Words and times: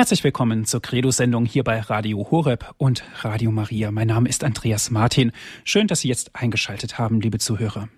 Herzlich 0.00 0.24
willkommen 0.24 0.64
zur 0.64 0.80
Credo-Sendung 0.80 1.44
hier 1.44 1.62
bei 1.62 1.78
Radio 1.78 2.26
Horeb 2.30 2.74
und 2.78 3.04
Radio 3.16 3.50
Maria. 3.50 3.90
Mein 3.90 4.06
Name 4.06 4.30
ist 4.30 4.44
Andreas 4.44 4.90
Martin. 4.90 5.30
Schön, 5.62 5.88
dass 5.88 6.00
Sie 6.00 6.08
jetzt 6.08 6.34
eingeschaltet 6.34 6.96
haben, 6.96 7.20
liebe 7.20 7.38
Zuhörer. 7.38 7.90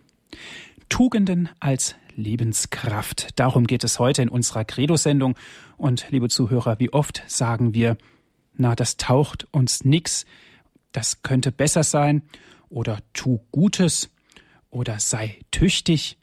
Tugenden 0.88 1.48
als 1.60 1.94
Lebenskraft. 2.16 3.38
Darum 3.38 3.68
geht 3.68 3.84
es 3.84 4.00
heute 4.00 4.20
in 4.20 4.30
unserer 4.30 4.64
Credo-Sendung. 4.64 5.36
Und 5.76 6.06
liebe 6.10 6.28
Zuhörer, 6.28 6.80
wie 6.80 6.92
oft 6.92 7.22
sagen 7.28 7.72
wir, 7.72 7.96
na, 8.56 8.74
das 8.74 8.96
taucht 8.96 9.46
uns 9.52 9.84
nix, 9.84 10.26
das 10.90 11.22
könnte 11.22 11.52
besser 11.52 11.84
sein 11.84 12.22
oder 12.68 12.98
tu 13.12 13.42
Gutes 13.52 14.10
oder 14.70 14.98
sei 14.98 15.38
tüchtig. 15.52 16.18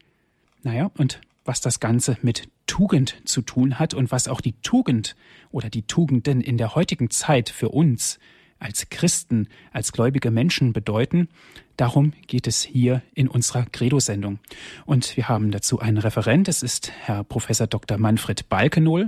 Naja, 0.62 0.92
und 0.98 1.22
was 1.46 1.62
das 1.62 1.80
Ganze 1.80 2.18
mit 2.22 2.50
Tugend 2.70 3.28
zu 3.28 3.42
tun 3.42 3.80
hat 3.80 3.96
und 3.96 4.12
was 4.12 4.28
auch 4.28 4.42
die 4.42 4.54
Tugend 4.62 5.16
oder 5.50 5.72
die 5.72 5.88
Tugenden 5.88 6.40
in 6.40 6.58
der 6.58 6.76
heutigen 6.76 7.10
Zeit 7.10 7.50
für 7.50 7.70
uns 7.70 8.20
als 8.60 8.92
Christen, 8.92 9.48
als 9.74 9.92
gläubige 9.92 10.30
Menschen 10.30 10.72
bedeuten, 10.72 11.30
darum 11.78 12.14
geht 12.28 12.46
es 12.46 12.62
hier 12.62 13.02
in 13.16 13.28
unserer 13.28 13.66
Credo-Sendung. 13.66 14.38
Und 14.86 15.18
wir 15.18 15.28
haben 15.28 15.50
dazu 15.50 15.80
einen 15.80 15.98
Referent, 15.98 16.48
es 16.48 16.62
ist 16.62 16.94
Herr 17.06 17.24
Professor 17.24 17.66
Dr. 17.66 17.98
Manfred 17.98 18.48
Balkenohl. 18.50 19.08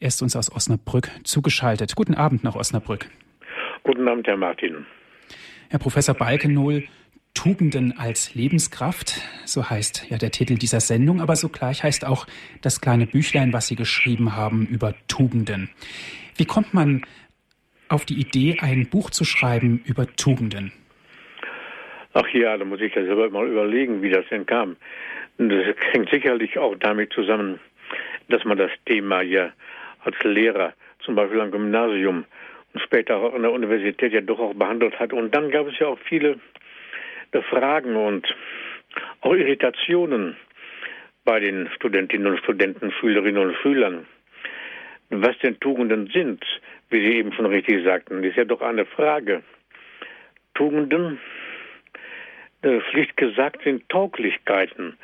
Er 0.00 0.08
ist 0.08 0.20
uns 0.20 0.36
aus 0.36 0.52
Osnabrück 0.52 1.10
zugeschaltet. 1.24 1.96
Guten 1.96 2.14
Abend 2.14 2.44
nach 2.44 2.56
Osnabrück. 2.56 3.08
Guten 3.84 4.06
Abend, 4.06 4.26
Herr 4.26 4.36
Martin. 4.36 4.84
Herr 5.70 5.78
Professor 5.78 6.14
Balkenohl, 6.14 6.84
Tugenden 7.38 7.94
als 7.96 8.34
Lebenskraft, 8.34 9.22
so 9.44 9.70
heißt 9.70 10.10
ja 10.10 10.18
der 10.18 10.32
Titel 10.32 10.56
dieser 10.56 10.80
Sendung, 10.80 11.20
aber 11.20 11.36
sogleich 11.36 11.84
heißt 11.84 12.04
auch 12.04 12.26
das 12.62 12.80
kleine 12.80 13.06
Büchlein, 13.06 13.52
was 13.52 13.68
Sie 13.68 13.76
geschrieben 13.76 14.34
haben 14.34 14.66
über 14.66 14.92
Tugenden. 15.06 15.70
Wie 16.36 16.46
kommt 16.46 16.74
man 16.74 17.02
auf 17.88 18.04
die 18.04 18.18
Idee, 18.18 18.56
ein 18.60 18.88
Buch 18.90 19.10
zu 19.10 19.24
schreiben 19.24 19.80
über 19.86 20.08
Tugenden? 20.16 20.72
Ach 22.12 22.26
ja, 22.32 22.56
da 22.56 22.64
muss 22.64 22.80
ich 22.80 22.92
ja 22.96 23.04
selber 23.04 23.30
mal 23.30 23.46
überlegen, 23.46 24.02
wie 24.02 24.10
das 24.10 24.24
denn 24.32 24.44
kam. 24.44 24.76
Das 25.38 25.76
hängt 25.92 26.10
sicherlich 26.10 26.58
auch 26.58 26.74
damit 26.80 27.12
zusammen, 27.12 27.60
dass 28.28 28.44
man 28.44 28.58
das 28.58 28.72
Thema 28.84 29.22
ja 29.22 29.52
als 30.02 30.16
Lehrer, 30.24 30.72
zum 31.04 31.14
Beispiel 31.14 31.40
am 31.40 31.52
Gymnasium 31.52 32.24
und 32.74 32.82
später 32.82 33.18
auch 33.18 33.32
an 33.32 33.42
der 33.42 33.52
Universität 33.52 34.12
ja 34.12 34.22
doch 34.22 34.40
auch 34.40 34.54
behandelt 34.54 34.98
hat. 34.98 35.12
Und 35.12 35.32
dann 35.32 35.52
gab 35.52 35.68
es 35.68 35.78
ja 35.78 35.86
auch 35.86 36.00
viele 36.00 36.40
Fragen 37.50 37.96
und 37.96 38.34
auch 39.20 39.34
Irritationen 39.34 40.36
bei 41.24 41.40
den 41.40 41.68
Studentinnen 41.74 42.26
und 42.32 42.38
Studenten, 42.38 42.90
Schülerinnen 42.92 43.48
und 43.48 43.56
Schülern. 43.56 44.06
Was 45.10 45.38
denn 45.38 45.58
Tugenden 45.60 46.08
sind, 46.08 46.44
wie 46.90 47.04
Sie 47.04 47.16
eben 47.16 47.32
schon 47.32 47.46
richtig 47.46 47.84
sagten, 47.84 48.22
ist 48.24 48.36
ja 48.36 48.44
doch 48.44 48.60
eine 48.60 48.86
Frage. 48.86 49.42
Tugenden, 50.54 51.18
äh, 52.62 52.80
schlicht 52.90 53.16
gesagt, 53.16 53.62
sind 53.62 53.88
Tauglichkeiten. 53.88 54.98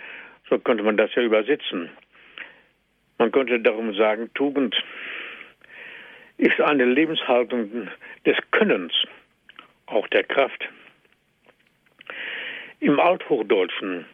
So 0.48 0.58
könnte 0.58 0.82
man 0.82 0.96
das 0.96 1.14
ja 1.14 1.22
übersetzen. 1.22 1.90
Man 3.18 3.30
könnte 3.30 3.60
darum 3.60 3.94
sagen, 3.94 4.30
Tugend 4.34 4.74
ist 6.36 6.60
eine 6.60 6.84
Lebenshaltung 6.84 7.88
des 8.26 8.36
Könnens, 8.50 8.92
auch 9.86 10.08
der 10.08 10.24
Kraft. 10.24 10.68
Im 12.80 13.00
Althochdeutschen 13.00 14.06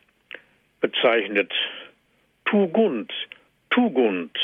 bezeichnet 0.80 1.52
Tugund, 2.44 3.12
Tugend 3.70 4.36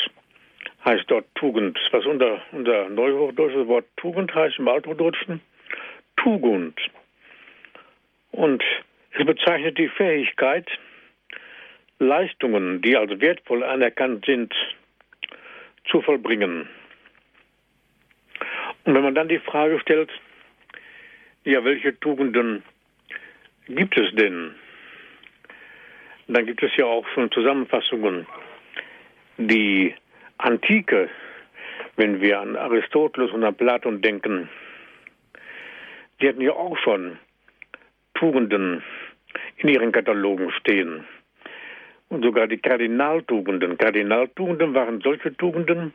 heißt 0.85 1.05
dort 1.07 1.25
Tugend. 1.35 1.77
Was 1.91 2.05
unser, 2.05 2.41
unser 2.51 2.89
neuhochdeutsches 2.89 3.67
Wort 3.67 3.85
Tugend 3.97 4.33
heißt 4.33 4.59
im 4.59 4.67
Althochdeutschen 4.67 5.41
Tugend. 6.15 6.79
Und 8.31 8.63
es 9.11 9.25
bezeichnet 9.25 9.77
die 9.77 9.89
Fähigkeit, 9.89 10.67
Leistungen, 11.99 12.81
die 12.81 12.95
als 12.95 13.19
wertvoll 13.19 13.63
anerkannt 13.63 14.25
sind, 14.25 14.53
zu 15.89 16.01
vollbringen. 16.01 16.69
Und 18.83 18.93
wenn 18.93 19.03
man 19.03 19.15
dann 19.15 19.27
die 19.27 19.39
Frage 19.39 19.79
stellt, 19.79 20.11
ja, 21.43 21.63
welche 21.63 21.99
Tugenden 21.99 22.63
gibt 23.67 23.97
es 23.97 24.13
denn? 24.15 24.55
Dann 26.27 26.45
gibt 26.45 26.61
es 26.61 26.75
ja 26.75 26.85
auch 26.85 27.07
schon 27.13 27.31
Zusammenfassungen. 27.31 28.25
Die 29.37 29.93
Antike, 30.37 31.09
wenn 31.95 32.21
wir 32.21 32.39
an 32.39 32.55
Aristoteles 32.55 33.31
und 33.31 33.43
an 33.43 33.55
Platon 33.55 34.01
denken, 34.01 34.49
die 36.19 36.27
hatten 36.27 36.41
ja 36.41 36.51
auch 36.51 36.77
schon 36.79 37.17
Tugenden 38.13 38.83
in 39.57 39.69
ihren 39.69 39.91
Katalogen 39.91 40.51
stehen. 40.51 41.05
Und 42.09 42.23
sogar 42.23 42.47
die 42.47 42.57
Kardinaltugenden. 42.57 43.77
Kardinaltugenden 43.77 44.73
waren 44.73 45.01
solche 45.01 45.35
Tugenden, 45.35 45.93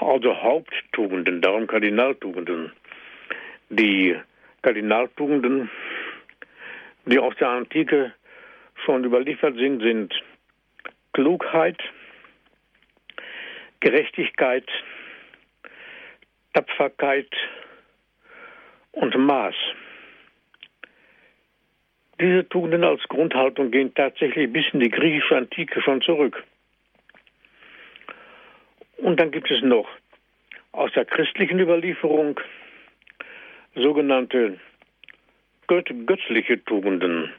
also 0.00 0.36
Haupttugenden, 0.36 1.40
darum 1.40 1.66
Kardinaltugenden. 1.66 2.72
Die 3.70 4.16
Kardinaltugenden 4.62 5.70
die 7.06 7.18
aus 7.18 7.34
der 7.36 7.48
Antike 7.48 8.12
schon 8.84 9.04
überliefert 9.04 9.56
sind, 9.56 9.80
sind 9.80 10.14
Klugheit, 11.12 11.78
Gerechtigkeit, 13.80 14.68
Tapferkeit 16.52 17.28
und 18.92 19.16
Maß. 19.16 19.54
Diese 22.20 22.46
Tugenden 22.48 22.84
als 22.84 23.02
Grundhaltung 23.04 23.70
gehen 23.70 23.94
tatsächlich 23.94 24.52
bis 24.52 24.66
in 24.72 24.80
die 24.80 24.90
griechische 24.90 25.36
Antike 25.36 25.80
schon 25.80 26.02
zurück. 26.02 26.44
Und 28.98 29.18
dann 29.18 29.30
gibt 29.30 29.50
es 29.50 29.62
noch 29.62 29.88
aus 30.72 30.92
der 30.92 31.06
christlichen 31.06 31.58
Überlieferung 31.58 32.38
sogenannte 33.74 34.60
göttliche 35.70 36.62
Tugenden 36.64 37.32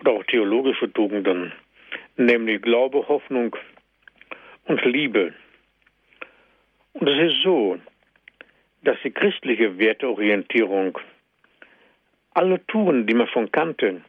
oder 0.00 0.12
auch 0.12 0.24
theologische 0.24 0.92
Tugenden, 0.92 1.52
nämlich 2.16 2.62
Glaube, 2.62 3.06
Hoffnung 3.08 3.56
und 4.66 4.84
Liebe. 4.84 5.34
Und 6.92 7.08
es 7.08 7.32
ist 7.32 7.42
so, 7.42 7.78
dass 8.82 8.96
die 9.02 9.10
christliche 9.10 9.78
Werteorientierung 9.78 10.98
alle 12.34 12.64
Tugenden, 12.66 13.06
die 13.06 13.14
man 13.14 13.28
schon 13.28 13.50
kannte, 13.50 14.00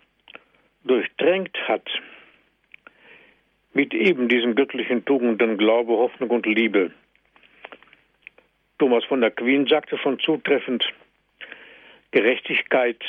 durchdrängt 0.84 1.58
hat 1.68 1.90
mit 3.74 3.94
eben 3.94 4.28
diesen 4.28 4.56
göttlichen 4.56 5.04
Tugenden 5.06 5.58
Glaube, 5.58 5.94
Hoffnung 5.94 6.30
und 6.30 6.46
Liebe. 6.46 6.92
Thomas 8.78 9.04
von 9.06 9.22
der 9.22 9.32
Queen 9.32 9.66
sagte 9.68 9.98
schon 9.98 10.20
zutreffend, 10.20 10.86
Gerechtigkeit 12.12 13.02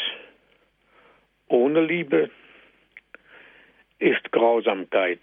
ohne 1.52 1.82
Liebe 1.82 2.30
ist 3.98 4.32
Grausamkeit. 4.32 5.22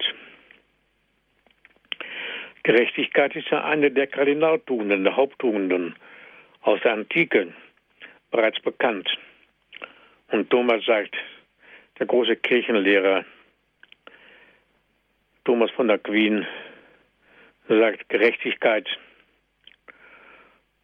Gerechtigkeit 2.62 3.34
ist 3.34 3.50
ja 3.50 3.64
eine 3.64 3.90
der 3.90 4.06
Kardinaltugenden, 4.06 5.04
der 5.04 5.16
Haupttugenden 5.16 5.96
aus 6.62 6.80
der 6.82 6.92
Antike, 6.92 7.52
bereits 8.30 8.60
bekannt. 8.60 9.08
Und 10.28 10.48
Thomas 10.50 10.84
sagt, 10.84 11.16
der 11.98 12.06
große 12.06 12.36
Kirchenlehrer 12.36 13.24
Thomas 15.44 15.70
von 15.72 15.88
der 15.88 15.98
Queen 15.98 16.46
sagt, 17.66 18.08
Gerechtigkeit 18.08 18.88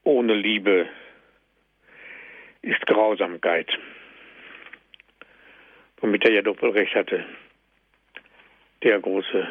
ohne 0.02 0.34
Liebe 0.34 0.88
ist 2.62 2.84
Grausamkeit. 2.86 3.70
Womit 6.00 6.24
er 6.24 6.32
ja 6.32 6.42
Doppelrecht 6.42 6.94
hatte. 6.94 7.24
Der 8.82 9.00
große 9.00 9.48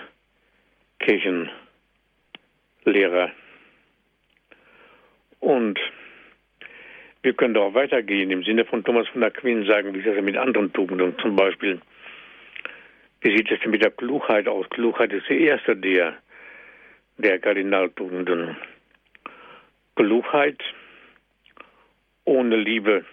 Kirchenlehrer. 1.00 1.52
Und 5.40 5.80
wir 7.22 7.34
können 7.34 7.56
doch 7.56 7.74
weitergehen 7.74 8.30
im 8.30 8.44
Sinne 8.44 8.66
von 8.66 8.84
Thomas 8.84 9.08
von 9.08 9.24
Aquin 9.24 9.66
sagen, 9.66 9.94
wie 9.94 10.00
ist 10.00 10.08
das 10.08 10.22
mit 10.24 10.38
anderen 10.38 10.72
Tugenden 10.74 11.18
zum 11.20 11.36
Beispiel? 11.36 11.82
Wie 13.22 13.36
sieht 13.36 13.50
es 13.50 13.60
denn 13.62 13.72
mit 13.72 13.84
der 13.84 13.90
Klugheit 13.90 14.48
aus? 14.48 14.70
Klugheit 14.70 15.12
ist 15.12 15.28
die 15.28 15.42
erste 15.42 15.76
der, 15.76 16.16
der 17.18 17.40
Kardinaltugenden. 17.40 18.56
Klugheit 19.96 20.62
ohne 22.26 22.58
Liebe 22.58 23.06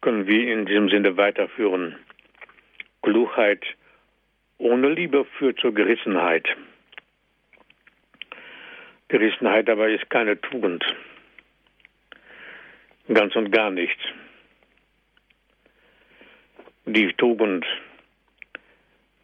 können 0.00 0.26
wir 0.26 0.52
in 0.52 0.66
diesem 0.66 0.88
Sinne 0.88 1.16
weiterführen. 1.16 1.96
Klugheit 3.08 3.64
ohne 4.58 4.90
Liebe 4.90 5.24
führt 5.38 5.58
zur 5.60 5.72
Gerissenheit. 5.72 6.46
Gerissenheit 9.08 9.70
aber 9.70 9.88
ist 9.88 10.10
keine 10.10 10.38
Tugend. 10.38 10.84
Ganz 13.08 13.34
und 13.34 13.50
gar 13.50 13.70
nicht. 13.70 13.98
Die 16.84 17.10
Tugend 17.14 17.64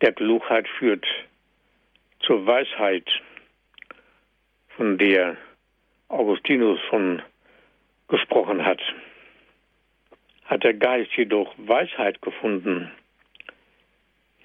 der 0.00 0.14
Klugheit 0.14 0.66
führt 0.78 1.04
zur 2.20 2.46
Weisheit, 2.46 3.06
von 4.78 4.96
der 4.96 5.36
Augustinus 6.08 6.80
von 6.88 7.20
gesprochen 8.08 8.64
hat. 8.64 8.80
Hat 10.46 10.64
der 10.64 10.72
Geist 10.72 11.10
jedoch 11.18 11.52
Weisheit 11.58 12.22
gefunden, 12.22 12.90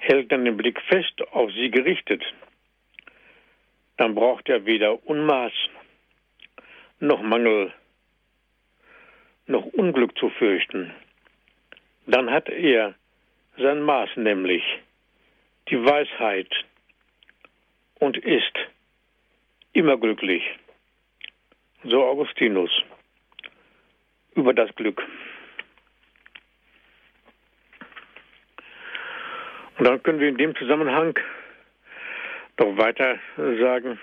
hält 0.09 0.31
dann 0.31 0.43
den 0.43 0.57
Blick 0.57 0.81
fest 0.81 1.21
auf 1.31 1.51
sie 1.51 1.69
gerichtet, 1.69 2.23
dann 3.97 4.15
braucht 4.15 4.49
er 4.49 4.65
weder 4.65 5.05
Unmaß 5.05 5.53
noch 6.99 7.21
Mangel 7.21 7.71
noch 9.45 9.65
Unglück 9.65 10.17
zu 10.17 10.29
fürchten. 10.31 10.91
Dann 12.07 12.31
hat 12.31 12.49
er 12.49 12.95
sein 13.57 13.81
Maß, 13.81 14.09
nämlich 14.15 14.63
die 15.69 15.83
Weisheit 15.85 16.51
und 17.99 18.17
ist 18.17 18.53
immer 19.73 19.97
glücklich. 19.97 20.43
So 21.83 22.03
Augustinus 22.03 22.71
über 24.33 24.53
das 24.53 24.73
Glück. 24.75 25.03
Und 29.79 29.85
dann 29.85 30.03
können 30.03 30.19
wir 30.19 30.27
in 30.27 30.37
dem 30.37 30.55
Zusammenhang 30.57 31.17
doch 32.57 32.77
weiter 32.77 33.17
sagen, 33.37 33.97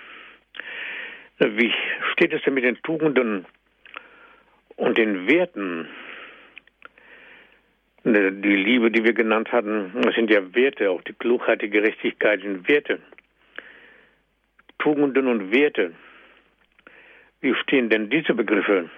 wie 1.39 1.73
steht 2.13 2.33
es 2.33 2.43
denn 2.43 2.55
mit 2.55 2.65
den 2.65 2.81
Tugenden 2.83 3.45
und 4.77 4.97
den 4.97 5.29
Werten? 5.29 5.87
Die 8.05 8.57
Liebe, 8.57 8.91
die 8.91 9.05
wir 9.05 9.13
genannt 9.13 9.53
hatten, 9.53 9.93
das 10.01 10.15
sind 10.15 10.31
ja 10.31 10.55
Werte, 10.55 10.91
auch 10.91 11.03
die 11.03 11.13
Klugheit, 11.13 11.61
die 11.61 11.69
Gerechtigkeit 11.69 12.41
sind 12.41 12.67
Werte. 12.69 13.01
Tugenden 14.79 15.27
und 15.27 15.53
Werte. 15.53 15.93
Wie 17.43 17.55
stehen 17.55 17.91
denn 17.91 18.09
diese 18.09 18.33
Begriffe 18.33 18.89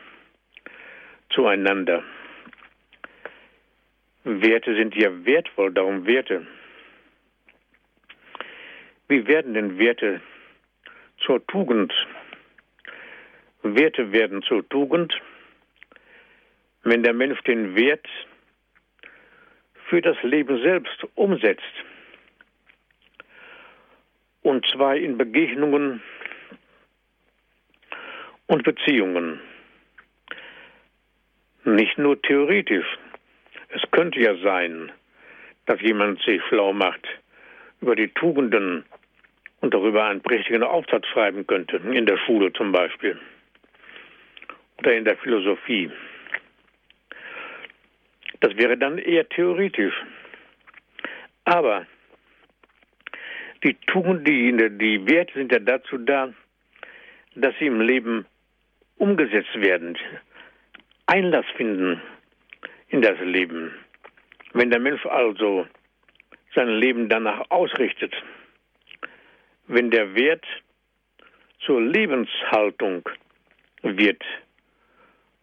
zueinander? 1.31 2.05
Werte 4.23 4.77
sind 4.77 4.95
ja 4.95 5.09
wertvoll, 5.25 5.73
darum 5.73 6.07
Werte. 6.07 6.47
Wie 9.09 9.27
werden 9.27 9.55
denn 9.55 9.79
Werte 9.79 10.21
zur 11.25 11.45
Tugend? 11.47 11.93
Werte 13.63 14.13
werden 14.13 14.43
zur 14.43 14.69
Tugend, 14.69 15.15
wenn 16.85 17.03
der 17.03 17.15
Mensch 17.15 17.41
den 17.43 17.75
Wert 17.75 18.07
für 19.89 20.03
das 20.03 20.23
Leben 20.23 20.61
selbst 20.63 21.07
umsetzt. 21.15 21.63
Und 24.43 24.67
zwar 24.67 24.97
in 24.97 25.17
Begegnungen 25.17 26.03
und 28.47 28.63
Beziehungen. 28.63 29.41
Nicht 31.65 31.97
nur 31.99 32.21
theoretisch. 32.21 32.87
Es 33.71 33.83
könnte 33.91 34.21
ja 34.21 34.37
sein, 34.37 34.93
dass 35.67 35.81
jemand 35.81 36.21
sich 36.23 36.43
schlau 36.49 36.73
macht 36.73 37.07
über 37.81 37.95
die 37.97 38.09
Tugenden 38.09 38.85
und 39.61 39.75
darüber 39.75 40.05
einen 40.05 40.21
prächtigen 40.21 40.63
Aufsatz 40.63 41.07
schreiben 41.09 41.47
könnte, 41.47 41.77
in 41.77 42.07
der 42.07 42.19
Schule 42.19 42.53
zum 42.53 42.73
Beispiel 42.73 43.19
oder 44.79 44.95
in 44.95 45.05
der 45.05 45.17
Philosophie. 45.17 45.91
Das 48.41 48.57
wäre 48.57 48.77
dann 48.77 48.99
eher 48.99 49.29
theoretisch. 49.29 49.95
Aber 51.45 51.87
die 53.65 53.75
Tugend, 53.87 54.29
die, 54.29 54.53
die 54.79 55.07
Werte 55.09 55.33
sind 55.35 55.51
ja 55.51 55.59
dazu 55.59 55.99
da, 55.99 56.33
dass 57.35 57.55
sie 57.59 57.67
im 57.67 57.81
Leben 57.81 58.27
umgesetzt 58.97 59.55
werden, 59.61 59.97
Einlass 61.07 61.47
finden 61.57 62.01
in 62.89 63.03
das 63.03 63.19
Leben. 63.21 63.75
Wenn 64.53 64.71
der 64.71 64.81
Mensch 64.81 65.05
also 65.07 65.67
sein 66.55 66.69
Leben 66.69 67.09
danach 67.09 67.51
ausrichtet, 67.51 68.15
wenn 69.69 69.91
der 69.91 70.15
Wert 70.15 70.45
zur 71.61 71.81
Lebenshaltung 71.81 73.09
wird 73.83 74.23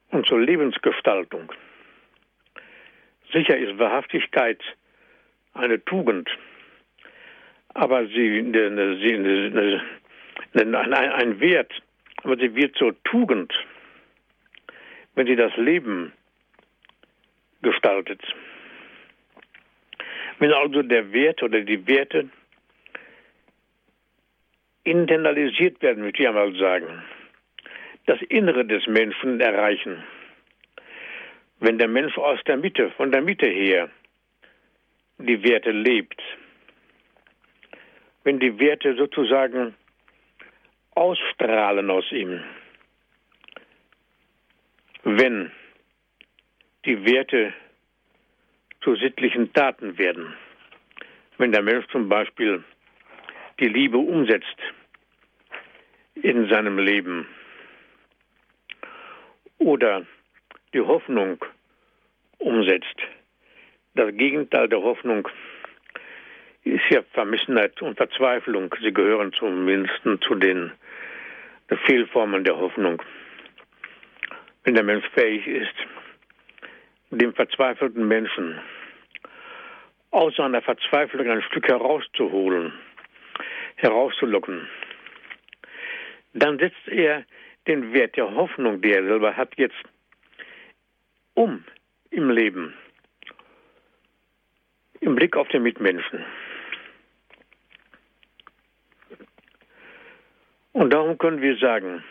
und 0.10 0.27
zur 0.27 0.39
Lebensgestaltung. 0.39 1.51
Sicher 3.31 3.57
ist 3.57 3.77
Wahrhaftigkeit 3.77 4.62
eine 5.54 5.83
Tugend, 5.86 6.30
aber 7.74 8.07
sie, 8.07 8.42
ne, 8.42 8.98
sie 8.98 9.18
ne, 9.18 9.81
ne, 10.54 10.80
ein, 10.80 10.94
ein 10.94 11.39
Wert, 11.39 11.72
aber 12.24 12.38
sie 12.38 12.56
wird 12.56 12.75
zur 12.75 12.95
Tugend, 13.04 13.54
wenn 15.13 15.27
sie 15.27 15.36
das 15.36 15.56
Leben 15.57 16.13
gestaltet. 17.62 18.22
Wenn 20.39 20.51
also 20.51 20.81
der 20.81 21.12
Wert 21.13 21.44
oder 21.44 21.62
die 21.62 21.88
Werte 21.88 22.30
internalisiert 24.86 25.82
werden, 25.82 26.04
möchte 26.04 26.22
ich 26.22 26.28
einmal 26.28 26.56
sagen. 26.56 27.04
Das 28.06 28.22
Innere 28.30 28.66
des 28.66 28.88
Menschen 28.88 29.42
erreichen. 29.42 30.04
Wenn 31.60 31.78
der 31.78 31.88
Mensch 31.88 32.18
aus 32.18 32.40
der 32.46 32.58
Mitte, 32.58 32.92
von 32.92 33.12
der 33.12 33.22
Mitte 33.22 33.48
her, 33.48 33.90
die 35.18 35.44
Werte 35.44 35.72
lebt, 35.72 36.22
wenn 38.24 38.40
die 38.40 38.60
Werte 38.60 38.96
sozusagen 38.96 39.76
ausstrahlen 40.92 41.90
aus 41.90 42.12
ihm, 42.12 42.44
wenn 45.04 45.52
die 46.86 47.06
Werte 47.06 47.54
zu 48.82 48.96
sittlichen 48.96 49.52
Taten 49.54 49.98
werden, 49.98 50.34
wenn 51.38 51.52
der 51.52 51.64
Mensch 51.64 51.88
zum 51.92 52.08
Beispiel 52.08 52.64
die 53.60 53.68
Liebe 53.68 53.98
umsetzt 53.98 54.57
in 56.16 56.50
seinem 56.50 56.78
Leben 56.78 57.28
oder 59.57 60.06
die 60.74 60.82
Hoffnung 60.82 61.44
umsetzt. 62.38 62.98
Das 63.94 64.12
Gegenteil 64.15 64.68
der 64.68 64.82
Hoffnung 64.82 65.27
ist 66.63 66.84
ja 66.89 67.01
Vermissenheit 67.13 67.82
und 67.82 67.96
Verzweiflung. 67.96 68.74
Sie 68.82 68.94
gehören 68.94 69.32
zumindest 69.34 70.01
zu 70.22 70.36
den 70.36 70.72
Fehlformen 71.86 72.44
der 72.44 72.58
Hoffnung. 72.58 73.01
Wenn 74.63 74.74
der 74.74 74.84
Mensch 74.84 75.06
fähig 75.13 75.48
ist, 75.48 75.75
dem 77.12 77.34
verzweifelten 77.34 78.08
Menschen 78.08 78.60
aus 80.12 80.36
seiner 80.36 80.62
Verzweiflung 80.62 81.30
ein 81.30 81.41
Stück 81.44 81.68
herauszuholen, 81.68 82.74
herauszulocken. 83.75 84.67
Dann 86.34 86.60
setzt 86.60 86.88
er 86.88 87.25
den 87.67 87.94
Wert 87.94 88.15
der 88.17 88.34
Hoffnung, 88.34 88.82
die 88.82 88.91
er 88.91 89.03
selber 89.03 89.36
hat, 89.36 89.58
jetzt 89.58 89.82
um 91.34 91.63
im 92.12 92.29
Leben, 92.29 92.74
im 95.00 95.15
Blick 95.15 95.36
auf 95.36 95.48
den 95.50 95.63
Mitmenschen. 95.63 96.24
Und 100.74 100.91
darum 100.91 101.17
können 101.17 101.41
wir 101.41 101.58
sagen, 101.58 102.03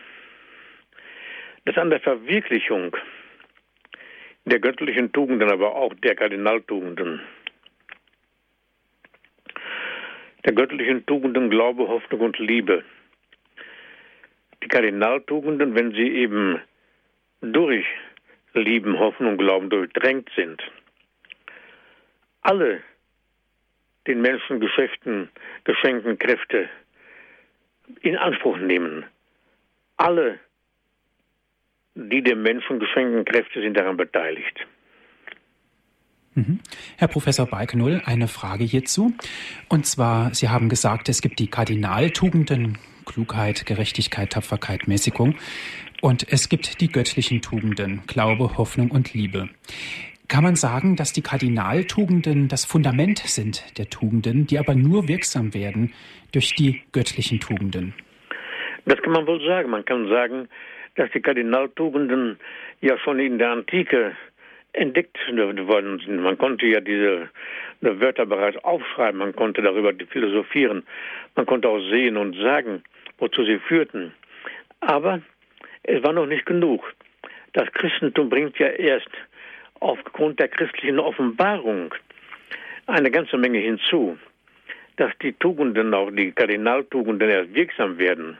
dass 1.64 1.76
an 1.76 1.90
der 1.90 2.00
Verwirklichung 2.00 2.96
der 4.46 4.58
göttlichen 4.58 5.12
Tugenden, 5.12 5.50
aber 5.50 5.74
auch 5.74 5.94
der 5.94 6.14
Kardinaltugenden, 6.14 7.20
der 10.44 10.52
göttlichen 10.52 11.04
Tugenden 11.06 11.50
Glaube, 11.50 11.88
Hoffnung 11.88 12.20
und 12.20 12.38
Liebe. 12.38 12.84
Die 14.62 14.68
Kardinaltugenden, 14.68 15.74
wenn 15.74 15.92
sie 15.92 16.08
eben 16.08 16.60
durch 17.40 17.86
Lieben, 18.54 18.98
Hoffnung, 18.98 19.36
Glauben 19.36 19.68
durchdrängt 19.68 20.30
sind, 20.36 20.62
alle 22.42 22.82
den 24.06 24.20
Menschen 24.20 24.60
Geschäften, 24.60 25.30
geschenkten 25.64 26.18
Kräfte 26.18 26.68
in 28.02 28.16
Anspruch 28.16 28.58
nehmen. 28.58 29.04
Alle, 29.96 30.38
die 31.94 32.22
dem 32.22 32.42
Menschen 32.42 32.80
geschenkten 32.80 33.24
Kräfte 33.24 33.60
sind 33.60 33.76
daran 33.76 33.96
beteiligt. 33.96 34.66
Mhm. 36.34 36.60
Herr 36.96 37.08
Professor 37.08 37.46
Balknull, 37.46 38.02
eine 38.04 38.28
Frage 38.28 38.64
hierzu. 38.64 39.14
Und 39.68 39.86
zwar, 39.86 40.34
Sie 40.34 40.48
haben 40.48 40.68
gesagt, 40.68 41.08
es 41.08 41.22
gibt 41.22 41.38
die 41.38 41.48
Kardinaltugenden 41.48 42.78
Klugheit, 43.06 43.66
Gerechtigkeit, 43.66 44.30
Tapferkeit, 44.30 44.88
Mäßigung. 44.88 45.36
Und 46.00 46.26
es 46.32 46.48
gibt 46.48 46.80
die 46.80 46.88
göttlichen 46.88 47.40
Tugenden, 47.40 48.02
Glaube, 48.06 48.56
Hoffnung 48.58 48.90
und 48.90 49.14
Liebe. 49.14 49.48
Kann 50.26 50.42
man 50.42 50.56
sagen, 50.56 50.96
dass 50.96 51.12
die 51.12 51.22
Kardinaltugenden 51.22 52.48
das 52.48 52.64
Fundament 52.64 53.18
sind 53.18 53.78
der 53.78 53.90
Tugenden, 53.90 54.46
die 54.46 54.58
aber 54.58 54.74
nur 54.74 55.06
wirksam 55.06 55.54
werden 55.54 55.92
durch 56.32 56.54
die 56.54 56.82
göttlichen 56.92 57.40
Tugenden? 57.40 57.94
Das 58.86 59.00
kann 59.02 59.12
man 59.12 59.26
wohl 59.26 59.44
sagen. 59.46 59.70
Man 59.70 59.84
kann 59.84 60.08
sagen, 60.08 60.48
dass 60.96 61.10
die 61.12 61.20
Kardinaltugenden 61.20 62.38
ja 62.80 62.98
schon 62.98 63.18
in 63.18 63.38
der 63.38 63.50
Antike 63.50 64.16
entdeckt 64.74 65.16
worden 65.28 66.00
sind. 66.04 66.20
Man 66.20 66.36
konnte 66.36 66.66
ja 66.66 66.80
diese 66.80 67.28
Wörter 67.80 68.26
bereits 68.26 68.62
aufschreiben, 68.64 69.18
man 69.18 69.34
konnte 69.34 69.62
darüber 69.62 69.92
philosophieren, 70.10 70.84
man 71.36 71.46
konnte 71.46 71.68
auch 71.68 71.80
sehen 71.90 72.16
und 72.16 72.36
sagen, 72.36 72.82
wozu 73.18 73.44
sie 73.44 73.58
führten. 73.58 74.12
Aber 74.80 75.20
es 75.84 76.02
war 76.02 76.12
noch 76.12 76.26
nicht 76.26 76.46
genug. 76.46 76.92
Das 77.52 77.72
Christentum 77.72 78.28
bringt 78.28 78.58
ja 78.58 78.68
erst 78.68 79.10
aufgrund 79.80 80.40
der 80.40 80.48
christlichen 80.48 80.98
Offenbarung 80.98 81.94
eine 82.86 83.10
ganze 83.10 83.38
Menge 83.38 83.58
hinzu, 83.58 84.18
dass 84.96 85.12
die 85.22 85.32
Tugenden, 85.34 85.94
auch 85.94 86.10
die 86.10 86.32
Kardinaltugenden 86.32 87.30
erst 87.30 87.54
wirksam 87.54 87.98
werden. 87.98 88.38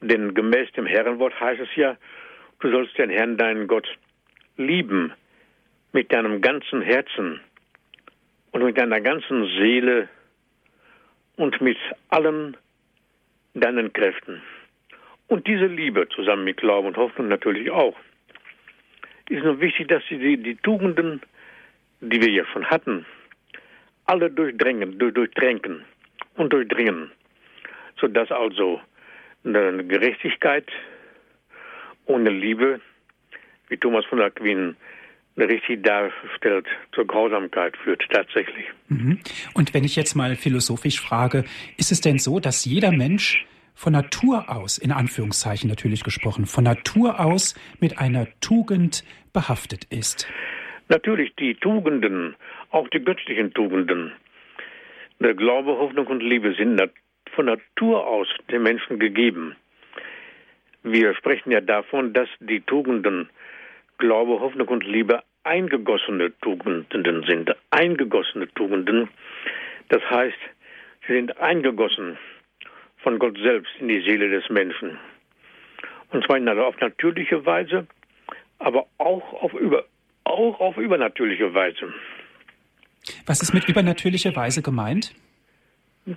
Denn 0.00 0.32
gemäß 0.34 0.70
dem 0.72 0.86
Herrenwort 0.86 1.38
heißt 1.38 1.60
es 1.60 1.74
ja, 1.76 1.96
du 2.60 2.70
sollst 2.70 2.96
den 2.98 3.10
Herrn, 3.10 3.36
deinen 3.36 3.66
Gott, 3.66 3.88
lieben 4.56 5.12
mit 5.92 6.12
deinem 6.12 6.40
ganzen 6.40 6.82
Herzen 6.82 7.40
und 8.52 8.62
mit 8.62 8.78
deiner 8.78 9.00
ganzen 9.00 9.46
Seele 9.58 10.08
und 11.36 11.60
mit 11.60 11.78
allen 12.08 12.56
deinen 13.54 13.92
Kräften. 13.92 14.42
Und 15.26 15.46
diese 15.46 15.66
Liebe 15.66 16.08
zusammen 16.08 16.44
mit 16.44 16.58
Glauben 16.58 16.88
und 16.88 16.96
Hoffnung 16.96 17.28
natürlich 17.28 17.70
auch, 17.70 17.96
ist 19.28 19.44
nur 19.44 19.60
wichtig, 19.60 19.88
dass 19.88 20.02
sie 20.08 20.18
die, 20.18 20.36
die 20.36 20.56
Tugenden, 20.56 21.20
die 22.00 22.20
wir 22.20 22.30
ja 22.30 22.44
schon 22.46 22.66
hatten, 22.66 23.06
alle 24.06 24.28
durchdrängen, 24.30 24.98
durchtränken 24.98 25.84
und 26.34 26.52
durchdringen, 26.52 27.12
sodass 28.00 28.30
also 28.32 28.80
eine 29.44 29.84
Gerechtigkeit 29.84 30.66
ohne 32.06 32.30
Liebe, 32.30 32.80
wie 33.68 33.76
Thomas 33.76 34.04
von 34.06 34.20
Aquin 34.20 34.76
richtig 35.48 35.82
darstellt, 35.82 36.66
zur 36.92 37.06
Grausamkeit 37.06 37.76
führt 37.76 38.02
tatsächlich. 38.10 38.66
Mhm. 38.88 39.18
Und 39.54 39.74
wenn 39.74 39.84
ich 39.84 39.96
jetzt 39.96 40.14
mal 40.14 40.36
philosophisch 40.36 41.00
frage, 41.00 41.44
ist 41.76 41.92
es 41.92 42.00
denn 42.00 42.18
so, 42.18 42.40
dass 42.40 42.64
jeder 42.64 42.92
Mensch 42.92 43.46
von 43.74 43.92
Natur 43.92 44.44
aus, 44.48 44.78
in 44.78 44.92
Anführungszeichen 44.92 45.68
natürlich 45.68 46.04
gesprochen, 46.04 46.46
von 46.46 46.64
Natur 46.64 47.20
aus 47.20 47.54
mit 47.80 47.98
einer 47.98 48.26
Tugend 48.40 49.04
behaftet 49.32 49.84
ist? 49.84 50.28
Natürlich, 50.88 51.34
die 51.36 51.54
Tugenden, 51.54 52.36
auch 52.70 52.88
die 52.88 53.02
göttlichen 53.02 53.54
Tugenden, 53.54 54.12
der 55.20 55.34
Glaube, 55.34 55.78
Hoffnung 55.78 56.06
und 56.08 56.22
Liebe 56.22 56.54
sind 56.54 56.80
von 57.34 57.46
Natur 57.46 58.06
aus 58.06 58.26
den 58.50 58.62
Menschen 58.62 58.98
gegeben. 58.98 59.54
Wir 60.82 61.14
sprechen 61.14 61.50
ja 61.50 61.60
davon, 61.60 62.12
dass 62.12 62.28
die 62.40 62.60
Tugenden 62.60 63.28
Glaube, 63.98 64.40
Hoffnung 64.40 64.68
und 64.68 64.84
Liebe 64.84 65.22
eingegossene 65.44 66.32
Tugenden 66.40 67.24
sind. 67.26 67.54
Eingegossene 67.70 68.48
Tugenden. 68.54 69.08
Das 69.88 70.02
heißt, 70.10 70.38
sie 71.06 71.14
sind 71.14 71.36
eingegossen 71.38 72.18
von 72.98 73.18
Gott 73.18 73.38
selbst 73.38 73.72
in 73.80 73.88
die 73.88 74.00
Seele 74.02 74.28
des 74.28 74.48
Menschen. 74.50 74.98
Und 76.10 76.24
zwar 76.24 76.38
auf 76.66 76.80
natürliche 76.80 77.44
Weise, 77.46 77.86
aber 78.58 78.86
auch 78.98 79.42
auf, 79.42 79.54
über, 79.54 79.84
auch 80.24 80.60
auf 80.60 80.76
übernatürliche 80.76 81.54
Weise. 81.54 81.92
Was 83.26 83.42
ist 83.42 83.54
mit 83.54 83.68
übernatürlicher 83.68 84.34
Weise 84.36 84.62
gemeint? 84.62 85.14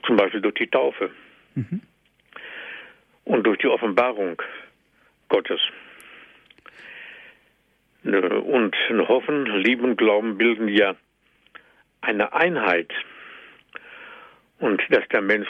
Zum 0.06 0.16
Beispiel 0.16 0.42
durch 0.42 0.56
die 0.56 0.68
Taufe 0.68 1.12
mhm. 1.56 1.82
und 3.26 3.44
durch 3.44 3.60
die 3.60 3.68
Offenbarung 3.68 4.42
Gottes. 5.30 5.60
Und 8.04 8.76
Hoffen, 9.08 9.46
Lieben 9.46 9.96
Glauben 9.96 10.38
bilden 10.38 10.68
ja 10.68 10.96
eine 12.02 12.34
Einheit. 12.34 12.92
Und 14.60 14.82
dass 14.90 15.08
der 15.10 15.22
Mensch 15.22 15.48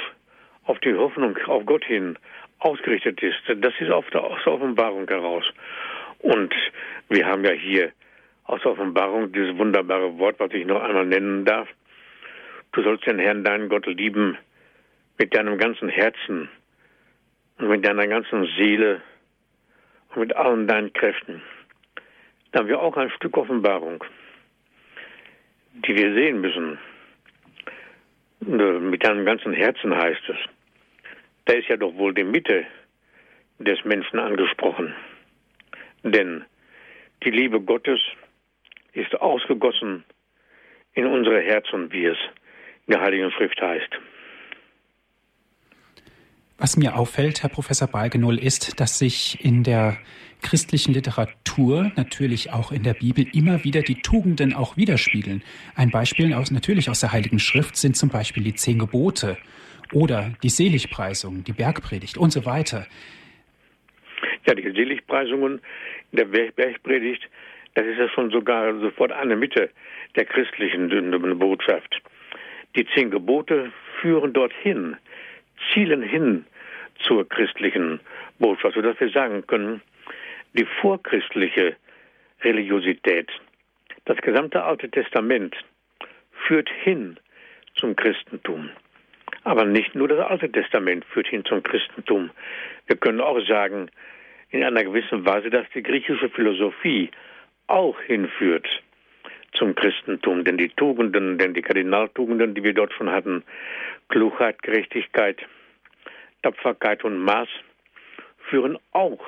auf 0.66 0.80
die 0.80 0.94
Hoffnung 0.94 1.38
auf 1.48 1.66
Gott 1.66 1.84
hin 1.84 2.18
ausgerichtet 2.60 3.22
ist, 3.22 3.38
das 3.48 3.74
ist 3.80 3.90
aus 3.92 4.06
der 4.14 4.24
Offenbarung 4.24 5.08
heraus. 5.08 5.44
Und 6.20 6.54
wir 7.10 7.26
haben 7.26 7.44
ja 7.44 7.52
hier 7.52 7.92
aus 8.46 8.62
der 8.62 8.72
Offenbarung 8.72 9.32
dieses 9.32 9.58
wunderbare 9.58 10.18
Wort, 10.18 10.40
was 10.40 10.52
ich 10.54 10.66
noch 10.66 10.82
einmal 10.82 11.06
nennen 11.06 11.46
darf. 11.46 11.68
Du 12.72 12.82
sollst 12.82 13.06
den 13.06 13.20
Herrn, 13.20 13.44
deinen 13.44 13.70
Gott, 13.70 13.86
lieben 13.86 14.38
mit 15.18 15.36
deinem 15.36 15.58
ganzen 15.58 15.90
Herzen 15.90 16.50
und 17.58 17.68
mit 17.68 17.86
deiner 17.86 18.08
ganzen 18.08 18.48
Seele 18.58 19.02
und 20.10 20.22
mit 20.22 20.36
allen 20.36 20.68
deinen 20.68 20.94
Kräften. 20.94 21.42
Da 22.54 22.60
haben 22.60 22.68
wir 22.68 22.80
auch 22.80 22.96
ein 22.98 23.10
Stück 23.10 23.36
Offenbarung, 23.36 24.04
die 25.74 25.96
wir 25.96 26.14
sehen 26.14 26.40
müssen. 26.40 26.78
Mit 28.42 29.04
deinem 29.04 29.26
ganzen 29.26 29.54
Herzen 29.54 29.96
heißt 29.96 30.22
es. 30.30 30.38
Da 31.46 31.54
ist 31.54 31.68
ja 31.68 31.78
doch 31.78 31.96
wohl 31.96 32.14
die 32.14 32.24
Mitte 32.24 32.68
des 33.58 33.84
Menschen 33.86 34.20
angesprochen. 34.20 34.94
Denn 36.04 36.46
die 37.24 37.32
Liebe 37.32 37.60
Gottes 37.60 38.00
ist 38.92 39.20
ausgegossen 39.20 40.04
in 40.94 41.08
unsere 41.08 41.42
Herzen, 41.42 41.92
wie 41.92 42.06
es 42.06 42.18
in 42.86 42.94
der 42.94 43.02
Heiligen 43.02 43.32
Schrift 43.32 43.60
heißt. 43.60 43.98
Was 46.58 46.78
mir 46.78 46.96
auffällt, 46.96 47.42
Herr 47.42 47.50
Professor 47.50 47.88
Balgenull, 47.88 48.38
ist, 48.38 48.80
dass 48.80 49.00
sich 49.00 49.44
in 49.44 49.64
der 49.64 49.98
christlichen 50.44 50.94
Literatur, 50.94 51.92
natürlich 51.96 52.52
auch 52.52 52.72
in 52.72 52.84
der 52.84 52.94
Bibel, 52.94 53.26
immer 53.34 53.64
wieder 53.64 53.82
die 53.82 54.02
Tugenden 54.02 54.54
auch 54.54 54.78
widerspiegeln. 54.78 55.42
Ein 55.76 55.90
Beispiel 55.90 56.34
aus, 56.34 56.52
natürlich 56.52 56.90
aus 56.90 57.00
der 57.00 57.12
Heiligen 57.12 57.40
Schrift 57.40 57.76
sind 57.78 57.96
zum 57.98 58.10
Beispiel 58.10 58.44
die 58.44 58.54
zehn 58.54 58.78
Gebote 58.78 59.38
oder 59.92 60.34
die 60.44 60.50
Seligpreisung, 60.50 61.44
die 61.44 61.54
Bergpredigt 61.54 62.18
und 62.18 62.32
so 62.32 62.46
weiter. 62.46 62.86
Ja, 64.46 64.54
die 64.54 64.64
Seligpreisungen 64.64 65.62
in 66.12 66.18
der 66.18 66.26
Bergpredigt, 66.26 67.28
das 67.74 67.86
ist 67.86 67.98
ja 67.98 68.10
schon 68.10 68.30
sogar 68.30 68.78
sofort 68.80 69.12
eine 69.12 69.36
Mitte 69.36 69.70
der 70.16 70.26
christlichen 70.26 70.90
Botschaft. 71.40 72.02
Die 72.76 72.86
zehn 72.94 73.12
Gebote 73.12 73.72
führen 74.02 74.34
dorthin, 74.34 74.98
zielen 75.74 76.02
hin 76.02 76.46
zur 77.00 77.28
christlichen 77.28 78.00
Botschaft, 78.40 78.76
sodass 78.76 79.00
wir 79.00 79.10
sagen 79.10 79.46
können, 79.48 79.82
die 80.54 80.66
vorchristliche 80.82 81.76
Religiosität, 82.42 83.32
das 84.06 84.18
gesamte 84.18 84.64
Alte 84.64 84.90
Testament 84.90 85.56
führt 86.48 86.70
hin 86.84 87.20
zum 87.76 87.96
Christentum. 87.96 88.70
Aber 89.44 89.66
nicht 89.66 89.96
nur 89.96 90.08
das 90.08 90.20
Alte 90.20 90.52
Testament 90.52 91.06
führt 91.06 91.28
hin 91.28 91.44
zum 91.46 91.64
Christentum. 91.64 92.30
Wir 92.88 92.98
können 92.98 93.22
auch 93.22 93.40
sagen, 93.48 93.90
in 94.50 94.64
einer 94.64 94.84
gewissen 94.84 95.26
Weise, 95.26 95.50
dass 95.50 95.66
die 95.74 95.84
griechische 95.84 96.30
Philosophie 96.30 97.10
auch 97.68 98.00
hinführt 98.02 98.68
zum 99.54 99.74
Christentum. 99.76 100.44
Denn 100.44 100.58
die 100.58 100.70
Tugenden, 100.70 101.38
denn 101.38 101.54
die 101.54 101.62
Kardinaltugenden, 101.62 102.54
die 102.54 102.64
wir 102.64 102.74
dort 102.74 102.94
schon 102.94 103.10
hatten, 103.10 103.44
Klugheit, 104.10 104.62
Gerechtigkeit, 104.62 105.42
Tapferkeit 106.44 107.04
und 107.04 107.18
Maß, 107.18 107.50
führen 108.50 108.78
auch 108.92 109.20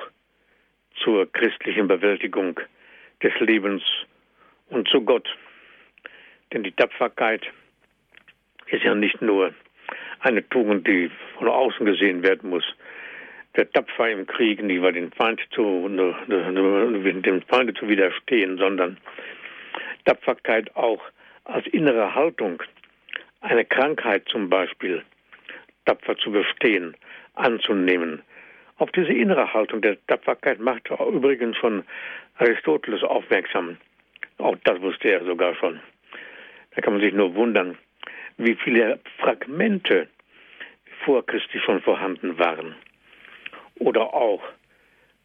zur 1.02 1.30
christlichen 1.32 1.88
Bewältigung 1.88 2.60
des 3.22 3.32
Lebens 3.40 3.82
und 4.68 4.88
zu 4.88 5.00
Gott. 5.02 5.28
Denn 6.52 6.62
die 6.62 6.72
Tapferkeit 6.72 7.44
ist 8.66 8.84
ja 8.84 8.94
nicht 8.94 9.20
nur 9.20 9.52
eine 10.20 10.48
Tugend, 10.48 10.86
die 10.86 11.10
von 11.38 11.48
außen 11.48 11.84
gesehen 11.84 12.22
werden 12.22 12.50
muss. 12.50 12.64
Der 13.56 13.70
Tapfer 13.70 14.10
im 14.10 14.26
Krieg, 14.26 14.62
nicht 14.62 14.82
war 14.82 14.92
den 14.92 15.10
Feind 15.12 15.40
zu, 15.50 15.88
dem 17.22 17.42
Feinde 17.48 17.74
zu 17.74 17.88
widerstehen, 17.88 18.58
sondern 18.58 18.98
Tapferkeit 20.04 20.74
auch 20.76 21.02
als 21.44 21.66
innere 21.68 22.14
Haltung, 22.14 22.62
eine 23.40 23.64
Krankheit 23.64 24.28
zum 24.28 24.50
Beispiel, 24.50 25.02
tapfer 25.86 26.16
zu 26.16 26.30
bestehen, 26.30 26.96
anzunehmen, 27.34 28.22
auf 28.78 28.90
diese 28.92 29.12
innere 29.12 29.52
Haltung 29.54 29.80
der 29.80 29.96
Tapferkeit 30.06 30.60
macht 30.60 30.90
übrigens 30.90 31.56
schon 31.56 31.84
Aristoteles 32.36 33.02
aufmerksam. 33.02 33.78
Auch 34.38 34.56
das 34.64 34.80
wusste 34.82 35.08
er 35.08 35.24
sogar 35.24 35.54
schon. 35.54 35.80
Da 36.74 36.82
kann 36.82 36.92
man 36.92 37.02
sich 37.02 37.14
nur 37.14 37.34
wundern, 37.34 37.78
wie 38.36 38.54
viele 38.54 39.00
Fragmente 39.18 40.08
vor 41.04 41.24
Christi 41.24 41.58
schon 41.60 41.80
vorhanden 41.80 42.38
waren. 42.38 42.74
Oder 43.78 44.12
auch, 44.12 44.42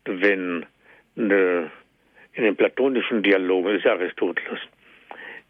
wenn 0.05 0.65
eine, 1.17 1.71
in 2.33 2.43
den 2.43 2.55
platonischen 2.55 3.21
Dialogen 3.21 3.73
des 3.73 3.85
Aristoteles, 3.85 4.59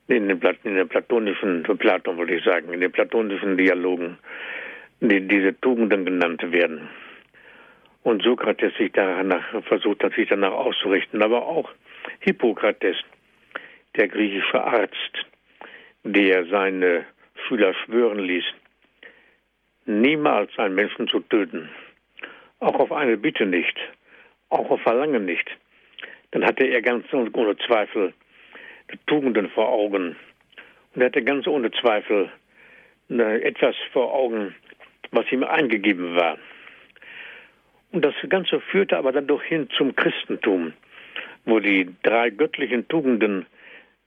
in 0.07 0.27
den, 0.27 0.41
in 0.63 0.75
den 0.75 0.89
platonischen, 0.89 1.63
Platon 1.63 2.17
wollte 2.17 2.33
ich 2.33 2.43
sagen, 2.43 2.73
in 2.73 2.81
den 2.81 2.91
platonischen 2.91 3.57
Dialogen, 3.57 4.17
die, 5.01 5.27
diese 5.27 5.59
Tugenden 5.59 6.05
genannt 6.05 6.51
werden. 6.51 6.89
Und 8.03 8.23
Sokrates 8.23 8.73
sich 8.77 8.91
danach 8.93 9.63
versucht 9.63 10.03
hat, 10.03 10.13
sich 10.13 10.29
danach 10.29 10.53
auszurichten, 10.53 11.21
aber 11.21 11.45
auch 11.45 11.69
Hippokrates, 12.19 12.97
der 13.95 14.07
griechische 14.07 14.63
Arzt, 14.63 15.25
der 16.03 16.45
seine 16.45 17.05
Schüler 17.47 17.73
schwören 17.73 18.19
ließ, 18.19 18.45
niemals 19.85 20.57
einen 20.57 20.75
Menschen 20.75 21.07
zu 21.07 21.19
töten, 21.19 21.69
auch 22.59 22.79
auf 22.79 22.91
eine 22.91 23.17
Bitte 23.17 23.45
nicht, 23.45 23.77
auch 24.49 24.69
auf 24.69 24.81
Verlangen 24.81 25.25
nicht, 25.25 25.49
dann 26.31 26.45
hatte 26.45 26.65
er 26.65 26.81
ganz 26.81 27.05
ohne 27.13 27.57
Zweifel 27.57 28.13
Tugenden 29.07 29.49
vor 29.49 29.69
Augen. 29.69 30.15
Und 30.93 31.01
er 31.01 31.07
hatte 31.07 31.23
ganz 31.23 31.47
ohne 31.47 31.71
Zweifel 31.71 32.31
etwas 33.09 33.75
vor 33.91 34.13
Augen, 34.13 34.55
was 35.11 35.31
ihm 35.31 35.43
eingegeben 35.43 36.15
war. 36.15 36.37
Und 37.91 38.05
das 38.05 38.15
Ganze 38.29 38.61
führte 38.61 38.97
aber 38.97 39.11
dann 39.11 39.27
doch 39.27 39.43
hin 39.43 39.69
zum 39.77 39.95
Christentum, 39.95 40.73
wo 41.45 41.59
die 41.59 41.89
drei 42.03 42.29
göttlichen 42.29 42.87
Tugenden 42.87 43.45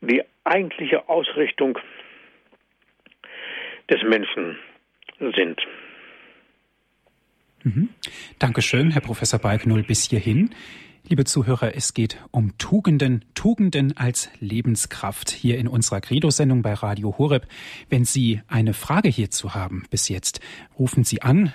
die 0.01 0.23
eigentliche 0.45 1.09
Ausrichtung 1.09 1.79
des 3.91 4.03
Menschen 4.03 4.59
sind. 5.19 5.61
Mhm. 7.63 7.91
Dankeschön, 8.39 8.91
Herr 8.91 9.01
Professor 9.01 9.39
Balknull, 9.39 9.83
bis 9.83 10.09
hierhin. 10.09 10.55
Liebe 11.07 11.27
Zuhörer, 11.27 11.77
es 11.77 11.93
geht 11.93 12.17
um 12.31 12.57
Tugenden, 12.57 13.27
Tugenden 13.35 13.95
als 13.95 14.31
Lebenskraft 14.41 15.31
hier 15.31 15.59
in 15.59 15.69
unserer 15.69 16.01
Credo-Sendung 16.01 16.63
bei 16.63 16.73
Radio 16.73 17.19
Horeb. 17.19 17.47
Wenn 17.91 18.07
Sie 18.07 18.41
eine 18.49 18.73
Frage 18.73 19.11
hierzu 19.11 19.55
haben 19.55 19.85
bis 19.91 20.09
jetzt, 20.09 20.41
rufen 20.79 21.05
Sie 21.05 21.21
an. 21.21 21.53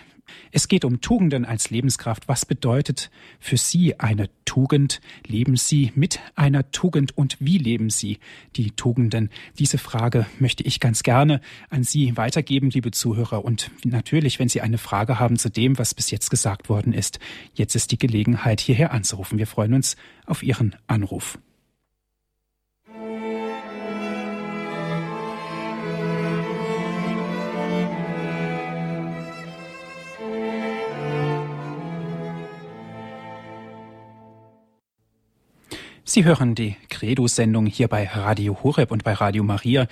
Es 0.51 0.67
geht 0.67 0.85
um 0.85 1.01
Tugenden 1.01 1.45
als 1.45 1.69
Lebenskraft. 1.69 2.27
Was 2.27 2.45
bedeutet 2.45 3.09
für 3.39 3.57
Sie 3.57 3.99
eine 3.99 4.29
Tugend? 4.45 5.01
Leben 5.25 5.55
Sie 5.55 5.91
mit 5.95 6.19
einer 6.35 6.71
Tugend 6.71 7.17
und 7.17 7.37
wie 7.39 7.57
leben 7.57 7.89
Sie 7.89 8.19
die 8.55 8.71
Tugenden? 8.71 9.29
Diese 9.57 9.77
Frage 9.77 10.25
möchte 10.39 10.63
ich 10.63 10.79
ganz 10.79 11.03
gerne 11.03 11.41
an 11.69 11.83
Sie 11.83 12.17
weitergeben, 12.17 12.69
liebe 12.69 12.91
Zuhörer. 12.91 13.43
Und 13.43 13.71
natürlich, 13.83 14.39
wenn 14.39 14.49
Sie 14.49 14.61
eine 14.61 14.77
Frage 14.77 15.19
haben 15.19 15.37
zu 15.37 15.49
dem, 15.49 15.77
was 15.77 15.93
bis 15.93 16.11
jetzt 16.11 16.29
gesagt 16.29 16.69
worden 16.69 16.93
ist, 16.93 17.19
jetzt 17.53 17.75
ist 17.75 17.91
die 17.91 17.97
Gelegenheit, 17.97 18.61
hierher 18.61 18.91
anzurufen. 18.91 19.37
Wir 19.37 19.47
freuen 19.47 19.73
uns 19.73 19.95
auf 20.25 20.43
Ihren 20.43 20.75
Anruf. 20.87 21.39
Sie 36.09 36.25
hören 36.25 36.55
die 36.55 36.75
Credo-Sendung 36.89 37.67
hier 37.67 37.87
bei 37.87 38.07
Radio 38.07 38.63
Horeb 38.63 38.89
und 38.89 39.03
bei 39.03 39.13
Radio 39.13 39.43
Maria. 39.43 39.85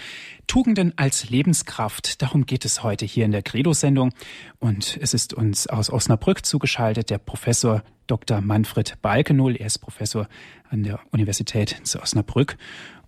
Tugenden 0.48 0.98
als 0.98 1.30
Lebenskraft, 1.30 2.24
darum 2.24 2.48
geht 2.48 2.66
es 2.66 2.82
heute 2.82 3.06
hier 3.06 3.24
in 3.24 3.32
der 3.32 3.44
Credo-Sendung. 3.44 4.12
Und 4.58 4.98
es 5.00 5.14
ist 5.14 5.36
uns 5.36 5.68
aus 5.68 5.92
Osnabrück 5.92 6.44
zugeschaltet 6.44 7.12
der 7.12 7.20
Professor 7.20 7.84
Dr. 8.08 8.42
Manfred 8.42 9.00
Balkenohl. 9.04 9.58
Er 9.58 9.68
ist 9.68 9.78
Professor 9.78 10.28
an 10.72 10.82
der 10.82 11.00
Universität 11.12 11.82
zu 11.84 12.02
Osnabrück. 12.02 12.58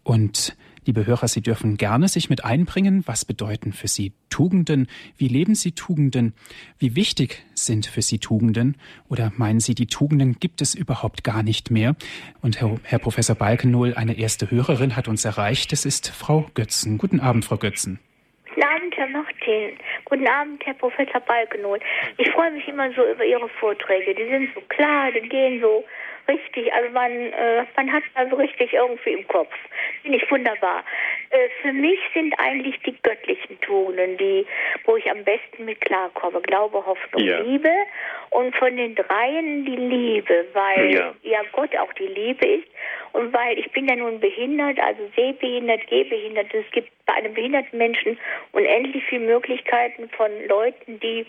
Und 0.03 0.55
Liebe 0.85 1.05
Hörer, 1.05 1.27
Sie 1.27 1.41
dürfen 1.41 1.77
gerne 1.77 2.07
sich 2.07 2.29
mit 2.29 2.45
einbringen. 2.45 3.03
Was 3.05 3.25
bedeuten 3.25 3.73
für 3.73 3.87
Sie 3.87 4.13
Tugenden? 4.29 4.87
Wie 5.17 5.27
leben 5.27 5.53
Sie 5.53 5.73
Tugenden? 5.73 6.33
Wie 6.77 6.95
wichtig 6.95 7.43
sind 7.53 7.85
für 7.85 8.01
Sie 8.01 8.19
Tugenden? 8.19 8.77
Oder 9.09 9.31
meinen 9.35 9.59
Sie, 9.59 9.75
die 9.75 9.87
Tugenden 9.87 10.39
gibt 10.39 10.61
es 10.61 10.75
überhaupt 10.75 11.23
gar 11.23 11.43
nicht 11.43 11.69
mehr? 11.69 11.95
Und 12.41 12.61
Herr, 12.61 12.77
Herr 12.83 12.99
Professor 12.99 13.35
Balkenohl, 13.35 13.93
eine 13.93 14.17
erste 14.17 14.49
Hörerin 14.49 14.95
hat 14.95 15.07
uns 15.09 15.25
erreicht. 15.25 15.71
Das 15.73 15.85
ist 15.85 16.09
Frau 16.09 16.49
Götzen. 16.53 16.97
Guten 16.97 17.19
Abend, 17.19 17.43
Frau 17.43 17.57
Götzen. 17.57 17.99
Guten 18.55 18.63
Abend, 18.63 18.97
Herr 18.97 19.07
Martin. 19.09 19.77
Guten 20.05 20.27
Abend, 20.27 20.65
Herr 20.65 20.73
Professor 20.75 21.19
Balkenohl. 21.19 21.79
Ich 22.17 22.29
freue 22.31 22.51
mich 22.51 22.67
immer 22.67 22.91
so 22.93 23.05
über 23.05 23.25
Ihre 23.25 23.49
Vorträge. 23.59 24.15
Die 24.15 24.29
sind 24.29 24.49
so 24.55 24.61
klar, 24.69 25.11
die 25.11 25.27
gehen 25.27 25.59
so 25.61 25.83
richtig, 26.29 26.71
also 26.73 26.89
man, 26.91 27.11
äh, 27.11 27.65
man 27.75 27.91
hat 27.91 28.03
also 28.13 28.35
richtig 28.35 28.73
irgendwie 28.73 29.13
im 29.13 29.27
Kopf. 29.27 29.53
Finde 30.03 30.17
ich 30.17 30.31
wunderbar. 30.31 30.83
Äh, 31.31 31.49
für 31.61 31.73
mich 31.73 31.99
sind 32.13 32.33
eigentlich 32.39 32.79
die 32.85 32.95
göttlichen 33.01 33.59
Tugenden, 33.61 34.17
die, 34.17 34.45
wo 34.85 34.95
ich 34.95 35.09
am 35.09 35.23
besten 35.23 35.65
mit 35.65 35.81
klarkomme. 35.81 36.41
Glaube, 36.41 36.85
Hoffnung, 36.85 37.23
ja. 37.23 37.39
Liebe. 37.39 37.71
Und 38.29 38.55
von 38.55 38.75
den 38.77 38.95
dreien 38.95 39.65
die 39.65 39.75
Liebe, 39.75 40.45
weil 40.53 40.93
ja. 40.93 41.13
ja 41.23 41.41
Gott 41.51 41.75
auch 41.77 41.91
die 41.93 42.07
Liebe 42.07 42.47
ist. 42.47 42.67
Und 43.11 43.33
weil 43.33 43.57
ich 43.57 43.71
bin 43.71 43.87
ja 43.87 43.95
nun 43.95 44.19
behindert, 44.19 44.79
also 44.79 45.01
sehbehindert, 45.15 45.87
gehbehindert. 45.87 46.53
Es 46.53 46.69
gibt 46.71 46.89
bei 47.05 47.13
einem 47.13 47.33
behinderten 47.33 47.77
Menschen 47.77 48.19
unendlich 48.51 49.03
viele 49.05 49.25
Möglichkeiten 49.25 50.09
von 50.09 50.29
Leuten, 50.47 50.99
die 50.99 51.25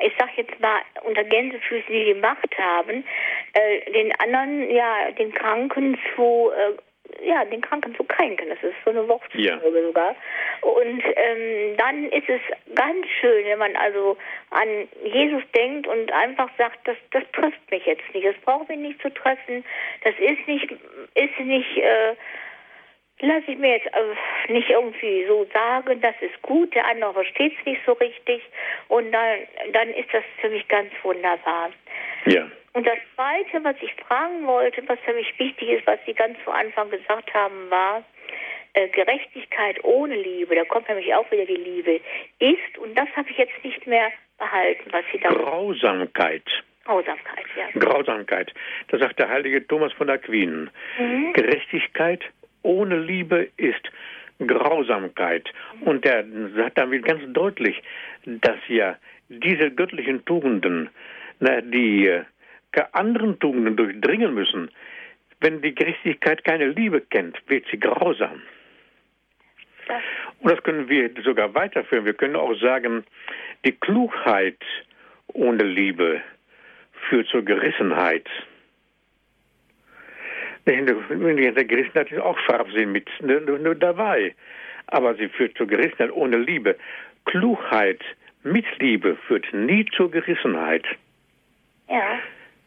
ich 0.00 0.12
sag 0.18 0.36
jetzt 0.36 0.58
mal 0.60 0.80
unter 1.04 1.24
Gänsefüßen, 1.24 1.92
die 1.92 2.04
die 2.12 2.20
Macht 2.20 2.56
haben, 2.58 3.04
äh, 3.52 3.92
den 3.92 4.12
anderen, 4.20 4.70
ja, 4.70 5.10
den 5.12 5.32
Kranken 5.32 5.98
zu 6.14 6.50
äh, 6.50 6.76
ja, 7.24 7.44
den 7.44 7.60
Kranken 7.60 7.94
zu 7.96 8.04
kränken. 8.04 8.48
Das 8.48 8.62
ist 8.62 8.76
so 8.84 8.90
eine 8.90 9.08
Wortfolge 9.08 9.46
ja. 9.46 9.58
sogar. 9.58 10.14
Und 10.60 11.02
ähm, 11.16 11.76
dann 11.76 12.04
ist 12.10 12.28
es 12.28 12.40
ganz 12.74 13.06
schön, 13.20 13.44
wenn 13.46 13.58
man 13.58 13.74
also 13.76 14.16
an 14.50 14.88
Jesus 15.04 15.42
denkt 15.54 15.86
und 15.86 16.12
einfach 16.12 16.50
sagt, 16.58 16.86
das, 16.86 16.96
das 17.10 17.22
trifft 17.32 17.70
mich 17.70 17.84
jetzt 17.86 18.02
nicht. 18.12 18.26
Das 18.26 18.36
braucht 18.44 18.68
mich 18.68 18.78
nicht 18.78 19.00
zu 19.02 19.12
treffen. 19.12 19.64
Das 20.04 20.14
ist 20.18 20.46
nicht, 20.46 20.70
ist 20.70 21.40
nicht, 21.40 21.78
äh, 21.78 22.14
lasse 23.20 23.50
ich 23.50 23.58
mir 23.58 23.76
jetzt 23.76 23.86
äh, 23.86 24.52
nicht 24.52 24.68
irgendwie 24.70 25.26
so 25.26 25.46
sagen, 25.52 26.00
das 26.00 26.14
ist 26.20 26.40
gut, 26.42 26.74
der 26.74 26.86
andere 26.86 27.14
versteht 27.14 27.52
es 27.58 27.66
nicht 27.66 27.80
so 27.84 27.92
richtig 27.92 28.42
und 28.88 29.10
dann, 29.12 29.38
dann 29.72 29.88
ist 29.90 30.12
das 30.12 30.24
für 30.40 30.50
mich 30.50 30.66
ganz 30.68 30.90
wunderbar. 31.02 31.70
Ja. 32.26 32.48
Und 32.74 32.86
das 32.86 32.98
Zweite, 33.14 33.64
was 33.64 33.76
ich 33.80 33.92
fragen 33.94 34.46
wollte, 34.46 34.82
was 34.86 34.98
für 35.00 35.14
mich 35.14 35.36
wichtig 35.38 35.68
ist, 35.68 35.86
was 35.86 35.98
Sie 36.06 36.14
ganz 36.14 36.38
zu 36.44 36.50
Anfang 36.50 36.90
gesagt 36.90 37.32
haben, 37.34 37.70
war, 37.70 38.04
äh, 38.74 38.88
Gerechtigkeit 38.88 39.82
ohne 39.82 40.14
Liebe, 40.14 40.54
da 40.54 40.64
kommt 40.64 40.88
nämlich 40.88 41.12
auch 41.14 41.28
wieder 41.32 41.46
die 41.46 41.56
Liebe, 41.56 42.00
ist, 42.38 42.78
und 42.78 42.96
das 42.96 43.08
habe 43.16 43.30
ich 43.30 43.38
jetzt 43.38 43.64
nicht 43.64 43.86
mehr 43.86 44.12
behalten, 44.38 44.84
was 44.92 45.02
Sie 45.10 45.18
da... 45.18 45.30
Grausamkeit. 45.30 46.44
Grausamkeit, 46.84 47.44
ja. 47.56 47.80
Grausamkeit. 47.80 48.54
Das 48.88 49.00
sagt 49.00 49.18
der 49.18 49.28
heilige 49.28 49.66
Thomas 49.66 49.92
von 49.92 50.08
Aquin. 50.08 50.70
Mhm. 50.98 51.32
Gerechtigkeit 51.34 52.24
ohne 52.68 52.98
Liebe 52.98 53.48
ist 53.56 53.90
Grausamkeit. 54.46 55.48
Und 55.80 56.04
er 56.04 56.24
sagt 56.54 56.78
damit 56.78 57.04
ganz 57.04 57.22
deutlich, 57.32 57.82
dass 58.24 58.58
ja 58.68 58.96
diese 59.28 59.70
göttlichen 59.70 60.24
Tugenden, 60.24 60.90
die 61.40 62.06
äh, 62.06 62.24
anderen 62.92 63.38
Tugenden 63.40 63.76
durchdringen 63.76 64.34
müssen, 64.34 64.70
wenn 65.40 65.62
die 65.62 65.74
Gerechtigkeit 65.74 66.44
keine 66.44 66.68
Liebe 66.68 67.00
kennt, 67.00 67.36
wird 67.48 67.64
sie 67.70 67.80
grausam. 67.80 68.42
Und 70.40 70.50
das 70.50 70.62
können 70.62 70.88
wir 70.88 71.10
sogar 71.24 71.54
weiterführen. 71.54 72.04
Wir 72.04 72.14
können 72.14 72.36
auch 72.36 72.54
sagen, 72.60 73.04
die 73.64 73.72
Klugheit 73.72 74.58
ohne 75.28 75.64
Liebe 75.64 76.20
führt 77.08 77.28
zur 77.28 77.44
Gerissenheit. 77.44 78.28
Der 80.68 81.64
Gerissenheit 81.64 82.12
ist 82.12 82.20
auch 82.20 82.38
Scharfsinn 82.40 82.92
mit 82.92 83.08
nur 83.20 83.74
dabei. 83.74 84.34
Aber 84.88 85.14
sie 85.14 85.28
führt 85.28 85.56
zur 85.56 85.66
Gerissenheit 85.66 86.12
ohne 86.12 86.36
Liebe. 86.36 86.76
Klugheit 87.24 88.00
mit 88.42 88.66
Liebe 88.78 89.16
führt 89.26 89.50
nie 89.54 89.86
zur 89.96 90.10
Gerissenheit. 90.10 90.84
Ja. 91.88 92.18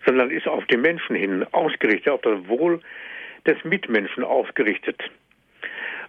Sondern 0.05 0.31
ist 0.31 0.47
auf 0.47 0.65
den 0.65 0.81
Menschen 0.81 1.15
hin 1.15 1.45
ausgerichtet, 1.51 2.11
auf 2.11 2.21
das 2.21 2.47
Wohl 2.47 2.81
des 3.45 3.63
Mitmenschen 3.63 4.23
ausgerichtet. 4.23 4.99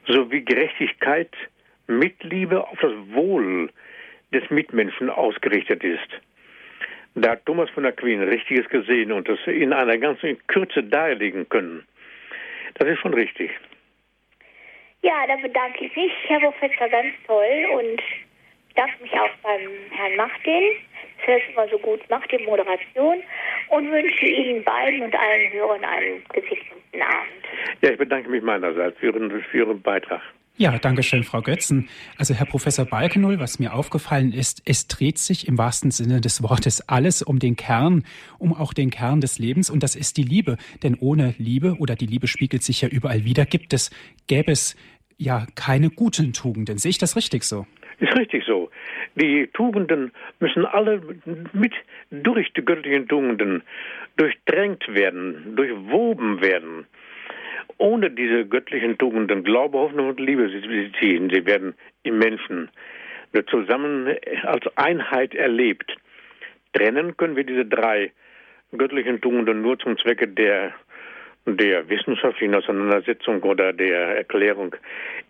So 0.07 0.31
wie 0.31 0.43
Gerechtigkeit 0.43 1.31
mit 1.89 2.23
Liebe 2.25 2.67
auf 2.67 2.79
das 2.81 2.93
Wohl 3.11 3.71
des 4.33 4.49
Mitmenschen 4.49 5.11
ausgerichtet 5.11 5.85
ist. 5.85 6.09
Da 7.14 7.33
hat 7.33 7.44
Thomas 7.44 7.68
von 7.70 7.85
Aquin 7.85 8.22
Richtiges 8.22 8.68
gesehen 8.68 9.12
und 9.12 9.29
das 9.29 9.38
in 9.46 9.72
einer 9.72 9.98
ganzen 9.98 10.38
Kürze 10.46 10.83
darlegen 10.83 11.48
können. 11.48 11.87
Das 12.75 12.88
ist 12.88 13.01
schon 13.01 13.12
richtig. 13.12 13.51
Ja, 15.03 15.27
da 15.27 15.37
bedanke 15.37 15.85
ich 15.85 15.96
mich, 15.96 16.12
Herr 16.29 16.40
Professor, 16.40 16.88
ganz 16.88 17.12
toll 17.27 17.66
und 17.72 18.01
bedanke 18.68 19.03
mich 19.03 19.12
auch 19.12 19.31
beim 19.42 19.68
Herrn 19.90 20.16
Martin, 20.16 20.62
dass 21.18 21.29
er 21.29 21.37
es 21.37 21.42
immer 21.53 21.68
so 21.68 21.79
gut 21.79 22.01
macht, 22.09 22.31
die 22.33 22.42
Moderation, 22.44 23.22
und 23.68 23.90
wünsche 23.90 24.27
Ihnen 24.27 24.64
beiden 24.64 25.03
und 25.03 25.14
allen 25.14 25.53
Hörern 25.53 25.85
einen 25.85 26.22
gesegneten 26.33 27.03
Abend. 27.03 27.44
Ja, 27.83 27.90
ich 27.90 27.98
bedanke 27.98 28.31
mich 28.31 28.42
meinerseits 28.42 28.98
für 28.98 29.07
Ihren, 29.07 29.42
für 29.42 29.59
Ihren 29.59 29.83
Beitrag. 29.83 30.22
Ja, 30.59 30.79
danke 30.79 31.03
schön, 31.03 31.25
Frau 31.25 31.41
Götzen. 31.41 31.88
Also 32.19 32.35
Herr 32.35 32.45
Professor 32.45 32.85
Balkenull, 32.85 33.41
was 33.41 33.59
mir 33.59 33.73
aufgefallen 33.73 34.33
ist, 34.33 34.62
es 34.67 34.87
dreht 34.87 35.17
sich 35.17 35.49
im 35.49 35.57
wahrsten 35.57 35.91
Sinne 35.91 36.21
des 36.21 36.43
Wortes 36.43 36.87
alles 36.91 37.23
um 37.23 37.38
den 37.38 37.57
Kern, 37.57 38.05
um 38.38 38.53
auch 38.53 38.75
den 38.75 38.91
Kern 38.91 39.23
des 39.23 39.38
Lebens 39.38 39.71
und 39.71 39.83
das 39.83 39.97
ist 39.97 40.19
die 40.19 40.23
Liebe. 40.23 40.59
Denn 40.83 40.95
ohne 41.01 41.35
Liebe 41.38 41.77
oder 41.79 41.95
die 41.95 42.05
Liebe 42.05 42.27
spiegelt 42.27 42.62
sich 42.62 42.83
ja 42.83 42.88
überall 42.88 43.25
wieder, 43.25 43.47
gibt 43.47 43.73
es, 43.73 43.91
gäbe 44.27 44.53
es 44.53 44.77
ja 45.17 45.47
keine 45.55 45.88
guten 45.88 46.35
Tugenden. 46.35 46.77
Sehe 46.77 46.91
ich 46.91 46.99
das 46.99 47.17
richtig 47.17 47.45
so? 47.45 47.67
Ist 47.99 48.15
richtig 48.19 48.45
so. 48.45 48.71
Die 49.15 49.49
Tugenden 49.55 50.12
müssen 50.38 50.67
alle 50.67 51.01
mit 51.55 51.73
durch 52.11 52.53
die 52.53 52.65
göttlichen 52.65 53.09
Tugenden 53.09 53.62
durchdrängt 54.17 54.87
werden, 54.88 55.57
durchwoben 55.57 56.43
werden 56.43 56.87
ohne 57.83 58.11
diese 58.11 58.47
göttlichen 58.47 58.97
Tugenden, 58.97 59.42
Glaube, 59.42 59.77
Hoffnung 59.77 60.11
und 60.11 60.21
Liebe, 60.21 60.49
sie 60.49 60.92
ziehen. 61.01 61.31
Sie 61.31 61.45
werden 61.47 61.75
im 62.05 62.18
Menschen 62.18 62.71
zusammen 63.51 64.14
als 64.45 64.64
Einheit 64.77 65.35
erlebt. 65.35 65.92
Trennen 66.75 67.16
können 67.16 67.35
wir 67.35 67.42
diese 67.45 67.66
drei 67.66 68.12
göttlichen 68.71 69.21
Tugenden 69.21 69.62
nur 69.62 69.81
zum 69.81 69.99
Zwecke 69.99 70.29
der, 70.29 70.73
der 71.45 71.88
wissenschaftlichen 71.88 72.55
Auseinandersetzung 72.55 73.42
oder 73.42 73.73
der 73.73 74.16
Erklärung. 74.16 74.77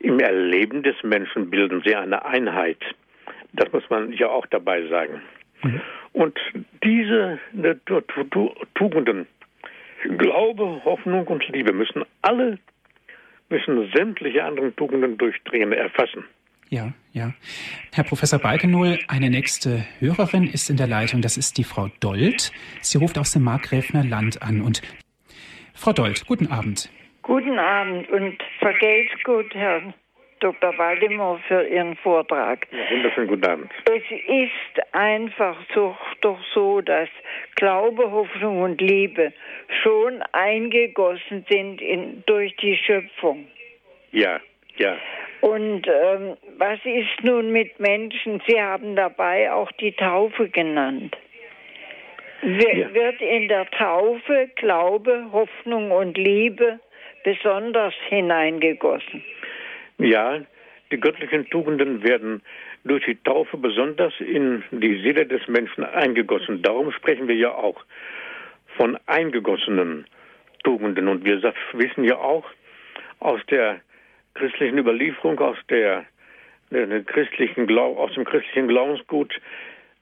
Im 0.00 0.20
Erleben 0.20 0.82
des 0.82 0.96
Menschen 1.02 1.48
bilden 1.48 1.82
sie 1.86 1.96
eine 1.96 2.22
Einheit. 2.22 2.82
Das 3.54 3.72
muss 3.72 3.88
man 3.88 4.12
ja 4.12 4.28
auch 4.28 4.46
dabei 4.46 4.86
sagen. 4.88 5.22
Mhm. 5.62 5.80
Und 6.12 6.38
diese 6.84 7.38
Tugenden 8.74 9.26
Glaube, 10.18 10.82
Hoffnung 10.84 11.26
und 11.26 11.46
Liebe 11.48 11.72
müssen 11.72 12.04
alle, 12.22 12.58
müssen 13.48 13.90
sämtliche 13.94 14.44
anderen 14.44 14.74
Tugenden 14.76 15.18
durchdrehen, 15.18 15.72
erfassen. 15.72 16.24
Ja, 16.70 16.92
ja. 17.12 17.34
Herr 17.92 18.04
Professor 18.04 18.38
Balkenohl, 18.38 18.98
eine 19.06 19.28
nächste 19.28 19.84
Hörerin 19.98 20.46
ist 20.46 20.70
in 20.70 20.78
der 20.78 20.86
Leitung. 20.86 21.20
Das 21.20 21.36
ist 21.36 21.58
die 21.58 21.64
Frau 21.64 21.88
Dold. 22.00 22.50
Sie 22.80 22.96
ruft 22.96 23.18
aus 23.18 23.32
dem 23.32 23.42
Markgräfner 23.42 24.04
Land 24.04 24.42
an. 24.42 24.62
Und 24.62 24.80
Frau 25.74 25.92
Dold, 25.92 26.26
guten 26.26 26.46
Abend. 26.46 26.88
Guten 27.20 27.58
Abend 27.58 28.08
und 28.10 28.42
vergelt's 28.58 29.22
gut, 29.22 29.54
Herr 29.54 29.92
Dr. 30.42 30.76
Waldemar 30.76 31.38
für 31.46 31.62
Ihren 31.62 31.96
Vortrag. 31.96 32.66
Ja, 32.72 32.90
wunderschönen 32.90 33.28
guten 33.28 33.44
Abend. 33.44 33.72
Es 33.84 34.02
ist 34.10 34.94
einfach 34.94 35.56
so, 35.72 35.96
doch 36.20 36.38
so, 36.52 36.80
dass 36.80 37.08
Glaube, 37.54 38.10
Hoffnung 38.10 38.62
und 38.62 38.80
Liebe 38.80 39.32
schon 39.82 40.20
eingegossen 40.32 41.46
sind 41.48 41.80
in, 41.80 42.24
durch 42.26 42.56
die 42.56 42.76
Schöpfung. 42.76 43.46
Ja, 44.10 44.40
ja. 44.76 44.96
Und 45.42 45.86
ähm, 45.86 46.36
was 46.58 46.78
ist 46.84 47.22
nun 47.22 47.52
mit 47.52 47.78
Menschen? 47.78 48.42
Sie 48.46 48.60
haben 48.60 48.96
dabei 48.96 49.52
auch 49.52 49.70
die 49.72 49.92
Taufe 49.92 50.48
genannt. 50.48 51.16
Wir, 52.42 52.76
ja. 52.76 52.94
Wird 52.94 53.20
in 53.20 53.46
der 53.46 53.70
Taufe 53.70 54.50
Glaube, 54.56 55.28
Hoffnung 55.30 55.92
und 55.92 56.18
Liebe 56.18 56.80
besonders 57.22 57.94
hineingegossen? 58.08 59.22
Ja, 60.02 60.40
die 60.90 61.00
göttlichen 61.00 61.48
Tugenden 61.48 62.02
werden 62.02 62.42
durch 62.84 63.04
die 63.04 63.16
Taufe 63.16 63.56
besonders 63.56 64.12
in 64.18 64.62
die 64.70 65.00
Seele 65.02 65.26
des 65.26 65.46
Menschen 65.48 65.84
eingegossen. 65.84 66.62
Darum 66.62 66.92
sprechen 66.92 67.28
wir 67.28 67.36
ja 67.36 67.54
auch 67.54 67.82
von 68.76 68.98
eingegossenen 69.06 70.06
Tugenden. 70.64 71.08
Und 71.08 71.24
wir 71.24 71.42
wissen 71.72 72.04
ja 72.04 72.16
auch 72.16 72.44
aus 73.20 73.40
der 73.50 73.80
christlichen 74.34 74.78
Überlieferung, 74.78 75.38
aus 75.38 75.56
der, 75.70 76.04
der 76.70 77.02
christlichen 77.04 77.66
Glaub, 77.66 77.98
aus 77.98 78.12
dem 78.14 78.24
christlichen 78.24 78.68
Glaubensgut, 78.68 79.32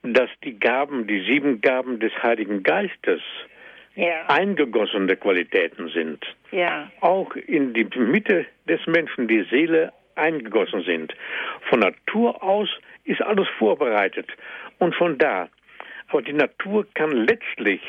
dass 0.02 0.30
die 0.44 0.58
Gaben, 0.58 1.06
die 1.06 1.20
sieben 1.20 1.60
Gaben 1.60 2.00
des 2.00 2.12
Heiligen 2.22 2.62
Geistes, 2.62 3.20
ja. 3.94 4.26
eingegossene 4.29 5.16
Qualitäten 5.16 5.88
sind. 5.88 6.24
Ja. 6.50 6.90
Auch 7.00 7.35
in 7.35 7.74
die 7.74 7.87
Mitte 7.98 8.46
des 8.68 8.87
Menschen, 8.87 9.29
die 9.29 9.42
Seele 9.50 9.92
eingegossen 10.16 10.83
sind. 10.83 11.14
Von 11.68 11.81
Natur 11.81 12.42
aus 12.42 12.68
ist 13.05 13.22
alles 13.22 13.48
vorbereitet 13.59 14.29
und 14.79 14.94
von 14.94 15.18
da. 15.18 15.48
Aber 16.09 16.22
die 16.22 16.33
Natur 16.33 16.87
kann 16.94 17.11
letztlich 17.11 17.81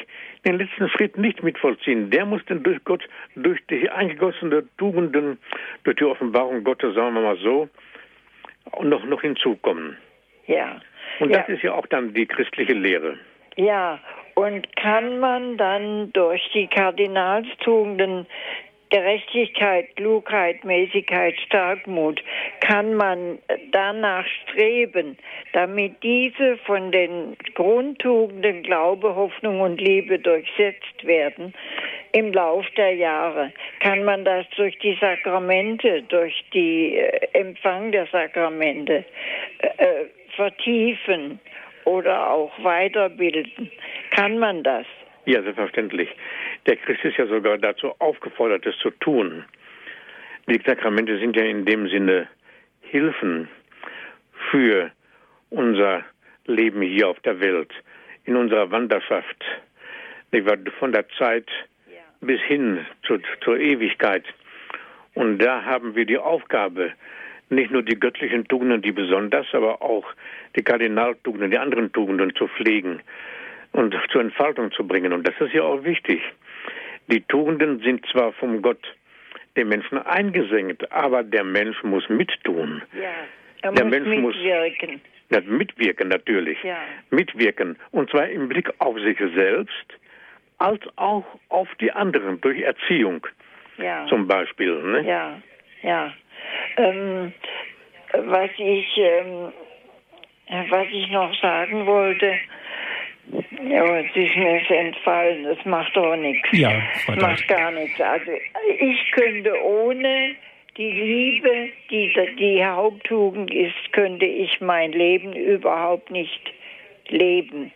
den 0.45 0.57
letzten 0.57 0.89
Schritt 0.89 1.17
nicht 1.17 1.41
mitvollziehen. 1.43 2.11
Der 2.11 2.25
muss 2.25 2.41
dann 2.45 2.61
durch 2.63 2.83
Gott, 2.83 3.03
durch 3.35 3.59
die 3.67 3.89
eingegossene 3.89 4.63
Tugenden, 4.77 5.39
durch 5.83 5.97
die 5.97 6.05
Offenbarung 6.05 6.63
Gottes, 6.63 6.93
sagen 6.93 7.15
wir 7.15 7.21
mal 7.21 7.37
so, 7.37 7.67
noch, 8.81 9.03
noch 9.05 9.21
hinzukommen. 9.21 9.97
Ja. 10.45 10.79
Und 11.19 11.33
das 11.33 11.47
ist 11.49 11.63
ja 11.63 11.73
auch 11.73 11.87
dann 11.87 12.13
die 12.13 12.25
christliche 12.25 12.73
Lehre. 12.73 13.17
Ja, 13.57 13.99
und 14.35 14.75
kann 14.75 15.19
man 15.19 15.57
dann 15.57 16.11
durch 16.13 16.41
die 16.53 16.67
Kardinalstugenden 16.67 18.25
Gerechtigkeit, 18.91 19.95
Klugheit, 19.95 20.65
Mäßigkeit, 20.65 21.33
Starkmut 21.45 22.21
kann 22.59 22.93
man 22.93 23.39
danach 23.71 24.25
streben, 24.43 25.17
damit 25.53 26.03
diese 26.03 26.57
von 26.65 26.91
den 26.91 27.37
Grundtugenden 27.55 28.63
Glaube, 28.63 29.15
Hoffnung 29.15 29.61
und 29.61 29.79
Liebe 29.79 30.19
durchsetzt 30.19 31.05
werden 31.05 31.53
im 32.11 32.33
Lauf 32.33 32.65
der 32.75 32.93
Jahre. 32.93 33.53
Kann 33.79 34.03
man 34.03 34.25
das 34.25 34.45
durch 34.57 34.77
die 34.79 34.97
Sakramente, 34.99 36.03
durch 36.03 36.43
die 36.53 36.97
äh, 36.97 37.27
Empfang 37.31 37.93
der 37.93 38.07
Sakramente 38.07 39.05
äh, 39.59 39.83
äh 39.83 40.05
vertiefen 40.35 41.41
oder 41.85 42.29
auch 42.29 42.51
weiterbilden? 42.63 43.71
Kann 44.11 44.37
man 44.37 44.63
das? 44.63 44.85
Ja, 45.25 45.41
selbstverständlich. 45.43 46.09
Der 46.65 46.77
Christ 46.77 47.03
ist 47.05 47.17
ja 47.17 47.27
sogar 47.27 47.57
dazu 47.57 47.93
aufgefordert, 47.99 48.65
es 48.65 48.77
zu 48.79 48.89
tun. 48.91 49.45
Die 50.47 50.59
Sakramente 50.65 51.19
sind 51.19 51.35
ja 51.35 51.43
in 51.43 51.65
dem 51.65 51.87
Sinne 51.87 52.27
Hilfen 52.81 53.47
für 54.49 54.91
unser 55.49 56.03
Leben 56.45 56.81
hier 56.81 57.07
auf 57.07 57.19
der 57.21 57.39
Welt, 57.39 57.71
in 58.25 58.35
unserer 58.35 58.69
Wanderschaft, 58.71 59.45
von 60.79 60.91
der 60.91 61.07
Zeit 61.17 61.49
bis 62.21 62.39
hin 62.41 62.85
zu, 63.03 63.19
zur 63.43 63.59
Ewigkeit. 63.59 64.23
Und 65.13 65.39
da 65.39 65.63
haben 65.63 65.95
wir 65.95 66.05
die 66.05 66.17
Aufgabe, 66.17 66.93
nicht 67.51 67.71
nur 67.71 67.83
die 67.83 67.99
göttlichen 67.99 68.47
Tugenden, 68.47 68.81
die 68.81 68.91
besonders, 68.91 69.45
aber 69.53 69.81
auch 69.81 70.05
die 70.55 70.63
Kardinaltugenden, 70.63 71.51
die 71.51 71.57
anderen 71.57 71.91
Tugenden 71.91 72.33
zu 72.35 72.47
pflegen 72.47 73.01
und 73.73 73.95
zur 74.11 74.21
Entfaltung 74.21 74.71
zu 74.71 74.85
bringen. 74.87 75.13
Und 75.13 75.27
das 75.27 75.35
ist 75.39 75.53
ja 75.53 75.63
auch 75.63 75.83
wichtig. 75.83 76.21
Die 77.07 77.21
Tugenden 77.21 77.79
sind 77.79 78.05
zwar 78.11 78.31
vom 78.33 78.61
Gott 78.61 78.81
dem 79.57 79.69
Menschen 79.69 79.97
eingesenkt, 79.97 80.91
aber 80.91 81.23
der 81.23 81.43
Mensch 81.43 81.83
muss 81.83 82.07
mittun. 82.09 82.81
Ja, 82.93 83.09
er 83.61 83.73
der 83.73 83.85
muss 83.85 83.91
Mensch 83.91 84.17
mitwirken. 84.17 85.01
Muss, 85.29 85.43
mitwirken 85.45 86.07
natürlich. 86.07 86.61
Ja. 86.63 86.77
Mitwirken. 87.09 87.77
Und 87.91 88.09
zwar 88.09 88.29
im 88.29 88.47
Blick 88.47 88.69
auf 88.79 88.97
sich 88.99 89.17
selbst 89.35 89.85
als 90.57 90.81
auch 90.95 91.25
auf 91.49 91.67
die 91.79 91.91
anderen 91.91 92.39
durch 92.41 92.61
Erziehung. 92.61 93.25
Ja. 93.77 94.05
Zum 94.07 94.27
Beispiel. 94.27 94.73
Ne? 94.83 95.07
Ja, 95.07 95.41
ja. 95.81 96.13
Ähm, 96.81 97.33
was 98.13 98.49
ich 98.57 98.97
ähm, 98.97 99.53
was 100.69 100.87
ich 100.91 101.09
noch 101.11 101.33
sagen 101.41 101.85
wollte, 101.85 102.33
ja, 103.69 103.99
es 103.99 104.15
ist 104.15 104.35
mir 104.35 104.57
jetzt 104.57 104.71
entfallen. 104.71 105.43
Das 105.43 105.63
macht 105.65 105.95
doch 105.95 106.15
nichts. 106.15 106.47
Ja, 106.51 106.81
macht 107.19 107.47
gar 107.47 107.71
nichts. 107.71 107.99
Also 108.01 108.31
ich 108.79 109.11
könnte 109.11 109.53
ohne 109.63 110.35
die 110.77 110.91
Liebe, 110.91 111.69
die 111.89 112.13
die 112.37 112.65
Haupttugend 112.65 113.53
ist, 113.53 113.93
könnte 113.93 114.25
ich 114.25 114.59
mein 114.61 114.91
Leben 114.91 115.33
überhaupt 115.33 116.11
nicht 116.11 116.53
leben. 117.07 117.71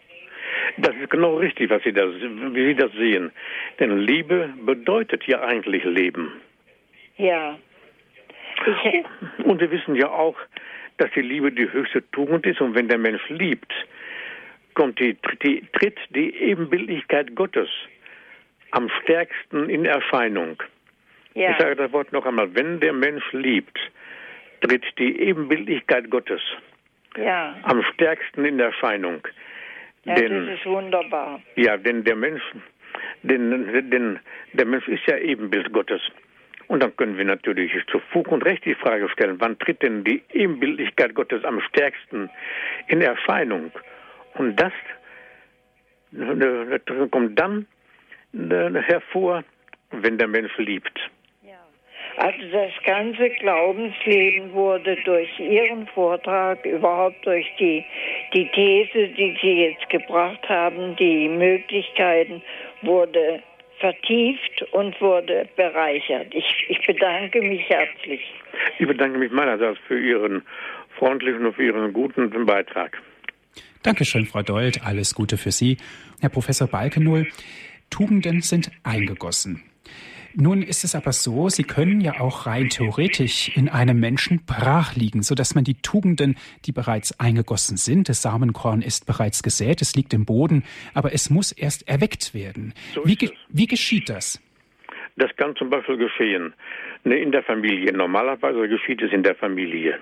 Das 0.78 0.96
ist 0.96 1.10
genau 1.10 1.36
richtig, 1.36 1.70
was 1.70 1.84
Sie 1.84 1.94
da, 1.94 2.04
wie 2.08 2.66
Sie 2.66 2.76
das 2.76 2.92
sehen. 2.94 3.32
Denn 3.80 4.00
Liebe 4.00 4.54
bedeutet 4.66 5.26
ja 5.28 5.42
eigentlich 5.42 5.84
Leben. 5.84 6.32
Ja. 7.18 7.58
Und 9.44 9.62
wir 9.62 9.72
wissen 9.72 9.96
ja 9.96 10.10
auch, 10.10 10.38
dass 10.98 11.12
die 11.12 11.22
Liebe 11.22 11.52
die 11.52 11.72
höchste 11.72 12.10
Tugend 12.12 12.46
ist. 12.46 12.62
Und 12.62 12.76
wenn 12.76 12.88
der 12.88 12.98
Mensch 12.98 13.28
liebt, 13.30 13.72
kommt 14.74 15.00
die, 15.00 15.18
die, 15.44 15.64
tritt 15.74 15.98
die 16.10 16.36
Ebenbildlichkeit 16.36 17.36
Gottes 17.36 17.70
am 18.72 18.90
stärksten 19.02 19.70
in 19.70 19.86
Erscheinung. 19.86 20.62
Ja. 21.34 21.52
Ich 21.52 21.58
sage 21.58 21.76
das 21.76 21.92
Wort 21.92 22.12
noch 22.14 22.26
einmal, 22.26 22.54
wenn 22.56 22.80
der 22.80 22.94
Mensch 22.94 23.24
liebt, 23.32 23.78
tritt 24.62 24.84
die 24.98 25.20
Ebenbildlichkeit 25.20 26.10
Gottes 26.10 26.42
Ja. 27.18 27.56
am 27.64 27.84
stärksten 27.94 28.46
in 28.46 28.60
Erscheinung. 28.60 29.26
ja 30.06 30.16
denn, 30.16 30.48
das 30.48 30.60
ist 30.60 30.66
wunderbar. 30.66 31.42
ja, 31.56 31.78
denn 31.78 32.04
der 32.04 32.16
Mensch, 32.16 32.42
denn, 33.24 33.90
denn 33.90 34.20
der 34.54 34.66
Mensch 34.66 34.88
ist 34.88 35.06
ja 35.08 35.18
Ebenbild 35.18 35.72
Gottes. 35.74 36.02
Und 36.68 36.82
dann 36.82 36.96
können 36.96 37.18
wir 37.18 37.26
natürlich 37.26 37.72
zu 37.88 38.00
Fug 38.12 38.32
und 38.32 38.44
Recht 38.44 38.66
die 38.66 38.76
Frage 38.76 39.08
stellen, 39.10 39.36
wann 39.40 39.58
tritt 39.60 39.82
denn 39.82 40.04
die 40.04 40.24
Ebenbildlichkeit 40.34 41.14
Gottes 41.14 41.44
am 41.44 41.62
stärksten 41.62 42.30
in 42.88 43.02
Erscheinung? 43.02 43.72
Und 44.36 44.60
das 44.60 44.74
äh, 46.14 46.80
kommt 47.12 47.40
dann 47.40 47.68
hervor, 48.34 49.44
wenn 49.92 50.18
der 50.18 50.28
Mensch 50.28 50.58
liebt. 50.58 51.00
Also 52.18 52.48
das 52.50 52.72
ganze 52.86 53.30
Glaubensleben 53.30 54.54
wurde 54.54 54.96
durch 55.04 55.38
Ihren 55.38 55.86
Vortrag, 55.88 56.66
überhaupt 56.66 57.26
durch 57.26 57.46
die, 57.60 57.84
die 58.34 58.48
These, 58.52 59.10
die 59.10 59.38
Sie 59.42 59.66
jetzt 59.66 59.90
gebracht 59.90 60.48
haben, 60.48 60.96
die 60.96 61.28
Möglichkeiten, 61.28 62.42
wurde 62.84 63.44
vertieft 63.80 64.64
und 64.72 65.00
wurde 65.02 65.48
bereichert. 65.56 66.34
Ich, 66.34 66.66
ich 66.70 66.86
bedanke 66.86 67.42
mich 67.42 67.62
herzlich. 67.70 68.22
Ich 68.80 68.88
bedanke 68.88 69.18
mich 69.18 69.32
meinerseits 69.32 69.80
für 69.88 70.00
Ihren 70.00 70.44
freundlichen 70.98 71.46
und 71.46 71.56
für 71.56 71.64
Ihren 71.64 71.94
guten 71.94 72.46
Beitrag. 72.46 73.02
Dankeschön, 73.84 74.26
Frau 74.26 74.42
Dold. 74.42 74.84
Alles 74.84 75.14
Gute 75.14 75.38
für 75.38 75.52
Sie. 75.52 75.78
Herr 76.20 76.30
Professor 76.30 76.68
Balkenohl, 76.68 77.28
Tugenden 77.90 78.42
sind 78.42 78.72
eingegossen. 78.84 79.64
Nun 80.38 80.62
ist 80.62 80.84
es 80.84 80.96
aber 80.96 81.14
so, 81.14 81.48
sie 81.48 81.64
können 81.64 82.02
ja 82.02 82.20
auch 82.20 82.46
rein 82.46 82.68
theoretisch 82.68 83.56
in 83.56 83.70
einem 83.70 84.00
Menschen 84.02 84.42
brach 84.46 84.94
liegen, 84.96 85.24
sodass 85.24 85.56
man 85.56 85.64
die 85.64 85.76
Tugenden, 85.76 86.36
die 86.66 86.74
bereits 86.74 87.18
eingegossen 87.22 87.78
sind, 87.78 88.10
das 88.10 88.22
Samenkorn 88.22 88.82
ist 88.82 89.08
bereits 89.08 89.44
gesät, 89.44 89.82
es 89.82 89.96
liegt 89.96 90.14
im 90.14 90.26
Boden, 90.26 90.64
aber 90.94 91.14
es 91.14 91.30
muss 91.30 91.54
erst 91.54 91.88
erweckt 91.88 92.34
werden. 92.34 92.74
So 92.94 93.06
wie, 93.06 93.16
ge 93.16 93.32
wie 93.48 93.66
geschieht 93.66 94.10
das? 94.10 94.42
Das 95.16 95.34
kann 95.38 95.56
zum 95.56 95.70
Beispiel 95.70 95.96
geschehen 95.96 96.54
ne, 97.06 97.18
in 97.18 97.32
der 97.32 97.44
Familie. 97.44 97.94
Normalerweise 97.94 98.68
geschieht 98.68 99.02
es 99.02 99.14
in 99.14 99.24
der 99.24 99.36
Familie. 99.36 100.00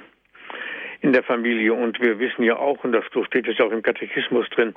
In 1.02 1.14
der 1.14 1.22
Familie. 1.24 1.74
Und 1.74 2.02
wir 2.02 2.18
wissen 2.18 2.42
ja 2.44 2.56
auch, 2.56 2.84
und 2.84 2.94
das, 2.94 3.06
so 3.14 3.24
steht 3.26 3.48
es 3.48 3.58
ja 3.60 3.66
auch 3.66 3.72
im 3.72 3.84
Katechismus 3.84 4.50
drin, 4.50 4.74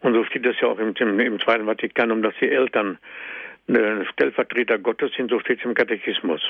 und 0.00 0.14
so 0.14 0.24
steht 0.24 0.44
es 0.44 0.60
ja 0.60 0.68
auch 0.68 0.78
im, 0.78 0.94
im, 0.98 1.20
im 1.20 1.40
Zweiten 1.40 1.64
Vatikanum, 1.64 2.22
dass 2.22 2.34
die 2.40 2.50
Eltern 2.50 2.98
Stellvertreter 3.66 4.78
Gottes 4.78 5.12
sind, 5.16 5.30
so 5.30 5.40
steht 5.40 5.58
es 5.60 5.64
im 5.64 5.74
Katechismus. 5.74 6.42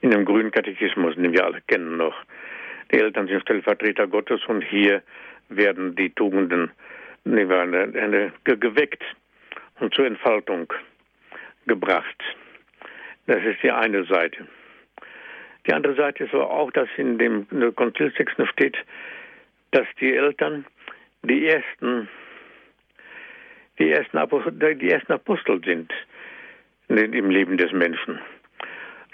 In 0.00 0.10
dem 0.10 0.24
grünen 0.24 0.50
Katechismus, 0.50 1.14
den 1.16 1.32
wir 1.32 1.44
alle 1.44 1.60
kennen 1.66 1.96
noch. 1.96 2.14
Die 2.92 2.98
Eltern 2.98 3.26
sind 3.26 3.42
Stellvertreter 3.42 4.06
Gottes 4.06 4.44
und 4.46 4.62
hier 4.62 5.02
werden 5.48 5.94
die 5.96 6.10
Tugenden 6.10 6.70
ne, 7.24 7.48
werden, 7.48 7.94
äh, 7.94 8.30
ge- 8.44 8.56
geweckt 8.56 9.02
und 9.80 9.94
zur 9.94 10.06
Entfaltung 10.06 10.72
gebracht. 11.66 12.22
Das 13.26 13.42
ist 13.42 13.62
die 13.62 13.70
eine 13.70 14.04
Seite. 14.04 14.46
Die 15.66 15.72
andere 15.72 15.94
Seite 15.94 16.24
ist 16.24 16.34
aber 16.34 16.50
auch, 16.50 16.70
dass 16.72 16.88
in 16.96 17.18
dem 17.18 17.46
Konzilstext 17.74 18.38
noch 18.38 18.48
steht, 18.48 18.76
dass 19.70 19.86
die 19.98 20.14
Eltern 20.14 20.66
die 21.22 21.46
ersten, 21.46 22.08
die 23.78 23.90
ersten 23.90 24.18
Apostel, 24.18 24.74
die 24.76 24.90
ersten 24.90 25.12
Apostel 25.12 25.62
sind 25.64 25.92
im 26.88 27.30
Leben 27.30 27.56
des 27.56 27.72
Menschen. 27.72 28.20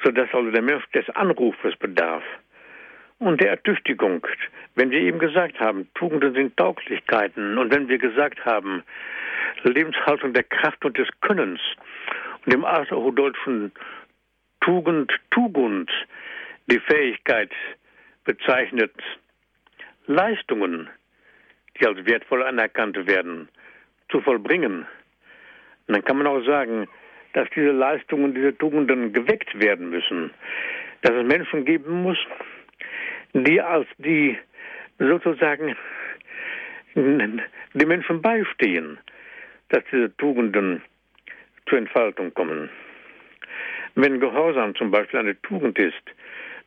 Sodass 0.02 0.32
also 0.32 0.50
der 0.50 0.62
Mensch 0.62 0.84
des 0.92 1.08
Anrufes 1.10 1.76
bedarf 1.76 2.22
und 3.18 3.40
der 3.40 3.50
Ertüchtigung. 3.50 4.26
Wenn 4.74 4.90
wir 4.90 5.00
eben 5.00 5.18
gesagt 5.18 5.60
haben, 5.60 5.88
Tugenden 5.94 6.34
sind 6.34 6.56
Tauglichkeiten 6.56 7.58
und 7.58 7.72
wenn 7.72 7.88
wir 7.88 7.98
gesagt 7.98 8.44
haben, 8.44 8.82
Lebenshaltung 9.62 10.32
der 10.32 10.44
Kraft 10.44 10.84
und 10.84 10.96
des 10.96 11.08
Könnens 11.20 11.60
und 12.44 12.54
im 12.54 12.64
Althochdeutschen 12.64 13.72
Tugend, 14.60 15.12
Tugend 15.30 15.90
die 16.66 16.80
Fähigkeit 16.80 17.50
bezeichnet, 18.24 18.92
Leistungen, 20.06 20.88
die 21.78 21.86
als 21.86 22.04
wertvoll 22.06 22.42
anerkannt 22.42 23.06
werden, 23.06 23.48
zu 24.10 24.20
vollbringen. 24.20 24.86
Und 25.86 25.94
dann 25.94 26.04
kann 26.04 26.18
man 26.18 26.26
auch 26.26 26.44
sagen, 26.44 26.86
dass 27.32 27.48
diese 27.54 27.70
Leistungen, 27.70 28.34
diese 28.34 28.56
Tugenden 28.56 29.12
geweckt 29.12 29.58
werden 29.60 29.90
müssen, 29.90 30.30
dass 31.02 31.12
es 31.12 31.26
Menschen 31.26 31.64
geben 31.64 32.02
muss, 32.02 32.18
die 33.32 33.60
als 33.60 33.86
die 33.98 34.36
sozusagen 34.98 35.76
die 36.94 37.86
Menschen 37.86 38.20
beistehen, 38.20 38.98
dass 39.68 39.84
diese 39.92 40.14
Tugenden 40.16 40.82
zur 41.68 41.78
Entfaltung 41.78 42.34
kommen. 42.34 42.68
Wenn 43.94 44.20
Gehorsam 44.20 44.74
zum 44.74 44.90
Beispiel 44.90 45.20
eine 45.20 45.40
Tugend 45.42 45.78
ist, 45.78 46.02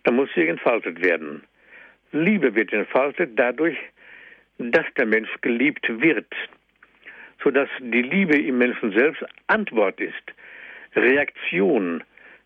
dann 0.04 0.16
muss 0.16 0.30
sie 0.36 0.48
entfaltet 0.48 1.04
werden. 1.04 1.44
Liebe 2.12 2.56
wird 2.56 2.72
entfaltet 2.74 3.32
dadurch, 3.36 3.78
dass 4.58 4.86
der 4.98 5.06
Mensch 5.06 5.30
geliebt 5.42 5.86
wird, 6.02 6.28
sodass 7.44 7.70
die 7.80 8.02
Liebe 8.02 8.38
im 8.38 8.58
Menschen 8.58 8.92
selbst 8.92 9.24
Antwort 9.48 10.00
ist, 10.00 10.24
Reaktion 10.96 12.04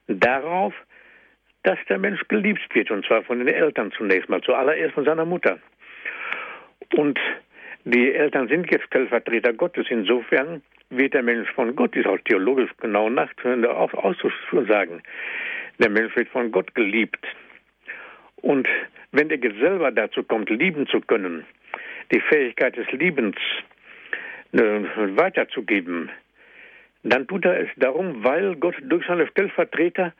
darauf, 0.08 0.74
dass 1.64 1.78
der 1.90 1.98
Mensch 1.98 2.22
geliebt 2.28 2.74
wird, 2.74 2.92
und 2.92 3.06
zwar 3.06 3.24
von 3.24 3.40
den 3.40 3.48
Eltern 3.50 3.92
zunächst 3.92 4.30
mal, 4.30 4.42
zuallererst 4.42 4.94
von 4.94 5.06
seiner 5.06 5.26
Mutter. 5.26 5.60
Und 6.96 7.20
die 7.84 8.14
Eltern 8.14 8.48
sind 8.48 8.72
jetzt 8.72 8.86
Stellvertreter 8.86 9.54
Gottes. 9.54 9.88
Insofern 9.90 10.62
wird 10.90 11.14
der 11.14 11.24
Mensch 11.24 11.50
von 11.52 11.76
Gott, 11.76 11.96
ist 11.96 12.08
auch 12.08 12.20
theologisch 12.20 12.70
genau 12.80 13.10
nachzuhören, 13.10 13.66
auszusagen. 13.66 15.02
Der 15.80 15.90
Mensch 15.90 16.16
wird 16.16 16.30
von 16.30 16.52
Gott 16.52 16.74
geliebt. 16.74 17.26
Und 18.38 18.68
wenn 19.12 19.30
er 19.30 19.38
jetzt 19.38 19.60
selber 19.60 19.92
dazu 19.92 20.24
kommt, 20.24 20.50
lieben 20.50 20.88
zu 20.88 21.02
können, 21.02 21.46
die 22.14 22.22
Fähigkeit 22.22 22.78
des 22.78 22.90
Liebens 22.92 23.36
weiterzugeben, 24.52 26.10
dann 27.04 27.28
tut 27.28 27.46
er 27.46 27.62
es 27.62 27.70
darum, 27.78 28.24
weil 28.24 28.56
Gott 28.56 28.76
durch 28.82 29.06
seine 29.06 29.28
Stellvertreter 29.28 30.14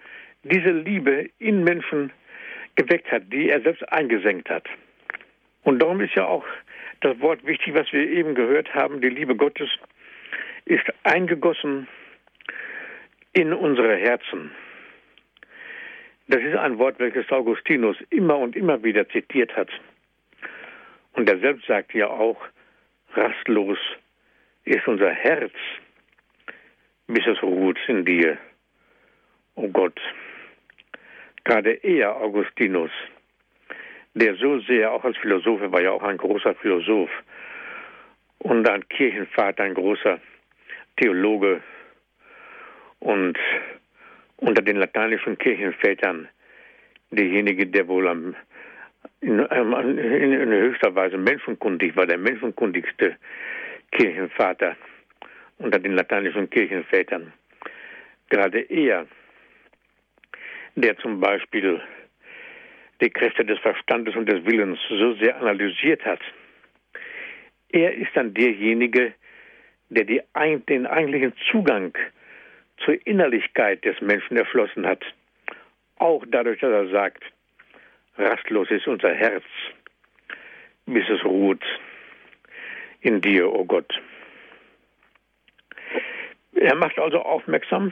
diese 0.44 0.72
Liebe 0.72 1.30
in 1.40 1.64
Menschen 1.64 2.12
geweckt 2.76 3.12
hat, 3.12 3.24
die 3.32 3.50
er 3.50 3.62
selbst 3.62 3.92
eingesenkt 3.92 4.50
hat. 4.50 4.68
Und 5.64 5.80
darum 5.80 6.00
ist 6.02 6.16
ja 6.16 6.26
auch 6.26 6.46
das 7.02 7.20
Wort 7.20 7.46
wichtig, 7.46 7.74
was 7.74 7.92
wir 7.92 8.08
eben 8.10 8.36
gehört 8.36 8.74
haben, 8.74 9.02
die 9.02 9.10
Liebe 9.10 9.36
Gottes 9.36 9.70
ist 10.66 10.86
eingegossen 11.04 11.88
in 13.34 13.54
unsere 13.54 13.96
Herzen. 13.96 14.52
Das 16.28 16.42
ist 16.42 16.56
ein 16.56 16.78
Wort, 16.78 17.00
welches 17.00 17.30
Augustinus 17.32 17.98
immer 18.10 18.38
und 18.38 18.56
immer 18.56 18.84
wieder 18.84 19.08
zitiert 19.10 19.56
hat. 19.56 19.70
Und 21.14 21.30
er 21.30 21.40
selbst 21.40 21.66
sagt 21.68 21.94
ja 21.94 22.08
auch, 22.08 22.38
rastlos 23.14 23.78
ist 24.68 24.88
unser 24.88 25.12
Herz, 25.12 25.54
bis 27.08 27.26
es 27.26 27.42
ruht 27.42 27.80
in 27.88 28.04
dir. 28.04 28.38
Oh 29.56 29.70
Gott, 29.70 30.00
gerade 31.46 31.72
er, 31.72 32.16
Augustinus, 32.18 32.92
der 34.14 34.36
so 34.36 34.60
sehr, 34.60 34.92
auch 34.92 35.04
als 35.04 35.18
Philosoph, 35.18 35.62
er 35.62 35.72
war 35.72 35.82
ja 35.82 35.92
auch 35.92 36.04
ein 36.04 36.18
großer 36.18 36.54
Philosoph 36.56 37.10
und 38.40 38.70
ein 38.70 38.88
Kirchenvater, 38.90 39.64
ein 39.64 39.74
großer 39.74 40.20
Theologe 40.98 41.62
und 43.00 43.38
unter 44.38 44.62
den 44.62 44.78
lateinischen 44.78 45.38
Kirchenvätern 45.38 46.28
derjenige, 47.12 47.68
der 47.68 47.88
wohl 47.88 48.08
am, 48.08 48.36
in, 49.22 49.40
in, 49.40 50.34
in 50.34 50.52
höchster 50.52 50.94
Weise 50.94 51.18
menschenkundig 51.18 51.96
war, 51.96 52.06
der 52.06 52.18
menschenkundigste 52.18 53.16
Kirchenvater 53.92 54.76
unter 55.58 55.80
den 55.80 55.94
lateinischen 55.94 56.50
Kirchenvätern. 56.50 57.34
Gerade 58.30 58.60
er, 58.62 59.08
der 60.76 60.98
zum 60.98 61.20
Beispiel 61.20 61.82
die 63.02 63.10
Kräfte 63.10 63.46
des 63.46 63.60
Verstandes 63.60 64.16
und 64.16 64.28
des 64.28 64.44
Willens 64.46 64.80
so 64.90 65.14
sehr 65.16 65.38
analysiert 65.38 66.04
hat, 66.06 66.22
er 67.70 67.94
ist 67.94 68.12
dann 68.16 68.34
derjenige, 68.34 69.14
der 69.90 70.04
die, 70.04 70.22
den 70.70 70.88
eigentlichen 70.88 71.34
Zugang 71.52 71.94
zur 72.84 73.06
Innerlichkeit 73.06 73.84
des 73.86 74.00
Menschen 74.02 74.38
erschlossen 74.38 74.86
hat. 74.86 75.04
Auch 75.98 76.24
dadurch, 76.28 76.60
dass 76.60 76.72
er 76.72 76.90
sagt, 76.90 77.24
rastlos 78.18 78.70
ist 78.70 78.88
unser 78.88 79.14
Herz, 79.14 79.44
bis 80.86 81.08
es 81.10 81.24
ruht 81.24 81.64
in 83.02 83.22
dir, 83.22 83.48
o 83.48 83.60
oh 83.60 83.66
Gott. 83.66 83.92
Er 86.56 86.76
macht 86.76 86.98
also 87.00 87.22
aufmerksam 87.22 87.92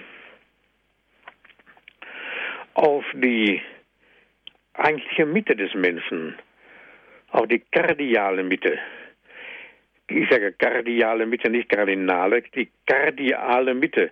auf 2.74 3.06
die 3.14 3.62
eigentliche 4.74 5.26
Mitte 5.26 5.56
des 5.56 5.74
Menschen, 5.74 6.36
auch 7.32 7.46
die 7.46 7.60
kardiale 7.60 8.44
Mitte. 8.44 8.78
Ich 10.08 10.30
sage 10.30 10.54
kardiale 10.54 11.26
Mitte, 11.26 11.50
nicht 11.50 11.70
kardinale, 11.70 12.42
die 12.54 12.70
kardiale 12.86 13.74
Mitte. 13.74 14.12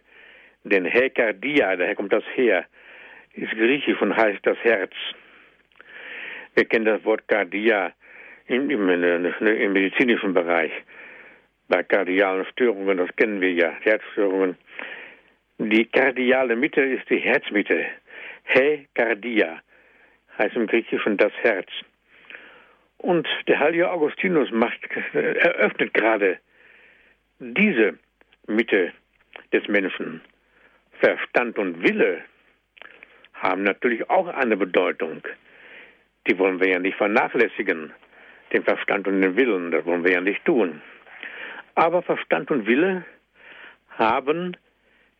Denn 0.63 0.85
Hekardia, 0.85 1.75
daher 1.75 1.95
kommt 1.95 2.13
das 2.13 2.23
her, 2.35 2.65
ist 3.33 3.51
griechisch 3.51 4.01
und 4.01 4.15
heißt 4.15 4.39
das 4.43 4.57
Herz. 4.63 4.93
Wir 6.55 6.65
kennen 6.65 6.85
das 6.85 7.03
Wort 7.03 7.27
Kardia 7.27 7.91
im, 8.53 8.69
im, 8.69 8.89
im 8.89 9.73
medizinischen 9.73 10.33
Bereich. 10.33 10.71
Bei 11.67 11.83
kardialen 11.83 12.45
Störungen, 12.45 12.97
das 12.97 13.15
kennen 13.15 13.41
wir 13.41 13.51
ja, 13.51 13.71
Herzstörungen. 13.81 14.57
Die 15.57 15.85
kardiale 15.85 16.55
Mitte 16.55 16.81
ist 16.81 17.09
die 17.09 17.19
Herzmitte. 17.19 17.85
He 18.43 18.87
Kardia 18.93 19.61
heißt 20.37 20.55
im 20.55 20.67
Griechischen 20.67 21.17
das 21.17 21.31
Herz. 21.41 21.69
Und 22.97 23.27
der 23.47 23.59
heilige 23.59 23.91
Augustinus 23.91 24.51
macht, 24.51 24.79
eröffnet 25.13 25.93
gerade 25.93 26.39
diese 27.39 27.97
Mitte 28.47 28.93
des 29.51 29.67
Menschen. 29.67 30.21
Verstand 30.99 31.57
und 31.57 31.83
Wille 31.83 32.21
haben 33.33 33.63
natürlich 33.63 34.09
auch 34.09 34.27
eine 34.27 34.55
Bedeutung. 34.55 35.21
Die 36.27 36.37
wollen 36.39 36.59
wir 36.59 36.69
ja 36.69 36.79
nicht 36.79 36.97
vernachlässigen, 36.97 37.91
den 38.53 38.63
Verstand 38.63 39.07
und 39.07 39.21
den 39.21 39.35
Willen, 39.35 39.71
das 39.71 39.85
wollen 39.85 40.03
wir 40.03 40.11
ja 40.11 40.21
nicht 40.21 40.45
tun. 40.45 40.81
Aber 41.75 42.01
Verstand 42.03 42.51
und 42.51 42.67
Wille 42.67 43.03
haben 43.89 44.55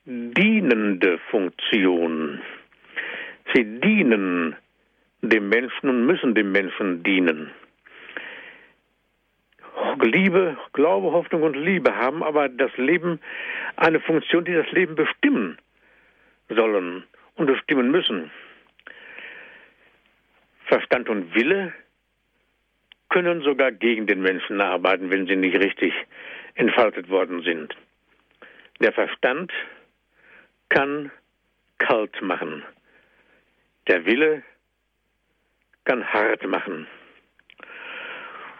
dienende 0.05 1.17
Funktion. 1.29 2.41
Sie 3.53 3.63
dienen 3.79 4.55
dem 5.21 5.49
Menschen 5.49 5.89
und 5.89 6.05
müssen 6.05 6.35
dem 6.35 6.51
Menschen 6.51 7.03
dienen. 7.03 7.51
Liebe, 10.01 10.57
Glaube, 10.73 11.11
Hoffnung 11.11 11.43
und 11.43 11.55
Liebe 11.55 11.95
haben 11.95 12.23
aber 12.23 12.49
das 12.49 12.75
Leben 12.77 13.19
eine 13.77 13.99
Funktion, 13.99 14.45
die 14.45 14.53
das 14.53 14.69
Leben 14.71 14.95
bestimmen 14.95 15.57
sollen 16.49 17.03
und 17.35 17.47
bestimmen 17.47 17.89
müssen. 17.89 18.29
Verstand 20.65 21.09
und 21.09 21.33
Wille 21.33 21.73
können 23.13 23.43
sogar 23.43 23.71
gegen 23.71 24.07
den 24.07 24.23
Menschen 24.23 24.59
arbeiten, 24.59 25.11
wenn 25.11 25.27
sie 25.27 25.35
nicht 25.35 25.55
richtig 25.59 25.93
entfaltet 26.55 27.09
worden 27.09 27.43
sind. 27.43 27.75
Der 28.79 28.91
Verstand 28.91 29.51
kann 30.69 31.11
kalt 31.77 32.19
machen. 32.23 32.63
Der 33.87 34.03
Wille 34.05 34.41
kann 35.85 36.03
hart 36.03 36.43
machen. 36.47 36.87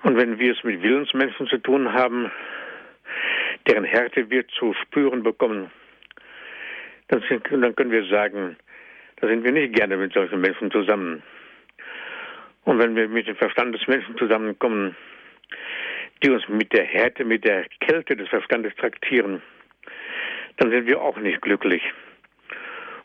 Und 0.04 0.18
wenn 0.18 0.38
wir 0.38 0.54
es 0.54 0.64
mit 0.64 0.84
Willensmenschen 0.84 1.48
zu 1.48 1.58
tun 1.58 1.92
haben, 1.92 2.32
deren 3.68 3.86
Härte 3.86 4.30
wir 4.30 4.48
zu 4.50 4.76
spüren 4.84 5.24
bekommen, 5.24 5.72
dann, 7.08 7.24
sind, 7.28 7.48
dann 7.50 7.76
können 7.76 7.92
wir 7.92 8.06
sagen, 8.06 8.56
da 9.16 9.28
sind 9.28 9.44
wir 9.44 9.52
nicht 9.52 9.74
gerne 9.74 9.98
mit 9.98 10.14
solchen 10.14 10.42
Menschen 10.42 10.70
zusammen. 10.70 11.24
Und 12.66 12.80
wenn 12.80 12.96
wir 12.96 13.08
mit 13.08 13.28
dem 13.28 13.36
Verstand 13.36 13.76
des 13.76 13.88
Menschen 13.88 14.18
zusammenkommen, 14.18 14.96
die 16.24 16.30
uns 16.30 16.48
mit 16.48 16.72
der 16.72 16.86
Härte, 16.86 17.26
mit 17.26 17.44
der 17.44 17.66
Kälte 17.82 18.16
des 18.16 18.30
Verstandes 18.30 18.74
traktieren, 18.76 19.42
dann 20.58 20.72
sind 20.72 20.86
wir 20.88 21.02
auch 21.02 21.18
nicht 21.18 21.42
glücklich 21.42 21.82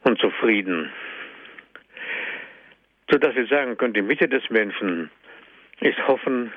und 0.05 0.19
zufrieden. 0.21 0.93
Sodass 3.11 3.35
wir 3.35 3.47
sagen 3.47 3.77
können, 3.77 3.95
die 3.95 4.03
Mitte 4.03 4.29
des 4.29 4.49
Menschen 4.51 5.11
ist 5.81 5.99
Hoffen, 6.07 6.53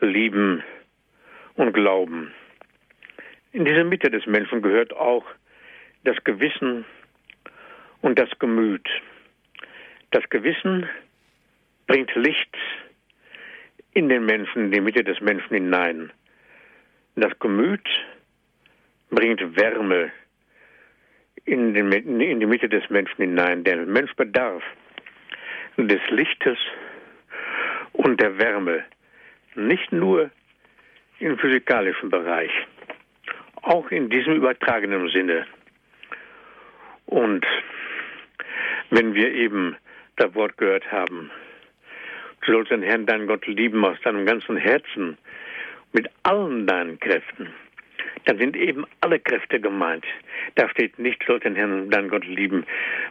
Lieben 0.00 0.62
und 1.54 1.72
Glauben. 1.72 2.32
In 3.52 3.64
diese 3.64 3.84
Mitte 3.84 4.10
des 4.10 4.26
Menschen 4.26 4.60
gehört 4.60 4.92
auch 4.92 5.24
das 6.04 6.16
Gewissen 6.24 6.84
und 8.02 8.18
das 8.18 8.28
Gemüt. 8.38 8.86
Das 10.10 10.28
Gewissen 10.28 10.88
bringt 11.86 12.14
Licht 12.14 12.56
in 13.92 14.08
den 14.08 14.26
Menschen, 14.26 14.66
in 14.66 14.70
die 14.72 14.80
Mitte 14.80 15.04
des 15.04 15.20
Menschen 15.20 15.54
hinein. 15.54 16.12
Das 17.14 17.38
Gemüt 17.38 17.88
bringt 19.10 19.40
Wärme 19.56 20.12
in, 21.44 21.74
den, 21.74 21.90
in 21.92 22.40
die 22.40 22.46
Mitte 22.46 22.68
des 22.68 22.88
Menschen 22.90 23.16
hinein. 23.16 23.64
Der 23.64 23.76
Mensch 23.86 24.14
bedarf 24.16 24.62
des 25.76 26.00
Lichtes 26.10 26.58
und 27.92 28.20
der 28.20 28.38
Wärme, 28.38 28.84
nicht 29.54 29.92
nur 29.92 30.30
im 31.18 31.38
physikalischen 31.38 32.10
Bereich, 32.10 32.50
auch 33.62 33.90
in 33.90 34.10
diesem 34.10 34.34
übertragenen 34.34 35.08
Sinne. 35.08 35.46
Und 37.06 37.46
wenn 38.90 39.14
wir 39.14 39.32
eben 39.32 39.76
das 40.16 40.34
Wort 40.34 40.56
gehört 40.58 40.90
haben, 40.92 41.30
du 42.42 42.52
sollst 42.52 42.70
den 42.70 42.82
Herrn, 42.82 43.06
deinen 43.06 43.26
Gott 43.26 43.46
lieben 43.46 43.84
aus 43.84 44.00
deinem 44.02 44.26
ganzen 44.26 44.56
Herzen, 44.56 45.18
mit 45.92 46.08
allen 46.22 46.66
deinen 46.66 46.98
Kräften, 47.00 47.48
dann 48.26 48.38
sind 48.38 48.56
eben 48.56 48.84
alle 49.00 49.20
Kräfte 49.20 49.60
gemeint. 49.60 50.04
Da 50.56 50.68
steht 50.68 50.98
nicht, 50.98 51.22
du 51.22 51.26
sollst 51.26 51.44
den 51.44 51.54
Herrn, 51.54 51.90
deinen 51.90 52.08
Gott 52.08 52.26
lieben, 52.26 52.66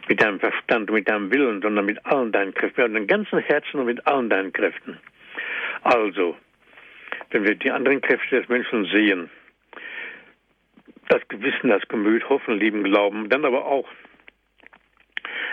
mit 0.08 0.22
deinem 0.22 0.38
Verstand, 0.38 0.90
mit 0.90 1.08
deinem 1.08 1.32
Willen, 1.32 1.62
sondern 1.62 1.86
mit 1.86 2.04
allen 2.04 2.32
deinen 2.32 2.54
Kräften, 2.54 2.82
mit 2.82 2.94
deinem 2.94 3.06
ganzen 3.06 3.38
Herzen 3.40 3.80
und 3.80 3.86
mit 3.86 4.06
allen 4.06 4.28
deinen 4.28 4.52
Kräften. 4.52 4.98
Also, 5.82 6.36
wenn 7.30 7.44
wir 7.44 7.54
die 7.54 7.70
anderen 7.70 8.00
Kräfte 8.00 8.40
des 8.40 8.48
Menschen 8.48 8.84
sehen, 8.86 9.30
das 11.08 11.26
Gewissen, 11.28 11.70
das 11.70 11.86
Gemüt, 11.88 12.28
Hoffen, 12.28 12.58
Lieben, 12.58 12.84
Glauben, 12.84 13.28
dann 13.28 13.44
aber 13.44 13.64
auch 13.64 13.88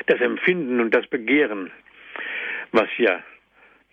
das 0.08 0.20
Empfinden 0.20 0.80
und 0.80 0.94
das 0.94 1.08
Begehren, 1.08 1.72
was 2.72 2.90
ja 2.98 3.24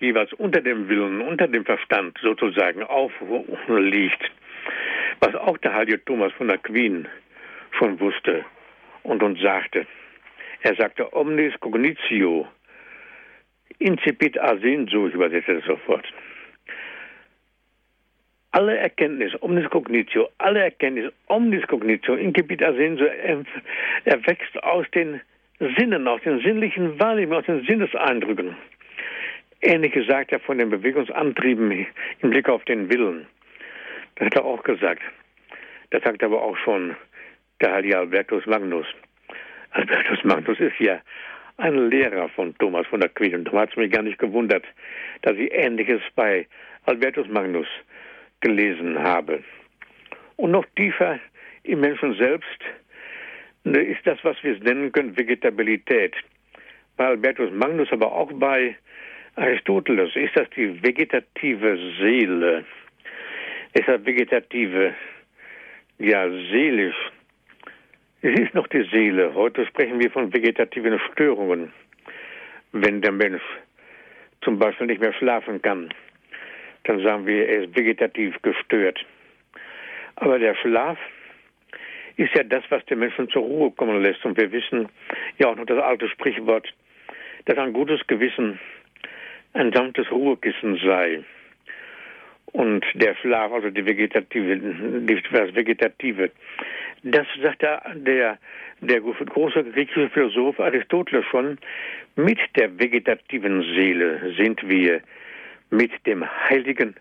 jeweils 0.00 0.32
unter 0.34 0.60
dem 0.60 0.88
Willen, 0.88 1.20
unter 1.20 1.46
dem 1.46 1.64
Verstand 1.64 2.18
sozusagen 2.22 2.82
aufliegt, 2.82 4.30
was 5.20 5.34
auch 5.34 5.58
der 5.58 5.74
heilige 5.74 6.04
Thomas 6.04 6.32
von 6.32 6.50
Aquin 6.50 7.06
schon 7.78 8.00
wusste 8.00 8.44
und 9.02 9.22
uns 9.22 9.40
sagte. 9.40 9.86
Er 10.62 10.74
sagte, 10.74 11.12
omnis 11.14 11.54
cognitio, 11.60 12.46
incipit 13.78 14.38
a 14.38 14.56
sensu, 14.58 15.08
ich 15.08 15.14
übersetze 15.14 15.54
das 15.54 15.64
sofort 15.64 16.06
alle 18.52 18.76
Erkenntnis, 18.76 19.32
omnis 19.42 19.68
cognitio, 19.70 20.28
alle 20.38 20.60
Erkenntnis, 20.60 21.12
omnis 21.28 21.66
cognitio, 21.66 22.14
incipit 22.14 22.62
ascenso, 22.62 23.04
er 23.04 24.26
wächst 24.26 24.62
aus 24.62 24.86
den 24.94 25.20
Sinnen, 25.76 26.08
aus 26.08 26.20
den 26.22 26.40
sinnlichen 26.40 26.98
Wahrnehmungen, 26.98 27.40
aus 27.40 27.46
den 27.46 27.64
Sinneseindrücken. 27.66 28.56
Ähnlich 29.62 29.92
gesagt 29.92 30.32
er 30.32 30.40
von 30.40 30.58
den 30.58 30.70
Bewegungsantrieben 30.70 31.86
im 32.20 32.30
Blick 32.30 32.48
auf 32.48 32.64
den 32.64 32.90
Willen. 32.90 33.26
Das 34.16 34.26
hat 34.26 34.36
er 34.36 34.44
auch 34.44 34.62
gesagt. 34.62 35.02
Das 35.90 36.02
sagt 36.02 36.22
aber 36.22 36.42
auch 36.42 36.56
schon 36.56 36.96
der 37.60 37.72
heilige 37.72 37.98
Albertus 37.98 38.46
Magnus. 38.46 38.86
Albertus 39.72 40.24
Magnus 40.24 40.58
ist 40.60 40.78
ja 40.78 41.00
ein 41.58 41.90
Lehrer 41.90 42.28
von 42.30 42.56
Thomas 42.58 42.86
von 42.86 43.00
der 43.00 43.10
Queen. 43.10 43.34
Und 43.34 43.52
da 43.52 43.60
hat 43.60 43.70
es 43.70 43.76
mich 43.76 43.92
gar 43.92 44.02
nicht 44.02 44.18
gewundert, 44.18 44.64
dass 45.22 45.36
ich 45.36 45.52
Ähnliches 45.52 46.00
bei 46.16 46.46
Albertus 46.86 47.28
Magnus 47.28 47.66
gelesen 48.40 48.98
habe. 48.98 49.42
Und 50.36 50.52
noch 50.52 50.64
tiefer 50.76 51.20
im 51.64 51.80
Menschen 51.80 52.14
selbst 52.14 52.60
ne, 53.64 53.80
ist 53.80 54.06
das, 54.06 54.18
was 54.22 54.42
wir 54.42 54.56
es 54.56 54.62
nennen 54.62 54.90
können, 54.90 55.16
Vegetabilität. 55.16 56.16
Bei 56.96 57.06
Albertus 57.08 57.50
Magnus, 57.52 57.92
aber 57.92 58.10
auch 58.12 58.32
bei 58.32 58.76
Aristoteles 59.36 60.14
ist 60.16 60.36
das 60.36 60.48
die 60.50 60.82
vegetative 60.82 61.78
Seele. 61.98 62.64
Ist 63.72 63.88
das 63.88 64.04
vegetative, 64.04 64.94
ja, 65.98 66.28
seelisch. 66.28 66.96
Es 68.22 68.38
ist 68.38 68.54
noch 68.54 68.66
die 68.66 68.82
Seele. 68.90 69.32
Heute 69.34 69.64
sprechen 69.66 70.00
wir 70.00 70.10
von 70.10 70.32
vegetativen 70.32 70.98
Störungen. 71.12 71.72
Wenn 72.72 73.00
der 73.00 73.12
Mensch 73.12 73.42
zum 74.42 74.58
Beispiel 74.58 74.86
nicht 74.86 75.00
mehr 75.00 75.12
schlafen 75.14 75.62
kann, 75.62 75.92
dann 76.84 77.02
sagen 77.02 77.26
wir, 77.26 77.48
er 77.48 77.64
ist 77.64 77.76
vegetativ 77.76 78.34
gestört. 78.42 79.04
Aber 80.16 80.38
der 80.38 80.54
Schlaf 80.56 80.98
ist 82.16 82.34
ja 82.34 82.42
das, 82.42 82.64
was 82.68 82.84
den 82.86 82.98
Menschen 82.98 83.28
zur 83.30 83.42
Ruhe 83.42 83.70
kommen 83.70 84.02
lässt. 84.02 84.24
Und 84.24 84.36
wir 84.36 84.52
wissen 84.52 84.88
ja 85.38 85.48
auch 85.48 85.56
noch 85.56 85.66
das 85.66 85.82
alte 85.82 86.08
Sprichwort, 86.08 86.68
dass 87.46 87.56
ein 87.56 87.72
gutes 87.72 88.06
Gewissen 88.06 88.58
ein 89.52 89.72
sanftes 89.72 90.10
Ruhekissen 90.10 90.78
sei. 90.84 91.24
Und 92.52 92.84
der 92.94 93.14
Schlaf, 93.16 93.52
also 93.52 93.70
die 93.70 93.86
vegetative, 93.86 94.56
das 95.32 95.54
Vegetative, 95.54 96.30
das 97.02 97.26
sagt 97.42 97.62
der, 97.62 98.38
der, 98.80 99.00
große 99.00 99.64
griechische 99.64 100.10
Philosoph 100.10 100.58
Aristoteles 100.58 101.24
schon, 101.26 101.58
mit 102.16 102.38
der 102.56 102.76
vegetativen 102.78 103.62
Seele 103.74 104.34
sind 104.36 104.68
wir 104.68 105.00
mit 105.70 105.92
dem 106.06 106.24
Heiligen 106.48 106.96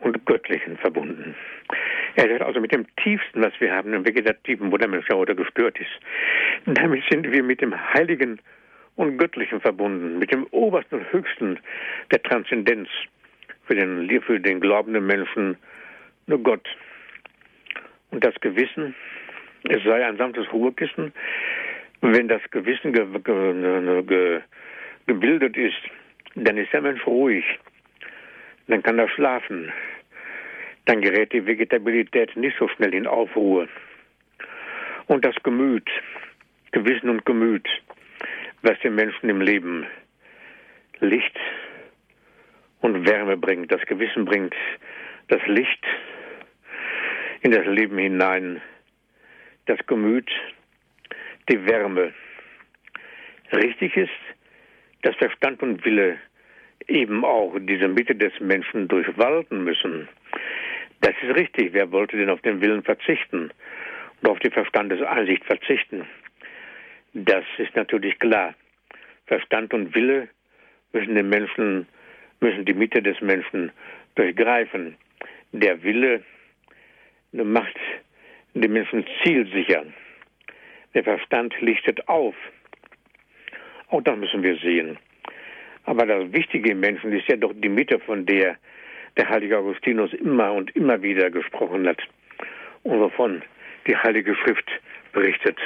und 0.00 0.24
Göttlichen 0.26 0.76
verbunden. 0.76 1.34
Er 2.16 2.28
sagt 2.28 2.42
also 2.42 2.60
mit 2.60 2.72
dem 2.72 2.84
Tiefsten, 2.96 3.42
was 3.42 3.52
wir 3.58 3.74
haben, 3.74 3.92
dem 3.92 4.06
Vegetativen, 4.06 4.70
wo 4.70 4.76
der 4.76 4.88
Mensch 4.88 5.08
ja 5.08 5.16
heute 5.16 5.34
gestört 5.34 5.78
ist. 5.80 5.90
damit 6.66 7.02
sind 7.10 7.30
wir 7.30 7.42
mit 7.42 7.62
dem 7.62 7.74
Heiligen 7.94 8.38
und 8.96 9.18
Göttlichen 9.18 9.60
verbunden, 9.60 10.18
mit 10.18 10.32
dem 10.32 10.46
Obersten 10.50 10.96
und 10.96 11.12
Höchsten 11.12 11.58
der 12.10 12.22
Transzendenz 12.22 12.88
für 13.66 13.74
den, 13.74 14.08
für 14.22 14.40
den 14.40 14.60
glaubenden 14.60 15.06
Menschen, 15.06 15.56
nur 16.26 16.42
Gott. 16.42 16.68
Und 18.10 18.22
das 18.22 18.34
Gewissen, 18.40 18.94
es 19.64 19.82
sei 19.84 20.04
ein 20.04 20.16
sanftes 20.18 20.52
Ruhekissen, 20.52 21.12
wenn 22.02 22.28
das 22.28 22.42
Gewissen 22.50 22.92
ge, 22.92 23.06
ge, 23.24 24.02
ge, 24.02 24.40
gebildet 25.06 25.56
ist, 25.56 25.78
dann 26.34 26.58
ist 26.58 26.72
der 26.72 26.82
Mensch 26.82 27.06
ruhig, 27.06 27.44
dann 28.66 28.82
kann 28.82 28.98
er 28.98 29.08
schlafen, 29.08 29.72
dann 30.86 31.00
gerät 31.00 31.32
die 31.32 31.46
Vegetabilität 31.46 32.36
nicht 32.36 32.56
so 32.58 32.68
schnell 32.68 32.92
in 32.94 33.06
Aufruhr. 33.06 33.68
Und 35.06 35.24
das 35.24 35.34
Gemüt, 35.42 35.88
Gewissen 36.72 37.08
und 37.08 37.24
Gemüt, 37.24 37.68
was 38.62 38.78
den 38.80 38.94
Menschen 38.94 39.28
im 39.28 39.40
Leben 39.40 39.86
Licht 41.00 41.38
und 42.80 43.06
Wärme 43.06 43.36
bringt, 43.36 43.70
das 43.72 43.82
Gewissen 43.82 44.24
bringt 44.24 44.54
das 45.28 45.40
Licht 45.46 45.84
in 47.40 47.50
das 47.50 47.66
Leben 47.66 47.98
hinein, 47.98 48.60
das 49.66 49.78
Gemüt, 49.86 50.30
die 51.48 51.64
Wärme. 51.66 52.12
Richtig 53.52 53.96
ist, 53.96 54.10
dass 55.02 55.16
Verstand 55.16 55.62
und 55.62 55.84
Wille 55.84 56.18
eben 56.86 57.24
auch 57.24 57.56
diese 57.60 57.88
Mitte 57.88 58.14
des 58.14 58.32
Menschen 58.40 58.88
durchwalten 58.88 59.64
müssen. 59.64 60.08
Das 61.00 61.14
ist 61.22 61.34
richtig. 61.34 61.72
Wer 61.72 61.90
wollte 61.90 62.16
denn 62.16 62.30
auf 62.30 62.40
den 62.42 62.60
Willen 62.60 62.82
verzichten 62.82 63.50
und 64.20 64.28
auf 64.28 64.38
die 64.38 64.50
Verstandeseinsicht 64.50 65.44
verzichten? 65.44 66.06
Das 67.14 67.44
ist 67.58 67.74
natürlich 67.76 68.18
klar. 68.18 68.54
Verstand 69.26 69.74
und 69.74 69.94
Wille 69.94 70.28
müssen 70.92 71.14
den 71.14 71.28
Menschen, 71.28 71.86
müssen 72.40 72.64
die 72.64 72.74
Mitte 72.74 73.02
des 73.02 73.20
Menschen 73.20 73.70
durchgreifen. 74.14 74.96
Der 75.52 75.82
Wille 75.82 76.22
macht 77.32 77.76
den 78.54 78.72
Menschen 78.72 79.04
zielsicher. 79.22 79.84
Der 80.94 81.04
Verstand 81.04 81.58
lichtet 81.60 82.08
auf. 82.08 82.34
Auch 83.88 84.02
das 84.02 84.18
müssen 84.18 84.42
wir 84.42 84.56
sehen. 84.56 84.98
Aber 85.84 86.06
das 86.06 86.32
Wichtige 86.32 86.72
im 86.72 86.80
Menschen 86.80 87.12
ist 87.12 87.28
ja 87.28 87.36
doch 87.36 87.52
die 87.54 87.68
Mitte, 87.68 87.98
von 87.98 88.24
der 88.26 88.56
der 89.16 89.28
heilige 89.28 89.58
Augustinus 89.58 90.12
immer 90.14 90.52
und 90.52 90.74
immer 90.74 91.02
wieder 91.02 91.30
gesprochen 91.30 91.86
hat 91.86 92.00
und 92.82 93.00
wovon 93.00 93.42
die 93.86 93.96
Heilige 93.96 94.34
Schrift 94.34 94.70
berichtet, 95.12 95.58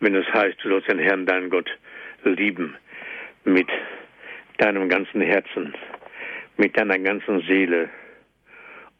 wenn 0.00 0.14
es 0.14 0.26
heißt, 0.32 0.58
du 0.62 0.68
sollst 0.68 0.88
den 0.88 0.98
Herrn, 0.98 1.26
deinen 1.26 1.50
Gott, 1.50 1.70
lieben 2.24 2.76
mit 3.44 3.68
deinem 4.58 4.88
ganzen 4.88 5.20
Herzen, 5.20 5.74
mit 6.56 6.76
deiner 6.76 6.98
ganzen 6.98 7.40
Seele 7.42 7.88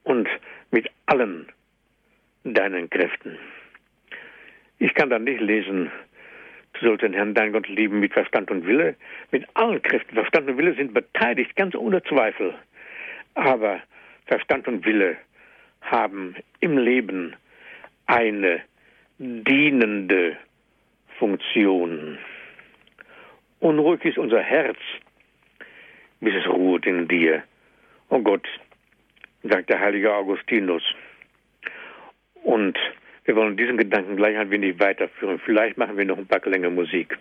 und 0.05 0.29
mit 0.71 0.89
allen 1.07 1.49
deinen 2.45 2.89
Kräften. 2.89 3.39
Ich 4.79 4.95
kann 4.95 5.11
da 5.11 5.19
nicht 5.19 5.41
lesen, 5.41 5.91
du 6.75 6.87
sollst 6.87 7.03
den 7.03 7.13
Herrn, 7.13 7.35
deinen 7.35 7.53
Gott, 7.53 7.69
lieben 7.69 8.01
mit 8.01 8.13
Verstand 8.13 8.51
und 8.51 8.67
Wille, 8.67 8.95
mit 9.31 9.45
allen 9.55 9.83
Kräften. 9.83 10.15
Verstand 10.15 10.49
und 10.49 10.57
Wille 10.57 10.75
sind 10.75 10.95
beteiligt, 10.95 11.55
ganz 11.57 11.75
ohne 11.75 12.03
Zweifel. 12.05 12.55
Aber 13.35 13.81
Verstand 14.27 14.67
und 14.69 14.85
Wille 14.85 15.17
haben 15.83 16.35
im 16.61 16.79
Leben 16.79 17.37
eine 18.07 18.63
dienende 19.19 20.37
Funktion. 21.21 22.19
Unruhig 23.61 24.05
ist 24.07 24.19
unser 24.19 24.43
Herz, 24.43 24.79
bis 26.21 26.35
es 26.35 26.47
ruht 26.49 26.87
in 26.87 27.07
dir. 27.07 27.45
Oh 28.09 28.21
Gott, 28.21 28.47
sagt 29.43 29.69
der 29.69 29.79
heilige 29.79 30.13
Augustinus. 30.15 30.83
Und 32.43 32.77
wir 33.25 33.37
wollen 33.37 33.57
diesen 33.57 33.77
Gedanken 33.77 34.17
gleich 34.17 34.37
ein 34.39 34.51
wenig 34.51 34.81
weiterführen. 34.81 35.39
Vielleicht 35.45 35.77
machen 35.77 35.99
wir 35.99 36.07
noch 36.07 36.17
ein 36.17 36.27
paar 36.27 36.41
Klänge 36.41 36.71
Musik. 36.71 37.19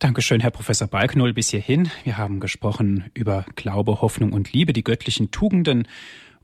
Dankeschön, 0.00 0.40
Herr 0.40 0.50
Professor 0.50 0.88
Balknull, 0.88 1.32
bis 1.32 1.50
hierhin. 1.50 1.88
Wir 2.04 2.18
haben 2.18 2.40
gesprochen 2.40 3.10
über 3.14 3.44
Glaube, 3.54 4.00
Hoffnung 4.00 4.32
und 4.32 4.52
Liebe, 4.52 4.72
die 4.72 4.82
göttlichen 4.82 5.30
Tugenden 5.30 5.86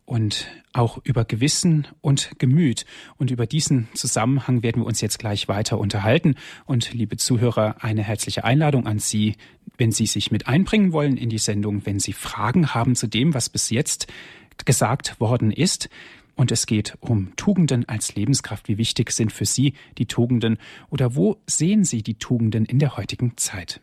und 0.07 0.47
auch 0.73 0.99
über 1.05 1.25
Gewissen 1.25 1.87
und 2.01 2.39
Gemüt. 2.39 2.87
Und 3.19 3.31
über 3.31 3.47
diesen 3.47 3.89
Zusammenhang 3.93 4.63
werden 4.63 4.83
wir 4.83 4.87
uns 4.87 5.01
jetzt 5.01 5.19
gleich 5.19 5.49
weiter 5.49 5.79
unterhalten. 5.79 6.37
Und 6.65 6.95
liebe 6.95 7.17
Zuhörer, 7.17 7.77
eine 7.81 8.03
herzliche 8.03 8.45
Einladung 8.45 8.87
an 8.87 9.01
Sie, 9.01 9.35
wenn 9.77 9.93
Sie 9.93 10.07
sich 10.07 10.31
mit 10.31 10.47
einbringen 10.47 10.93
wollen 10.93 11.17
in 11.17 11.29
die 11.29 11.39
Sendung, 11.39 11.85
wenn 11.85 11.99
Sie 11.99 12.13
Fragen 12.13 12.73
haben 12.73 12.95
zu 12.95 13.09
dem, 13.09 13.35
was 13.35 13.51
bis 13.51 13.69
jetzt 13.71 14.07
gesagt 14.65 15.21
worden 15.21 15.51
ist. 15.51 15.91
Und 16.37 16.53
es 16.53 16.67
geht 16.67 16.97
um 17.01 17.35
Tugenden 17.37 17.89
als 17.89 18.15
Lebenskraft. 18.15 18.69
Wie 18.69 18.79
wichtig 18.79 19.11
sind 19.11 19.33
für 19.33 19.47
Sie 19.47 19.75
die 19.99 20.07
Tugenden 20.07 20.59
oder 20.89 21.17
wo 21.17 21.39
sehen 21.47 21.85
Sie 21.85 22.03
die 22.03 22.15
Tugenden 22.15 22.65
in 22.65 22.79
der 22.79 22.97
heutigen 22.97 23.37
Zeit? 23.37 23.81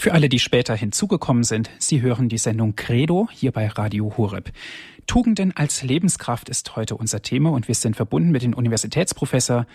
Für 0.00 0.14
alle, 0.14 0.30
die 0.30 0.38
später 0.38 0.74
hinzugekommen 0.74 1.42
sind, 1.42 1.68
Sie 1.78 2.00
hören 2.00 2.30
die 2.30 2.38
Sendung 2.38 2.74
Credo 2.74 3.28
hier 3.30 3.52
bei 3.52 3.66
Radio 3.66 4.14
Horeb. 4.16 4.48
Tugenden 5.06 5.54
als 5.54 5.82
Lebenskraft 5.82 6.48
ist 6.48 6.74
heute 6.74 6.96
unser 6.96 7.20
Thema 7.20 7.50
und 7.50 7.68
wir 7.68 7.74
sind 7.74 7.96
verbunden 7.96 8.30
mit 8.30 8.42
dem 8.42 8.54
Universitätsprofessor 8.54 9.66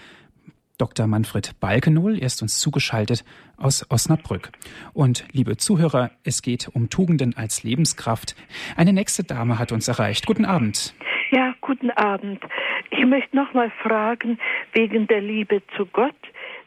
Dr. 0.80 1.06
Manfred 1.06 1.60
Balkenohl. 1.60 2.18
Er 2.18 2.26
ist 2.26 2.42
uns 2.42 2.60
zugeschaltet 2.60 3.24
aus 3.56 3.86
Osnabrück. 3.92 4.50
Und 4.94 5.26
liebe 5.32 5.58
Zuhörer, 5.58 6.10
es 6.24 6.42
geht 6.42 6.72
um 6.74 6.90
Tugenden 6.90 7.38
als 7.38 7.62
Lebenskraft. 7.62 8.36
Eine 8.76 8.94
nächste 8.94 9.24
Dame 9.24 9.60
hat 9.60 9.72
uns 9.72 9.88
erreicht. 9.88 10.26
Guten 10.26 10.46
Abend. 10.46 10.96
Ja, 11.30 11.54
guten 11.62 11.92
Abend. 11.92 12.42
Ich 12.90 13.06
möchte 13.06 13.36
noch 13.36 13.54
mal 13.54 13.72
fragen 13.84 14.40
wegen 14.74 15.06
der 15.06 15.22
Liebe 15.22 15.62
zu 15.78 15.86
Gott. 15.86 16.16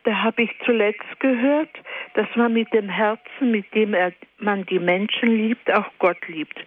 Da 0.04 0.22
habe 0.22 0.42
ich 0.42 0.50
zuletzt 0.64 1.20
gehört, 1.20 1.70
dass 2.14 2.26
man 2.36 2.52
mit 2.52 2.72
dem 2.72 2.88
Herzen, 2.88 3.50
mit 3.50 3.72
dem 3.74 3.94
er, 3.94 4.12
man 4.38 4.64
die 4.66 4.78
Menschen 4.78 5.28
liebt, 5.36 5.70
auch 5.72 5.90
Gott 5.98 6.26
liebt. 6.28 6.58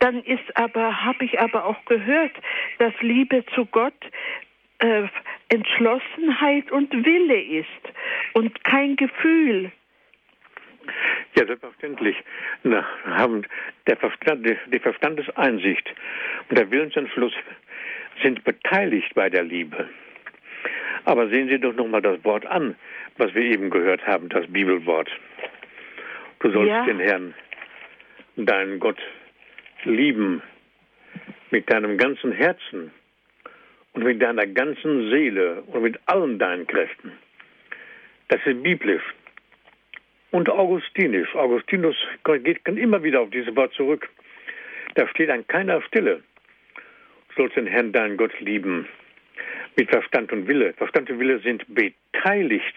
Dann 0.00 0.22
ist 0.24 0.56
aber, 0.56 1.04
habe 1.04 1.24
ich 1.24 1.38
aber 1.38 1.64
auch 1.64 1.84
gehört, 1.84 2.32
dass 2.78 2.92
Liebe 3.00 3.44
zu 3.54 3.66
Gott 3.66 3.94
äh, 4.80 5.04
Entschlossenheit 5.48 6.70
und 6.72 6.92
Wille 6.92 7.40
ist 7.40 7.68
und 8.34 8.64
kein 8.64 8.96
Gefühl. 8.96 9.70
Ja, 11.36 11.46
selbstverständlich. 11.46 12.16
Na, 12.64 12.84
haben 13.04 13.44
der 13.86 13.96
Verstand, 13.96 14.46
die 14.66 14.78
Verstandeseinsicht 14.78 15.94
und 16.48 16.58
der 16.58 16.70
Willensentschluss 16.70 17.32
sind 18.22 18.42
beteiligt 18.44 19.14
bei 19.14 19.30
der 19.30 19.44
Liebe. 19.44 19.88
Aber 21.04 21.28
sehen 21.28 21.48
Sie 21.48 21.58
doch 21.58 21.74
nochmal 21.74 22.02
das 22.02 22.24
Wort 22.24 22.46
an, 22.46 22.76
was 23.16 23.34
wir 23.34 23.42
eben 23.42 23.70
gehört 23.70 24.06
haben, 24.06 24.28
das 24.28 24.46
Bibelwort. 24.46 25.10
Du 26.40 26.50
sollst 26.50 26.70
ja. 26.70 26.84
den 26.84 27.00
Herrn, 27.00 27.34
deinen 28.36 28.78
Gott, 28.78 28.98
lieben 29.84 30.42
mit 31.50 31.70
deinem 31.70 31.98
ganzen 31.98 32.32
Herzen, 32.32 32.92
und 33.92 34.04
mit 34.04 34.22
deiner 34.22 34.46
ganzen 34.46 35.10
Seele 35.10 35.62
und 35.66 35.82
mit 35.82 35.98
allen 36.06 36.38
deinen 36.38 36.66
Kräften. 36.66 37.12
Das 38.28 38.40
ist 38.44 38.62
biblisch. 38.62 39.02
Und 40.30 40.48
augustinisch. 40.48 41.34
Augustinus 41.34 41.96
geht 42.24 42.66
immer 42.66 43.02
wieder 43.02 43.20
auf 43.20 43.30
dieses 43.30 43.54
Wort 43.54 43.74
zurück. 43.74 44.08
Da 44.94 45.06
steht 45.08 45.28
an 45.28 45.46
keiner 45.46 45.82
Stelle, 45.82 46.22
du 47.28 47.34
sollst 47.36 47.56
den 47.56 47.66
Herrn, 47.66 47.92
deinen 47.92 48.16
Gott 48.16 48.38
lieben, 48.40 48.86
mit 49.76 49.90
Verstand 49.90 50.32
und 50.32 50.46
Wille. 50.48 50.72
Verstand 50.74 51.10
und 51.10 51.18
Wille 51.18 51.38
sind 51.40 51.64
beteiligt, 51.74 52.74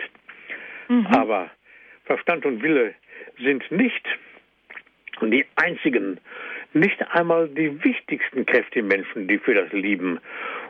mhm. 0.87 1.07
aber 1.07 1.49
Verstand 2.05 2.45
und 2.45 2.61
Wille 2.61 2.93
sind 3.37 3.69
nicht 3.71 4.07
die 5.21 5.45
einzigen, 5.55 6.19
nicht 6.73 7.01
einmal 7.13 7.47
die 7.47 7.83
wichtigsten 7.83 8.45
Kräfte 8.45 8.79
im 8.79 8.87
Menschen, 8.87 9.27
die 9.27 9.37
für 9.37 9.53
das 9.53 9.71
Lieben 9.71 10.19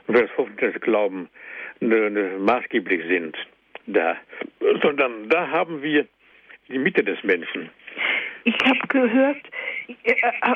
und 0.08 0.16
für 0.16 0.24
das 0.24 0.38
Hoffen, 0.38 0.56
das 0.58 0.80
Glauben 0.82 1.30
ne, 1.80 2.10
ne, 2.10 2.38
maßgeblich 2.40 3.04
sind. 3.08 3.36
Da, 3.88 4.18
sondern 4.82 5.30
da 5.30 5.50
haben 5.50 5.82
wir 5.82 6.08
die 6.70 6.80
Mitte 6.80 7.04
des 7.04 7.24
Menschen. 7.24 7.70
Ich 8.44 8.56
habe 8.64 8.80
gehört, 8.88 9.42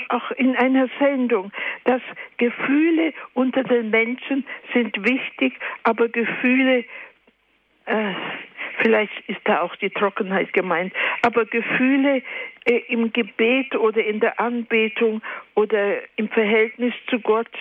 auch 0.10 0.32
in 0.32 0.56
einer 0.56 0.88
Sendung, 1.00 1.52
dass 1.86 2.02
Gefühle 2.38 3.14
unter 3.34 3.64
den 3.64 3.90
Menschen 3.90 4.46
sind 4.74 4.96
wichtig, 5.06 5.54
aber 5.84 6.10
Gefühle, 6.10 6.86
äh, 7.86 8.14
vielleicht 8.82 9.28
ist 9.28 9.42
da 9.46 9.62
auch 9.62 9.76
die 9.78 9.90
Trockenheit 9.90 10.54
gemeint, 10.54 10.94
aber 11.22 11.46
Gefühle 11.46 12.22
äh, 12.66 12.82
im 12.88 13.12
Gebet 13.14 13.76
oder 13.76 14.04
in 14.04 14.20
der 14.20 14.40
Anbetung 14.40 15.22
oder 15.56 15.98
im 16.16 16.30
Verhältnis 16.30 16.94
zu 17.10 17.20
Gott, 17.20 17.52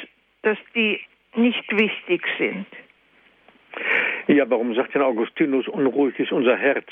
dass 0.43 0.59
die 0.75 1.01
nicht 1.35 1.71
wichtig 1.73 2.25
sind. 2.39 2.67
Ja, 4.27 4.49
warum 4.51 4.75
sagt 4.75 4.95
denn 4.95 5.03
Augustinus, 5.03 5.69
unruhig 5.69 6.19
ist 6.19 6.33
unser 6.33 6.57
Herz, 6.57 6.89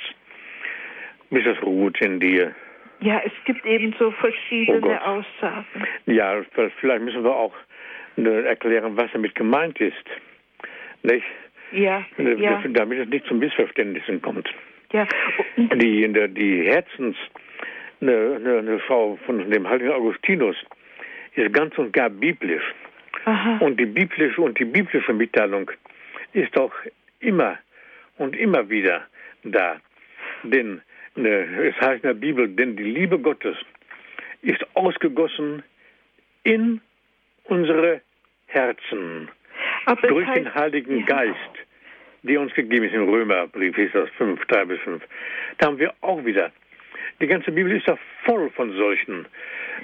bis 1.31 1.45
es 1.47 1.61
ruht 1.63 2.01
in 2.01 2.21
dir? 2.21 2.55
Ja, 3.01 3.21
es 3.25 3.33
gibt 3.45 3.65
eben 3.67 3.95
so 3.99 4.11
verschiedene 4.11 4.81
oh 4.83 5.21
Aussagen. 5.21 5.87
Ja, 6.07 6.43
vielleicht 6.81 7.03
müssen 7.03 7.25
wir 7.25 7.35
auch 7.35 7.55
äh, 8.17 8.45
erklären, 8.45 8.97
was 8.97 9.11
damit 9.13 9.35
gemeint 9.35 9.81
ist. 9.81 10.05
Nicht? 11.03 11.27
Ja, 11.73 12.05
äh, 12.19 12.35
ja. 12.35 12.63
Damit 12.69 12.99
es 12.99 13.09
nicht 13.09 13.27
zu 13.27 13.35
Missverständnissen 13.35 14.23
kommt. 14.23 14.49
Ja. 14.93 15.07
Die, 15.57 16.09
die 16.09 16.63
Herzens, 16.65 17.17
eine, 18.01 18.37
eine, 18.37 18.59
eine 18.59 18.79
Frau 18.79 19.19
von 19.27 19.51
dem 19.51 19.69
heiligen 19.69 19.93
Augustinus, 19.93 20.57
ist 21.35 21.53
ganz 21.53 21.77
und 21.77 21.93
gar 21.93 22.09
biblisch. 22.09 22.65
Aha. 23.25 23.59
Und 23.59 23.79
die 23.79 23.87
biblische 23.87 24.41
und 24.41 24.59
die 24.59 24.65
biblische 24.65 25.13
Mitteilung 25.13 25.71
ist 26.33 26.57
auch 26.59 26.73
immer 27.21 27.59
und 28.17 28.37
immer 28.37 28.69
wieder 28.71 29.07
da. 29.43 29.81
Denn 30.45 30.81
Ne, 30.81 30.83
es 31.17 31.75
heißt 31.81 32.05
in 32.05 32.09
der 32.09 32.15
Bibel, 32.15 32.49
denn 32.49 32.77
die 32.77 32.85
Liebe 32.85 33.19
Gottes 33.19 33.57
ist 34.43 34.65
ausgegossen 34.75 35.63
in 36.45 36.81
unsere 37.45 38.01
Herzen 38.47 39.29
Aber 39.87 40.07
durch 40.09 40.27
heißt, 40.27 40.39
den 40.39 40.55
Heiligen 40.55 41.01
ja. 41.01 41.07
Geist, 41.07 41.53
der 42.23 42.41
uns 42.41 42.53
gegeben 42.55 42.85
ist 42.85 42.95
im 42.95 43.09
Römerbrief, 43.09 43.77
ist 43.79 43.95
das 43.95 44.09
5, 44.19 44.45
3 44.47 44.65
bis 44.67 44.81
5. 44.81 45.03
Da 45.59 45.67
haben 45.67 45.79
wir 45.79 45.95
auch 46.01 46.25
wieder. 46.25 46.53
Die 47.21 47.27
ganze 47.27 47.51
Bibel 47.51 47.73
ist 47.73 47.87
ja 47.87 47.97
voll 48.25 48.51
von 48.51 48.73
solchen 48.77 49.21
ne, 49.21 49.27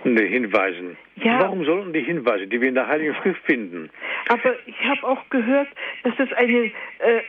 Hinweisen. 0.05 0.97
Ja. 1.17 1.41
Warum 1.41 1.65
sollten 1.65 1.93
die 1.93 2.03
Hinweise, 2.03 2.47
die 2.47 2.61
wir 2.61 2.69
in 2.69 2.75
der 2.75 2.89
Heiligen 2.89 3.15
Schrift 3.17 3.43
finden, 3.45 3.91
Aber 4.29 4.55
ich 4.67 4.79
habe 4.85 5.07
auch 5.07 5.29
gehört, 5.31 5.69
dass 6.05 6.15
es 6.19 6.33
eine 6.33 6.65
äh, 6.65 6.71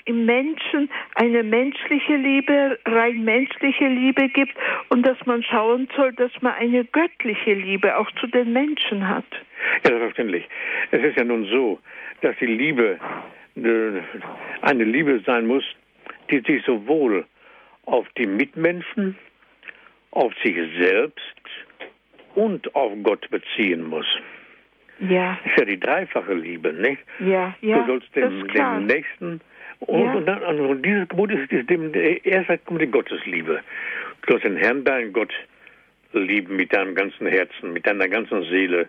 im 0.05 0.26
Menschen 0.26 0.89
eine 1.16 1.43
menschliche 1.43 2.16
Liebe, 2.16 2.80
rein 2.86 3.24
menschliche 3.24 3.88
Liebe 3.88 4.30
gibt 4.30 4.53
und 4.89 5.05
dass 5.05 5.18
man 5.26 5.43
schauen 5.43 5.88
soll, 5.95 6.14
dass 6.14 6.32
man 6.41 6.53
eine 6.53 6.86
göttliche 6.86 7.53
Liebe 7.53 7.97
auch 7.97 8.09
zu 8.20 8.28
den 8.28 8.53
Menschen 8.53 9.07
hat. 9.07 9.26
Ja, 9.84 9.89
selbstverständlich. 9.89 10.47
Es 10.91 11.03
ist 11.03 11.18
ja 11.18 11.24
nun 11.24 11.45
so, 11.45 11.80
dass 12.22 12.36
die 12.39 12.45
Liebe 12.45 12.99
äh, 13.55 14.01
eine 14.61 14.84
Liebe 14.84 15.22
sein 15.26 15.45
muss, 15.45 15.64
die 16.32 16.39
sich 16.39 16.64
sowohl 16.66 17.26
auf 17.86 18.07
die 18.18 18.26
Mitmenschen, 18.26 19.18
auf 20.11 20.34
sich 20.43 20.55
selbst 20.80 21.22
und 22.36 22.74
auf 22.76 22.92
Gott 23.04 23.30
beziehen 23.30 23.84
muss. 23.84 24.06
Ja, 25.00 25.38
Das 25.44 25.52
ist 25.54 25.60
ja 25.60 25.66
die 25.66 25.80
dreifache 25.80 26.34
Liebe, 26.34 26.72
nicht? 26.74 27.02
ja, 27.20 27.56
ja. 27.62 27.80
du 27.80 27.88
sollst 27.88 28.08
das 28.16 28.30
dem, 28.32 28.48
dem 28.48 28.86
Nächsten 28.86 29.42
und, 29.80 30.06
Ja. 30.06 30.14
und, 30.14 30.26
dann, 30.26 30.44
und 30.60 30.86
dieses 30.86 31.08
Gebot 31.10 31.32
ist, 31.32 31.52
ist 31.52 31.70
dem, 31.70 31.92
erst 32.24 32.66
kommt 32.66 32.82
die 32.82 32.88
Gottesliebe. 32.88 33.62
Du 34.22 34.32
sollst 34.32 34.46
den 34.46 34.56
Herrn, 34.56 34.84
deinen 34.84 35.12
Gott, 35.12 35.34
lieben 36.14 36.56
mit 36.56 36.74
deinem 36.74 36.94
ganzen 36.96 37.28
Herzen, 37.28 37.74
mit 37.74 37.86
deiner 37.88 38.08
ganzen 38.08 38.44
Seele, 38.44 38.88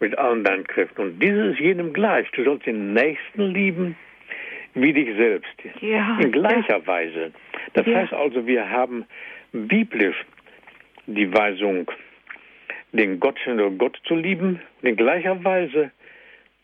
mit 0.00 0.16
allen 0.18 0.44
deinen 0.44 0.64
Kräften. 0.66 1.00
Und 1.00 1.18
dieses 1.20 1.54
ist 1.54 1.60
jedem 1.60 1.92
gleich. 1.92 2.30
Du 2.32 2.44
sollst 2.44 2.66
den 2.66 2.92
Nächsten 2.92 3.52
lieben 3.54 3.96
wie 4.74 4.92
dich 4.92 5.16
selbst. 5.16 5.50
Ja, 5.80 6.18
In 6.20 6.30
gleicher 6.30 6.86
Weise. 6.86 7.32
Das 7.72 7.86
Ja. 7.86 7.96
heißt 8.00 8.12
also, 8.12 8.46
wir 8.46 8.68
haben 8.68 9.04
biblisch 9.52 10.16
die 11.06 11.32
Weisung, 11.32 11.90
den 12.92 13.20
Gott, 13.20 13.38
Gott 13.78 14.00
zu 14.04 14.14
lieben 14.14 14.60
und 14.80 14.88
in 14.88 14.96
gleicher 14.96 15.42
Weise 15.44 15.90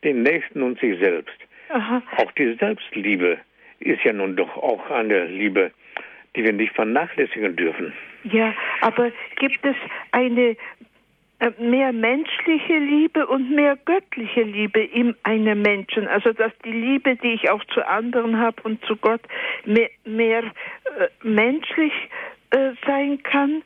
den 0.04 0.22
Nächsten 0.22 0.62
und 0.62 0.78
sich 0.78 0.98
selbst. 0.98 1.36
Aha. 1.70 2.02
Auch 2.16 2.32
die 2.32 2.54
Selbstliebe 2.54 3.38
ist 3.80 4.02
ja 4.04 4.12
nun 4.12 4.36
doch 4.36 4.56
auch 4.56 4.90
eine 4.90 5.26
Liebe, 5.26 5.70
die 6.36 6.44
wir 6.44 6.52
nicht 6.52 6.74
vernachlässigen 6.74 7.56
dürfen. 7.56 7.92
Ja, 8.24 8.54
aber 8.80 9.10
gibt 9.36 9.64
es 9.64 9.76
eine 10.12 10.56
äh, 11.40 11.50
mehr 11.58 11.92
menschliche 11.92 12.78
Liebe 12.78 13.26
und 13.26 13.50
mehr 13.50 13.76
göttliche 13.84 14.42
Liebe 14.42 14.80
in 14.80 15.14
einem 15.22 15.62
Menschen? 15.62 16.08
Also 16.08 16.32
dass 16.32 16.52
die 16.64 16.72
Liebe, 16.72 17.16
die 17.16 17.34
ich 17.34 17.50
auch 17.50 17.64
zu 17.66 17.86
anderen 17.86 18.38
habe 18.38 18.62
und 18.62 18.84
zu 18.84 18.96
Gott, 18.96 19.20
mehr, 19.64 19.90
mehr 20.04 20.42
äh, 20.42 21.08
menschlich 21.22 21.92
äh, 22.50 22.72
sein 22.86 23.22
kann, 23.22 23.62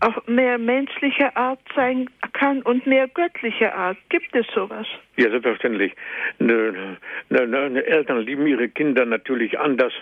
auch 0.00 0.26
mehr 0.26 0.58
menschlicher 0.58 1.36
Art 1.36 1.60
sein 1.74 2.08
kann 2.32 2.62
und 2.62 2.86
mehr 2.86 3.08
göttlicher 3.08 3.74
Art. 3.74 3.96
Gibt 4.08 4.34
es 4.34 4.46
sowas? 4.54 4.86
Ja, 5.16 5.30
selbstverständlich. 5.30 5.92
Ne, 6.38 6.96
ne, 7.28 7.46
ne, 7.46 7.84
Eltern 7.84 8.20
lieben 8.20 8.46
ihre 8.46 8.68
Kinder 8.68 9.04
natürlich 9.04 9.58
anders. 9.58 9.92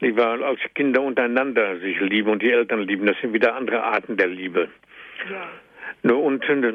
Nicht 0.00 0.16
wahr? 0.16 0.40
Als 0.42 0.60
Kinder 0.74 1.02
untereinander 1.02 1.78
sich 1.80 2.00
lieben 2.00 2.30
und 2.30 2.42
die 2.42 2.50
Eltern 2.50 2.80
lieben, 2.80 3.06
das 3.06 3.16
sind 3.20 3.32
wieder 3.32 3.54
andere 3.54 3.82
Arten 3.82 4.16
der 4.16 4.28
Liebe. 4.28 4.68
Ja. 5.30 6.14
Und 6.14 6.48
äh, 6.48 6.72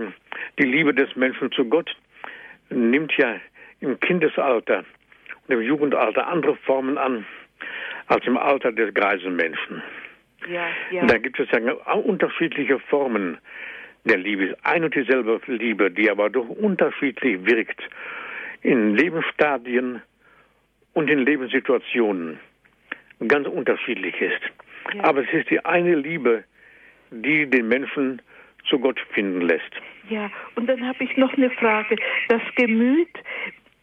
die 0.59 0.65
Liebe 0.65 0.93
des 0.93 1.15
Menschen 1.15 1.51
zu 1.51 1.65
Gott 1.65 1.95
nimmt 2.69 3.15
ja 3.17 3.39
im 3.80 3.99
Kindesalter 3.99 4.84
und 5.47 5.53
im 5.53 5.61
Jugendalter 5.61 6.28
andere 6.28 6.55
Formen 6.57 6.97
an 6.97 7.26
als 8.07 8.26
im 8.28 8.38
Alter 8.38 8.71
des 8.71 8.93
greisen 8.93 9.36
Menschen. 9.36 9.82
Ja, 10.47 10.67
ja. 10.91 11.05
Da 11.05 11.17
gibt 11.17 11.39
es 11.39 11.49
ja 11.51 11.59
unterschiedliche 11.93 12.79
Formen 12.79 13.37
der 14.05 14.17
Liebe. 14.17 14.55
Ein 14.63 14.83
und 14.83 14.95
dieselbe 14.95 15.39
Liebe, 15.47 15.91
die 15.91 16.09
aber 16.09 16.29
doch 16.29 16.47
unterschiedlich 16.47 17.45
wirkt 17.45 17.81
in 18.61 18.95
Lebensstadien 18.95 20.01
und 20.93 21.09
in 21.09 21.19
Lebenssituationen. 21.19 22.39
Ganz 23.27 23.47
unterschiedlich 23.47 24.19
ist. 24.19 24.41
Ja. 24.93 25.03
Aber 25.03 25.21
es 25.21 25.31
ist 25.33 25.49
die 25.49 25.63
eine 25.63 25.95
Liebe, 25.95 26.43
die 27.11 27.47
den 27.47 27.67
Menschen 27.67 28.21
zu 28.67 28.79
Gott 28.79 28.99
finden 29.13 29.41
lässt. 29.41 29.71
Ja, 30.09 30.29
und 30.55 30.67
dann 30.67 30.85
habe 30.85 31.03
ich 31.03 31.15
noch 31.17 31.33
eine 31.33 31.49
Frage. 31.51 31.95
Das 32.29 32.41
Gemüt, 32.55 33.09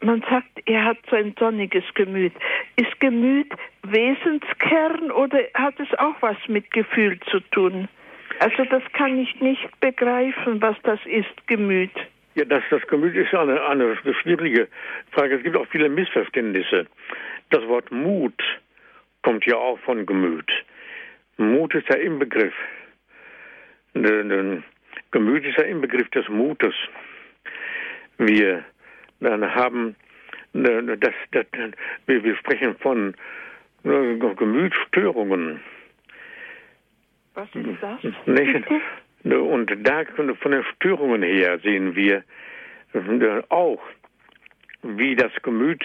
man 0.02 0.22
sagt, 0.28 0.50
er 0.66 0.84
hat 0.84 0.98
so 1.10 1.16
ein 1.16 1.34
sonniges 1.38 1.84
Gemüt. 1.94 2.32
Ist 2.76 3.00
Gemüt 3.00 3.52
Wesenskern 3.82 5.10
oder 5.10 5.38
hat 5.54 5.78
es 5.80 5.92
auch 5.98 6.14
was 6.20 6.36
mit 6.48 6.70
Gefühl 6.70 7.18
zu 7.30 7.40
tun? 7.50 7.88
Also 8.38 8.64
das 8.64 8.82
kann 8.92 9.18
ich 9.18 9.40
nicht 9.40 9.80
begreifen, 9.80 10.60
was 10.60 10.76
das 10.82 11.00
ist, 11.06 11.46
Gemüt. 11.46 11.92
Ja, 12.34 12.44
das, 12.44 12.62
das 12.70 12.86
Gemüt 12.86 13.14
ist 13.14 13.34
eine, 13.34 13.62
eine 13.66 13.96
schwierige 14.22 14.68
Frage. 15.10 15.36
Es 15.36 15.42
gibt 15.42 15.56
auch 15.56 15.66
viele 15.68 15.88
Missverständnisse. 15.88 16.86
Das 17.50 17.66
Wort 17.68 17.90
Mut 17.92 18.42
kommt 19.22 19.44
ja 19.44 19.56
auch 19.56 19.78
von 19.80 20.06
Gemüt. 20.06 20.50
Mut 21.36 21.74
ist 21.74 21.88
ja 21.88 21.96
im 21.96 22.18
Begriff. 22.18 22.54
Gemüt 23.92 25.44
ist 25.44 25.58
ja 25.58 25.64
im 25.64 25.82
Begriff 25.82 26.08
des 26.10 26.26
Mutes. 26.28 26.74
Wir 28.16 28.64
dann 29.22 29.54
haben 29.54 29.96
ne, 30.52 30.82
ne, 30.82 30.98
das, 30.98 31.14
das, 31.30 31.46
wir, 32.06 32.22
wir 32.24 32.36
sprechen 32.36 32.76
von 32.76 33.14
ne, 33.84 34.18
Gemütsstörungen. 34.36 35.60
Was 37.34 37.48
ist 37.54 37.66
das? 37.80 38.00
Nicht? 38.26 38.64
Und 39.24 39.70
da 39.86 40.04
von 40.16 40.52
den 40.52 40.64
Störungen 40.74 41.22
her 41.22 41.58
sehen 41.60 41.94
wir 41.94 42.24
auch, 43.48 43.80
wie 44.82 45.14
das 45.14 45.32
Gemüt 45.42 45.82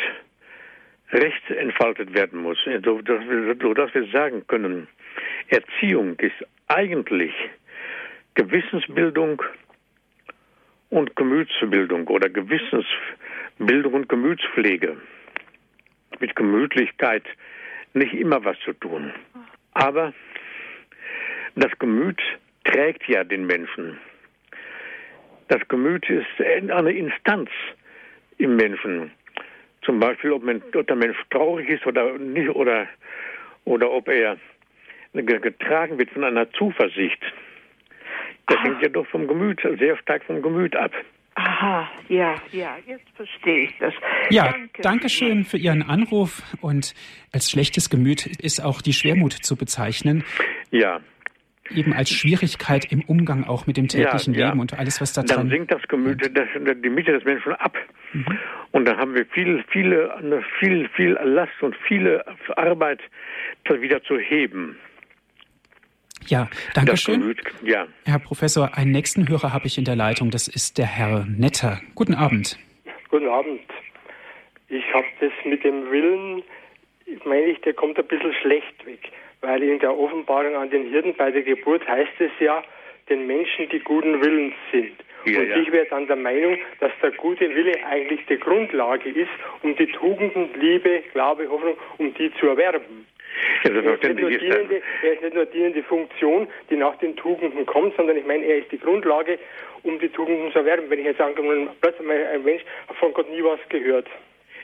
recht 1.12 1.50
entfaltet 1.52 2.14
werden 2.14 2.42
muss, 2.42 2.58
so 2.84 3.02
dass 3.02 3.22
wir, 3.30 3.56
so 3.62 3.74
dass 3.74 3.94
wir 3.94 4.08
sagen 4.08 4.46
können, 4.48 4.88
Erziehung 5.50 6.20
ist 6.20 6.36
eigentlich 6.68 7.34
Gewissensbildung 8.34 9.42
und 10.90 11.16
Gemütsbildung 11.16 12.08
oder 12.08 12.30
Gewissensbildung 12.30 12.88
und 13.94 14.10
Gemütspflege. 14.10 14.98
Mit 16.20 16.36
Gemütlichkeit 16.36 17.24
nicht 17.94 18.14
immer 18.14 18.44
was 18.44 18.60
zu 18.60 18.74
tun. 18.74 19.14
Aber 19.74 20.14
das 21.56 21.72
Gemüt 21.80 22.22
trägt 22.64 23.08
ja 23.08 23.24
den 23.24 23.46
Menschen. 23.46 23.98
Das 25.48 25.66
Gemüt 25.68 26.10
ist 26.10 26.28
eine 26.40 26.92
Instanz 26.92 27.50
im 28.38 28.56
Menschen. 28.56 29.12
Zum 29.84 30.00
Beispiel, 30.00 30.32
ob, 30.32 30.44
der 30.44 30.96
Mensch 30.96 31.18
traurig 31.30 31.70
ist 31.70 31.86
oder 31.86 32.18
nicht, 32.18 32.50
oder, 32.50 32.88
oder 33.66 33.90
ob 33.90 34.10
er 34.10 34.38
ge- 35.14 35.40
getragen 35.40 35.98
wird 35.98 36.10
von 36.12 36.24
einer 36.26 36.52
Zuversicht. 36.52 37.22
Das 38.48 38.62
hängt 38.64 38.82
ja 38.82 38.90
doch 38.90 39.08
vom 39.08 39.28
Gemüt, 39.28 39.62
sehr 39.80 39.98
stark 39.98 40.24
vom 40.26 40.42
Gemüt 40.42 40.76
ab. 40.76 40.92
Aha, 41.60 41.90
ja, 42.08 42.36
ja, 42.52 42.78
jetzt 42.86 43.10
verstehe 43.16 43.64
ich 43.64 43.74
das. 43.80 43.94
Ja, 44.30 44.52
danke. 44.52 44.82
danke 44.84 45.10
schön 45.10 45.44
für 45.44 45.58
Ihren 45.58 45.82
Anruf. 45.82 46.44
Und 46.62 46.94
als 47.32 47.50
schlechtes 47.50 47.90
Gemüt 47.90 48.28
ist 48.28 48.64
auch 48.64 48.82
die 48.82 48.94
Schwermut 48.94 49.34
zu 49.34 49.56
bezeichnen. 49.56 50.24
Ja. 50.70 51.00
Eben 51.74 51.94
als 51.94 52.12
Schwierigkeit 52.12 52.92
im 52.92 53.02
Umgang 53.02 53.44
auch 53.44 53.66
mit 53.66 53.76
dem 53.76 53.88
täglichen 53.88 54.36
ja, 54.36 54.40
ja. 54.40 54.48
Leben 54.50 54.60
und 54.60 54.78
alles, 54.78 55.02
was 55.02 55.14
da 55.14 55.24
dran 55.24 55.38
Dann 55.38 55.50
sinkt 55.50 55.72
das 55.72 55.82
Gemüt, 55.88 56.22
das, 56.22 56.48
die 56.84 56.90
Mitte 56.90 57.12
des 57.12 57.26
Menschen 57.26 57.54
ab. 57.54 57.76
Mhm. 58.14 58.38
Und 58.72 58.86
dann 58.86 58.98
haben 58.98 59.16
wir 59.16 59.26
viel, 59.26 59.64
viele, 59.70 60.44
viel, 60.60 60.88
viel 60.90 61.14
Last 61.24 61.62
und 61.62 61.76
viele 61.88 62.24
Arbeit, 62.56 63.00
das 63.66 63.82
wieder 63.82 64.04
zu 64.04 64.20
heben. 64.20 64.78
Ja, 66.28 66.50
danke 66.74 66.98
schön. 66.98 67.36
Ja. 67.64 67.88
Herr 68.06 68.20
Professor, 68.20 68.78
einen 68.78 68.92
nächsten 68.92 69.28
Hörer 69.30 69.54
habe 69.54 69.68
ich 69.68 69.78
in 69.78 69.86
der 69.86 69.96
Leitung. 69.96 70.30
Das 70.30 70.48
ist 70.48 70.78
der 70.78 70.86
Herr 70.86 71.26
Netter. 71.26 71.80
Guten 71.96 72.14
Abend. 72.14 72.58
Guten 73.10 73.28
Abend. 73.28 73.62
Ich 74.68 74.84
habe 74.94 75.06
das 75.22 75.32
mit 75.46 75.64
dem 75.64 75.90
Willen, 75.90 76.44
meine 77.26 77.46
ich, 77.46 77.62
der 77.62 77.74
kommt 77.74 77.98
ein 77.98 78.08
bisschen 78.08 78.34
schlecht 78.42 78.86
weg. 78.86 79.12
Weil 79.42 79.64
in 79.64 79.80
der 79.80 79.98
Offenbarung 79.98 80.56
an 80.56 80.70
den 80.70 80.90
Hirten 80.90 81.14
bei 81.16 81.32
der 81.32 81.44
Geburt 81.44 81.88
heißt 81.88 82.20
es 82.20 82.32
ja, 82.40 82.64
den 83.10 83.28
Menschen, 83.28 83.70
die 83.70 83.80
guten 83.80 84.22
Willens 84.22 84.56
sind. 84.72 84.94
Ja, 85.26 85.40
und 85.40 85.50
ja. 85.50 85.58
ich 85.58 85.72
wäre 85.72 85.86
dann 85.90 86.08
der 86.08 86.16
Meinung, 86.16 86.58
dass 86.80 86.92
der 87.02 87.12
gute 87.12 87.50
Wille 87.54 87.74
eigentlich 87.86 88.26
die 88.28 88.38
Grundlage 88.38 89.10
ist, 89.10 89.30
um 89.62 89.76
die 89.76 89.88
Tugenden, 89.88 90.50
Liebe, 90.60 91.04
Glaube, 91.14 91.50
Hoffnung, 91.50 91.78
um 91.98 92.14
die 92.14 92.32
zu 92.40 92.48
erwerben. 92.48 93.08
Ja, 93.64 93.72
er, 93.72 93.94
ist 93.94 94.04
nicht 94.04 94.20
nur 94.20 94.30
dienende, 94.30 94.82
er 95.04 95.14
ist 95.14 95.22
nicht 95.22 95.36
nur 95.36 95.46
dienende 95.46 95.84
Funktion, 95.84 96.48
die 96.70 96.76
nach 96.76 96.96
den 96.98 97.16
Tugenden 97.16 97.66
kommt, 97.66 97.96
sondern 97.96 98.18
ich 98.18 98.26
meine, 98.26 98.46
er 98.46 98.60
ist 98.60 98.72
die 98.72 98.80
Grundlage, 98.80 99.40
um 99.84 100.00
die 100.00 100.10
Tugenden 100.10 100.52
zu 100.52 100.60
erwerben. 100.60 100.90
Wenn 100.90 101.00
ich 101.00 101.06
jetzt 101.06 101.22
angenommen 101.22 101.70
plötzlich 101.82 102.08
ein 102.10 102.44
Mensch 102.44 102.64
hat 102.88 102.98
von 102.98 103.14
Gott 103.14 103.30
nie 103.30 103.44
was 103.44 103.60
gehört. 103.70 104.08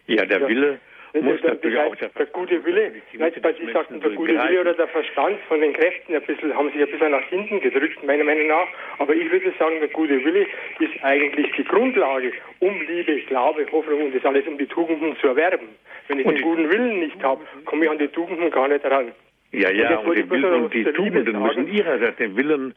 Ja, 0.07 0.25
der 0.25 0.41
ja. 0.41 0.47
Wille 0.47 0.79
muss 1.21 1.41
der, 1.41 1.51
natürlich 1.51 1.79
auch 1.79 1.95
der, 1.95 2.09
der 2.09 2.25
gute 2.27 2.65
Wille, 2.65 2.91
weil 3.17 3.33
Sie 3.33 3.71
sagten, 3.71 4.01
der 4.01 4.11
gute 4.11 4.33
Wille 4.33 4.61
oder 4.61 4.73
der 4.73 4.87
Verstand 4.87 5.39
von 5.47 5.61
den 5.61 5.73
Kräften 5.73 6.15
ein 6.15 6.21
bisschen, 6.23 6.55
haben 6.55 6.71
sich 6.71 6.81
ein 6.81 6.89
bisschen 6.89 7.11
nach 7.11 7.23
hinten 7.29 7.59
gedrückt, 7.59 8.03
meiner 8.03 8.23
Meinung 8.23 8.47
nach. 8.47 8.67
Aber 8.97 9.13
ich 9.13 9.31
würde 9.31 9.53
sagen, 9.59 9.79
der 9.79 9.89
gute 9.89 10.23
Wille 10.25 10.47
ist 10.79 11.03
eigentlich 11.03 11.51
die 11.55 11.63
Grundlage, 11.63 12.31
um 12.59 12.81
Liebe, 12.81 13.19
Glaube, 13.27 13.65
Hoffnung 13.71 14.05
und 14.05 14.15
das 14.15 14.25
alles, 14.25 14.47
um 14.47 14.57
die 14.57 14.65
Tugenden 14.65 15.15
zu 15.17 15.27
erwerben. 15.27 15.69
Wenn 16.07 16.19
ich 16.19 16.25
und 16.25 16.35
den 16.35 16.43
guten 16.43 16.71
Willen 16.71 16.99
nicht 16.99 17.21
habe, 17.21 17.43
komme 17.65 17.85
ich 17.85 17.91
an 17.91 17.99
die 17.99 18.07
Tugenden 18.07 18.49
gar 18.49 18.67
nicht 18.67 18.83
ran. 18.83 19.11
Ja, 19.51 19.69
ja, 19.69 19.99
und, 19.99 20.07
und 20.07 20.17
die, 20.17 20.29
Willen, 20.31 20.63
und 20.63 20.73
die 20.73 20.83
Tugenden 20.83 21.41
müssen 21.41 21.67
ihrerseits 21.67 22.17
den 22.17 22.35
Willen 22.35 22.73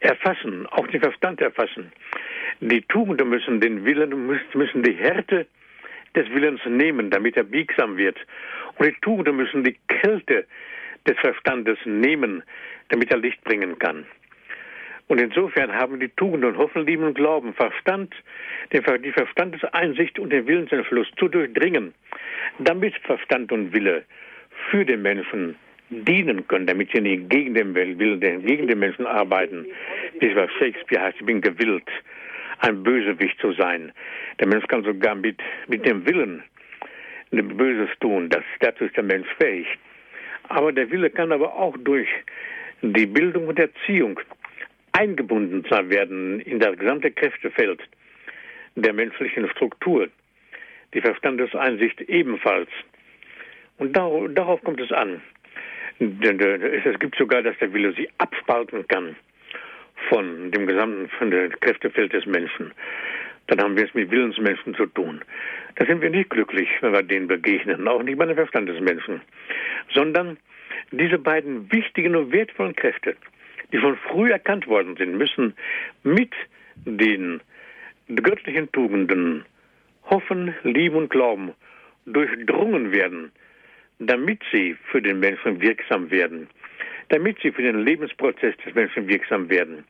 erfassen, 0.00 0.66
auch 0.66 0.86
den 0.88 1.00
Verstand 1.00 1.40
erfassen. 1.40 1.90
Die 2.60 2.82
Tugenden 2.82 3.30
müssen 3.30 3.60
den 3.60 3.86
Willen, 3.86 4.38
müssen 4.52 4.82
die 4.82 4.92
Härte 4.92 5.46
des 6.16 6.28
Willens 6.30 6.60
nehmen, 6.66 7.10
damit 7.10 7.36
er 7.36 7.44
biegsam 7.44 7.96
wird. 7.96 8.16
Und 8.78 8.86
die 8.86 9.00
Tugenden 9.02 9.36
müssen 9.36 9.62
die 9.62 9.76
Kälte 9.88 10.46
des 11.06 11.16
Verstandes 11.18 11.78
nehmen, 11.84 12.42
damit 12.88 13.10
er 13.10 13.18
Licht 13.18 13.42
bringen 13.44 13.78
kann. 13.78 14.04
Und 15.08 15.20
insofern 15.20 15.72
haben 15.72 16.00
die 16.00 16.08
Tugenden 16.08 16.58
Hoffen, 16.58 16.84
Lieben 16.84 17.04
und 17.04 17.14
Glauben 17.14 17.54
Verstand, 17.54 18.12
die 18.72 19.12
Verstandeseinsicht 19.12 20.18
und 20.18 20.30
den 20.30 20.46
Willensentschluss 20.48 21.06
zu 21.16 21.28
durchdringen, 21.28 21.94
damit 22.58 22.94
Verstand 23.04 23.52
und 23.52 23.72
Wille 23.72 24.02
für 24.70 24.84
den 24.84 25.02
Menschen 25.02 25.54
dienen 25.90 26.48
können, 26.48 26.66
damit 26.66 26.90
sie 26.92 27.00
nicht 27.00 27.30
gegen 27.30 27.54
den 27.54 27.72
Willen, 27.74 28.20
gegen 28.20 28.66
den 28.66 28.78
Menschen 28.80 29.06
arbeiten. 29.06 29.66
Wie 30.18 30.26
es 30.26 30.34
bei 30.34 30.48
Shakespeare 30.58 31.04
heißt, 31.04 31.18
ich 31.20 31.26
bin 31.26 31.40
gewillt, 31.40 31.88
ein 32.58 32.82
Bösewicht 32.82 33.38
zu 33.40 33.52
sein. 33.52 33.92
Der 34.40 34.46
Mensch 34.46 34.66
kann 34.66 34.84
sogar 34.84 35.14
mit, 35.14 35.40
mit 35.68 35.84
dem 35.84 36.06
Willen 36.06 36.42
Böses 37.30 37.90
tun. 38.00 38.28
Das, 38.28 38.44
dazu 38.60 38.84
ist 38.84 38.96
der 38.96 39.04
Mensch 39.04 39.28
fähig. 39.38 39.66
Aber 40.48 40.72
der 40.72 40.90
Wille 40.90 41.10
kann 41.10 41.32
aber 41.32 41.54
auch 41.54 41.76
durch 41.78 42.08
die 42.82 43.06
Bildung 43.06 43.48
und 43.48 43.58
Erziehung 43.58 44.20
eingebunden 44.92 45.64
sein 45.68 45.90
werden 45.90 46.40
in 46.40 46.60
das 46.60 46.78
gesamte 46.78 47.10
Kräftefeld 47.10 47.80
der 48.76 48.92
menschlichen 48.92 49.48
Struktur. 49.50 50.08
Die 50.94 51.00
Verstandeseinsicht 51.00 52.00
ebenfalls. 52.02 52.68
Und 53.78 53.96
darauf, 53.96 54.28
darauf 54.32 54.62
kommt 54.62 54.80
es 54.80 54.92
an. 54.92 55.20
Es 55.98 56.98
gibt 56.98 57.16
sogar, 57.16 57.42
dass 57.42 57.58
der 57.58 57.72
Wille 57.72 57.92
sie 57.94 58.08
abspalten 58.18 58.86
kann 58.86 59.16
von 60.08 60.50
dem 60.50 60.66
gesamten 60.66 61.08
von 61.18 61.30
dem 61.30 61.50
Kräftefeld 61.60 62.12
des 62.12 62.26
Menschen. 62.26 62.72
Dann 63.46 63.60
haben 63.60 63.76
wir 63.76 63.84
es 63.84 63.94
mit 63.94 64.10
Willensmenschen 64.10 64.74
zu 64.74 64.86
tun. 64.86 65.20
Da 65.76 65.86
sind 65.86 66.00
wir 66.00 66.10
nicht 66.10 66.30
glücklich, 66.30 66.68
wenn 66.80 66.92
wir 66.92 67.02
denen 67.02 67.28
begegnen, 67.28 67.86
auch 67.86 68.02
nicht 68.02 68.18
bei 68.18 68.26
den 68.26 68.34
Verstandesmenschen, 68.34 69.20
sondern 69.94 70.36
diese 70.90 71.18
beiden 71.18 71.70
wichtigen 71.70 72.16
und 72.16 72.32
wertvollen 72.32 72.74
Kräfte, 72.74 73.16
die 73.72 73.78
von 73.78 73.96
früh 73.96 74.30
erkannt 74.30 74.66
worden 74.66 74.96
sind, 74.96 75.16
müssen 75.16 75.54
mit 76.02 76.32
den 76.84 77.40
göttlichen 78.08 78.70
Tugenden 78.72 79.44
Hoffen, 80.04 80.54
Lieben 80.62 80.96
und 80.96 81.10
Glauben 81.10 81.52
durchdrungen 82.06 82.92
werden, 82.92 83.32
damit 83.98 84.40
sie 84.52 84.76
für 84.90 85.02
den 85.02 85.20
Menschen 85.20 85.60
wirksam 85.60 86.10
werden, 86.10 86.48
damit 87.08 87.38
sie 87.42 87.50
für 87.50 87.62
den 87.62 87.84
Lebensprozess 87.84 88.54
des 88.64 88.74
Menschen 88.74 89.08
wirksam 89.08 89.48
werden. 89.48 89.84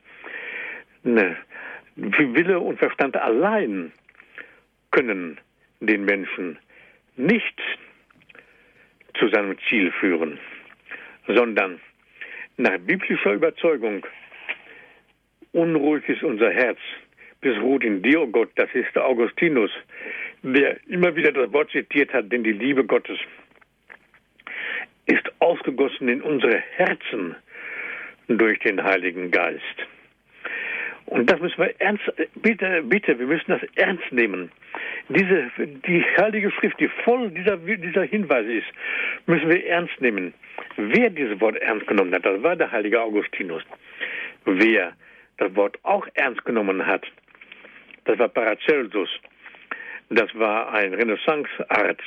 Ne, 1.07 1.37
Wille 1.95 2.59
und 2.59 2.81
Verstand 2.81 3.17
allein 3.17 3.93
können 4.91 5.39
den 5.79 6.05
Menschen 6.05 6.59
nicht 7.15 7.63
zu 9.15 9.29
seinem 9.29 9.57
Ziel 9.69 9.93
führen, 9.93 10.41
sondern 11.29 11.81
nach 12.57 12.77
biblischer 12.79 13.35
Überzeugung 13.35 14.05
unruhig 15.53 16.09
ist 16.09 16.25
unser 16.25 16.51
Herz, 16.51 16.79
bis 17.41 17.57
ruht 17.59 17.85
in 17.85 18.03
dir, 18.03 18.23
oh 18.23 18.27
Gott, 18.27 18.51
das 18.57 18.69
ist 18.75 18.93
der 18.97 19.07
Augustinus, 19.07 19.71
der 20.43 20.77
immer 20.89 21.15
wieder 21.15 21.31
das 21.31 21.53
Wort 21.53 21.71
zitiert 21.71 22.13
hat, 22.13 22.33
denn 22.33 22.43
die 22.43 22.53
Liebe 22.53 22.85
Gottes 22.85 23.19
ist 25.07 25.31
ausgegossen 25.39 26.09
in 26.09 26.21
unsere 26.21 26.59
Herzen 26.75 27.37
durch 28.27 28.59
den 28.59 28.83
Heiligen 28.83 29.31
Geist. 29.31 29.87
Und 31.07 31.31
das 31.31 31.41
müssen 31.41 31.59
wir 31.59 31.81
ernst, 31.81 32.03
bitte, 32.35 32.83
bitte, 32.83 33.19
wir 33.19 33.27
müssen 33.27 33.53
das 33.53 33.63
ernst 33.77 34.11
nehmen. 34.11 34.51
Diese, 35.09 35.51
die 35.59 36.05
Heilige 36.19 36.51
Schrift, 36.51 36.81
die 36.81 36.89
voll 37.05 37.31
dieser, 37.31 37.57
dieser 37.59 38.03
Hinweise 38.03 38.53
ist, 38.53 38.67
müssen 39.27 39.49
wir 39.49 39.65
ernst 39.67 40.01
nehmen. 40.01 40.35
Wer 40.77 41.11
dieses 41.11 41.41
Wort 41.41 41.57
ernst 41.57 41.87
genommen 41.87 42.13
hat, 42.13 42.27
das 42.27 42.43
war 42.43 42.57
der 42.57 42.73
heilige 42.73 43.01
Augustinus. 43.01 43.63
Wer 44.45 44.95
das 45.39 45.55
Wort 45.55 45.79
auch 45.85 46.07
ernst 46.15 46.45
genommen 46.45 46.85
hat, 46.85 47.07
das 48.05 48.19
war 48.19 48.29
Paracelsus. 48.29 49.11
Das 50.09 50.33
war 50.35 50.73
ein 50.73 50.95
Renaissancearzt, 50.95 52.03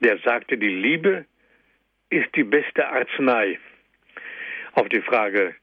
der 0.00 0.18
sagte, 0.18 0.58
die 0.58 0.68
Liebe 0.68 1.24
ist 2.10 2.34
die 2.34 2.44
beste 2.44 2.88
Arznei. 2.88 3.58
Auf 4.72 4.88
die 4.88 5.00
Frage, 5.00 5.54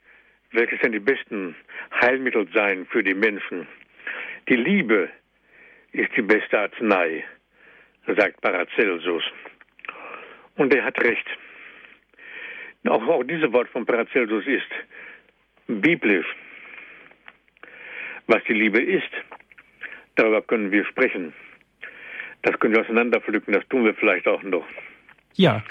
welches 0.54 0.80
denn 0.80 0.92
die 0.92 1.00
besten 1.00 1.56
Heilmittel 2.02 2.48
seien 2.54 2.86
für 2.88 3.04
die 3.04 3.14
Menschen. 3.14 3.68
Die 4.48 4.56
Liebe 4.56 5.10
ist 5.92 6.10
die 6.16 6.22
beste 6.22 6.60
Arznei, 6.60 7.24
sagt 8.08 8.42
Paracelsus. 8.42 9.24
Und 10.56 10.74
er 10.74 10.86
hat 10.86 11.00
recht. 11.04 11.28
Auch, 12.88 13.08
auch 13.08 13.24
dieses 13.24 13.52
Wort 13.54 13.70
von 13.70 13.86
Paracelsus 13.86 14.46
ist 14.46 14.70
biblisch. 15.68 16.28
Was 18.28 18.44
die 18.48 18.54
Liebe 18.54 18.82
ist, 18.82 19.10
darüber 20.16 20.42
können 20.42 20.72
wir 20.72 20.86
sprechen. 20.86 21.34
Das 22.42 22.60
können 22.60 22.74
wir 22.74 22.82
auseinanderpflücken, 22.82 23.54
das 23.54 23.68
tun 23.70 23.86
wir 23.86 23.94
vielleicht 23.96 24.28
auch 24.28 24.44
noch. 24.44 24.66
Ja, 25.36 25.64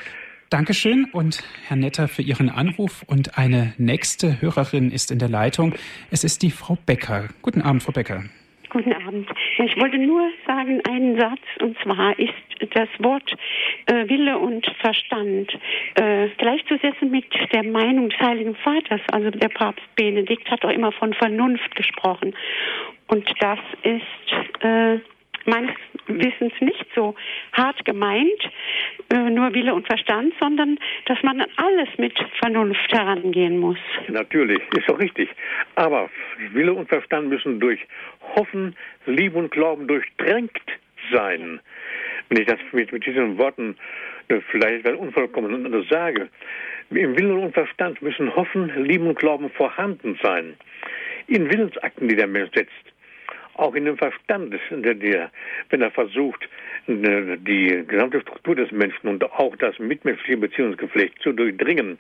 Dankeschön 0.53 1.07
und 1.13 1.43
Herr 1.67 1.79
Netter 1.79 2.09
für 2.09 2.21
Ihren 2.21 2.51
Anruf. 2.51 3.05
Und 3.07 3.39
eine 3.39 3.73
nächste 3.79 4.43
Hörerin 4.43 4.91
ist 4.91 5.11
in 5.11 5.19
der 5.19 5.31
Leitung. 5.31 5.75
Es 6.11 6.25
ist 6.25 6.43
die 6.43 6.51
Frau 6.51 6.77
Becker. 6.85 7.29
Guten 7.41 7.63
Abend, 7.63 7.83
Frau 7.83 7.93
Becker. 7.93 8.25
Guten 8.69 8.93
Abend. 8.93 9.31
Ich 9.57 9.77
wollte 9.79 9.97
nur 9.97 10.29
sagen 10.47 10.83
einen 10.87 11.19
Satz, 11.19 11.41
und 11.63 11.79
zwar 11.83 12.19
ist 12.19 12.35
das 12.75 12.89
Wort 12.99 13.35
äh, 13.87 14.07
Wille 14.11 14.39
und 14.39 14.67
Verstand 14.81 15.51
äh, 15.95 16.29
gleichzusetzen 16.37 17.11
mit 17.11 17.25
der 17.55 17.65
Meinung 17.65 18.11
des 18.11 18.19
Heiligen 18.21 18.55
Vaters. 18.57 19.01
Also 19.11 19.31
der 19.31 19.49
Papst 19.49 19.85
Benedikt 19.97 20.51
hat 20.51 20.67
auch 20.67 20.71
immer 20.71 20.93
von 20.93 21.15
Vernunft 21.15 21.75
gesprochen. 21.77 22.35
Und 23.07 23.27
das 23.41 23.59
ist 23.85 24.63
äh, 24.65 24.99
meines 25.47 25.71
Wissens 26.07 26.53
nicht 26.61 26.87
so 26.95 27.15
hart 27.53 27.85
gemeint, 27.85 28.51
äh, 29.13 29.31
nur 29.31 29.55
Wille 29.55 29.75
und 29.75 29.87
Verstand, 29.87 30.35
sondern 30.41 30.79
dass 31.07 31.23
man 31.23 31.41
an 31.41 31.49
alles 31.57 31.89
mit 31.99 32.19
Vernunft 32.41 32.93
herangehen 32.93 33.59
muss. 33.59 33.79
Natürlich, 34.09 34.61
ist 34.77 34.89
doch 34.89 34.99
richtig. 34.99 35.29
Aber 35.77 36.11
Wille 36.53 36.73
und 36.73 36.89
Verstand 36.89 37.29
müssen 37.29 37.61
durch 37.61 37.81
Hoffen, 38.37 38.77
Liebe 39.07 39.39
und 39.39 39.51
Glauben 39.51 39.87
durchdrängt 39.87 40.51
sein. 41.13 41.61
Wenn 42.29 42.41
ich 42.41 42.47
das 42.47 42.59
mit, 42.73 42.93
mit 42.93 43.05
diesen 43.05 43.39
Worten 43.39 43.77
äh, 44.29 44.41
vielleicht 44.51 44.87
unvollkommen 44.87 45.87
sage, 45.91 46.29
im 46.91 47.19
Willen 47.19 47.39
und 47.39 47.55
Verstand 47.55 48.03
müssen 48.03 48.35
Hoffen, 48.35 48.71
Lieben 48.85 49.07
und 49.07 49.19
Glauben 49.19 49.51
vorhanden 49.51 50.19
sein. 50.23 50.55
In 51.27 51.51
Willensakten, 51.51 52.09
die 52.09 52.17
der 52.17 52.27
Mensch 52.27 52.51
setzt. 52.55 52.92
Auch 53.63 53.77
in 53.77 53.85
dem 53.85 53.97
Verstand, 53.97 54.53
der, 54.71 54.95
der, 54.95 55.31
wenn 55.71 55.83
er 55.83 55.93
versucht, 55.93 56.49
äh, 56.89 57.37
die 57.37 57.85
gesamte 57.87 58.21
Struktur 58.21 58.57
des 58.57 58.73
Menschen 58.73 59.07
und 59.07 59.23
auch 59.23 59.55
das 59.55 59.79
mitmenschliche 59.79 60.37
Beziehungsgeflecht 60.37 61.23
zu 61.23 61.33
durchdringen, 61.33 61.97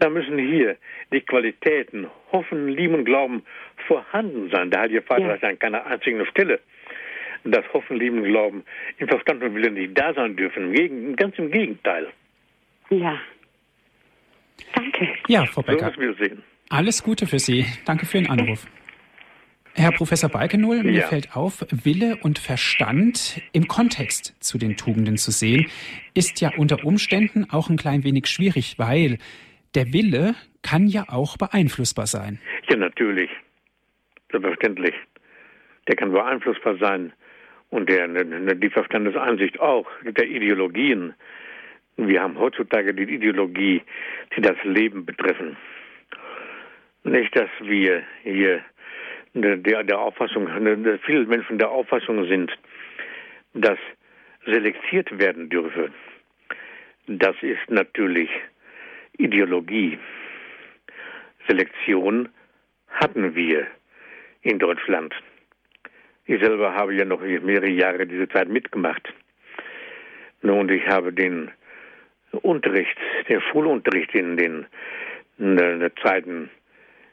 da 0.00 0.10
müssen 0.10 0.36
hier 0.38 0.76
die 1.12 1.20
Qualitäten 1.20 2.08
Hoffen, 2.32 2.66
Lieben 2.66 2.96
und 2.96 3.04
Glauben 3.04 3.44
vorhanden 3.86 4.50
sein. 4.50 4.70
Der 4.70 4.80
Heilige 4.80 5.02
Vater 5.02 5.22
ja. 5.22 5.28
sagt 5.28 5.44
an 5.44 5.58
keiner 5.60 5.86
einzigen 5.86 6.26
Stelle, 6.26 6.58
dass 7.44 7.64
Hoffen, 7.72 7.96
Lieben 7.96 8.18
und 8.18 8.24
Glauben 8.24 8.64
im 8.98 9.06
Verstand 9.06 9.40
und 9.44 9.54
Willen 9.54 9.74
nicht 9.74 9.96
da 9.96 10.12
sein 10.14 10.34
dürfen. 10.34 11.14
Ganz 11.14 11.38
im 11.38 11.52
Gegenteil. 11.52 12.08
Ja. 12.90 13.20
Danke. 14.74 15.08
Ja, 15.28 15.46
Frau 15.46 15.62
Becker. 15.62 15.92
So 15.96 16.24
Alles 16.70 17.04
Gute 17.04 17.28
für 17.28 17.38
Sie. 17.38 17.66
Danke 17.84 18.04
für 18.04 18.18
den 18.18 18.28
Anruf. 18.28 18.66
Herr 19.74 19.92
Professor 19.92 20.28
Balkenohl, 20.28 20.82
mir 20.82 20.92
ja. 20.92 21.06
fällt 21.06 21.34
auf, 21.34 21.64
Wille 21.70 22.18
und 22.22 22.38
Verstand 22.38 23.40
im 23.52 23.68
Kontext 23.68 24.36
zu 24.42 24.58
den 24.58 24.76
Tugenden 24.76 25.16
zu 25.16 25.30
sehen, 25.30 25.66
ist 26.14 26.40
ja 26.40 26.50
unter 26.56 26.84
Umständen 26.84 27.48
auch 27.50 27.70
ein 27.70 27.76
klein 27.76 28.04
wenig 28.04 28.26
schwierig, 28.26 28.78
weil 28.78 29.18
der 29.74 29.92
Wille 29.92 30.34
kann 30.62 30.86
ja 30.86 31.04
auch 31.08 31.38
beeinflussbar 31.38 32.06
sein. 32.06 32.38
Ja, 32.68 32.76
natürlich. 32.76 33.30
Selbstverständlich. 34.30 34.94
Der 35.88 35.96
kann 35.96 36.12
beeinflussbar 36.12 36.76
sein. 36.76 37.12
Und 37.70 37.88
der, 37.88 38.06
ne, 38.06 38.24
ne, 38.24 38.54
die 38.54 38.68
Verstandesansicht 38.68 39.58
auch, 39.58 39.86
der 40.04 40.28
Ideologien. 40.28 41.14
Wir 41.96 42.22
haben 42.22 42.38
heutzutage 42.38 42.94
die 42.94 43.14
Ideologie, 43.14 43.82
die 44.36 44.40
das 44.42 44.56
Leben 44.64 45.06
betreffen. 45.06 45.56
Nicht, 47.04 47.34
dass 47.34 47.48
wir 47.60 48.02
hier 48.22 48.62
der, 49.34 49.84
der 49.84 49.98
Auffassung, 49.98 50.48
viele 51.04 51.26
Menschen 51.26 51.58
der 51.58 51.70
Auffassung 51.70 52.26
sind, 52.26 52.52
dass 53.54 53.78
selektiert 54.44 55.18
werden 55.18 55.48
dürfe. 55.48 55.90
Das 57.06 57.36
ist 57.42 57.68
natürlich 57.68 58.30
Ideologie. 59.18 59.98
Selektion 61.48 62.28
hatten 62.88 63.34
wir 63.34 63.66
in 64.42 64.58
Deutschland. 64.58 65.14
Ich 66.26 66.40
selber 66.40 66.74
habe 66.74 66.94
ja 66.94 67.04
noch 67.04 67.20
mehrere 67.20 67.70
Jahre 67.70 68.06
diese 68.06 68.28
Zeit 68.28 68.48
mitgemacht. 68.48 69.12
Und 70.42 70.70
ich 70.70 70.86
habe 70.86 71.12
den 71.12 71.50
Unterricht, 72.30 72.96
den 73.28 73.40
Schulunterricht 73.40 74.14
in 74.14 74.36
den, 74.36 74.66
in 75.38 75.56
den 75.56 75.90
Zeiten 76.02 76.50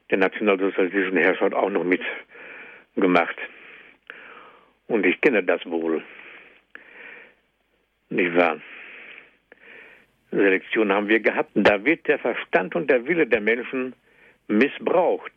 der 0.10 0.18
nationalsozialistischen 0.18 1.18
Herrschaft 1.18 1.54
auch 1.54 1.70
noch 1.70 1.84
mitgemacht. 1.84 3.38
Und 4.88 5.06
ich 5.06 5.20
kenne 5.22 5.44
das 5.44 5.66
wohl. 5.66 6.04
Nicht 8.10 8.36
wahr? 8.36 8.60
Selektion 10.32 10.92
haben 10.92 11.08
wir 11.08 11.20
gehabt. 11.20 11.52
Da 11.54 11.84
wird 11.84 12.08
der 12.08 12.20
Verstand 12.20 12.76
und 12.76 12.90
der 12.90 13.06
Wille 13.08 13.28
der 13.28 13.42
Menschen 13.42 13.94
missbraucht. 14.48 15.32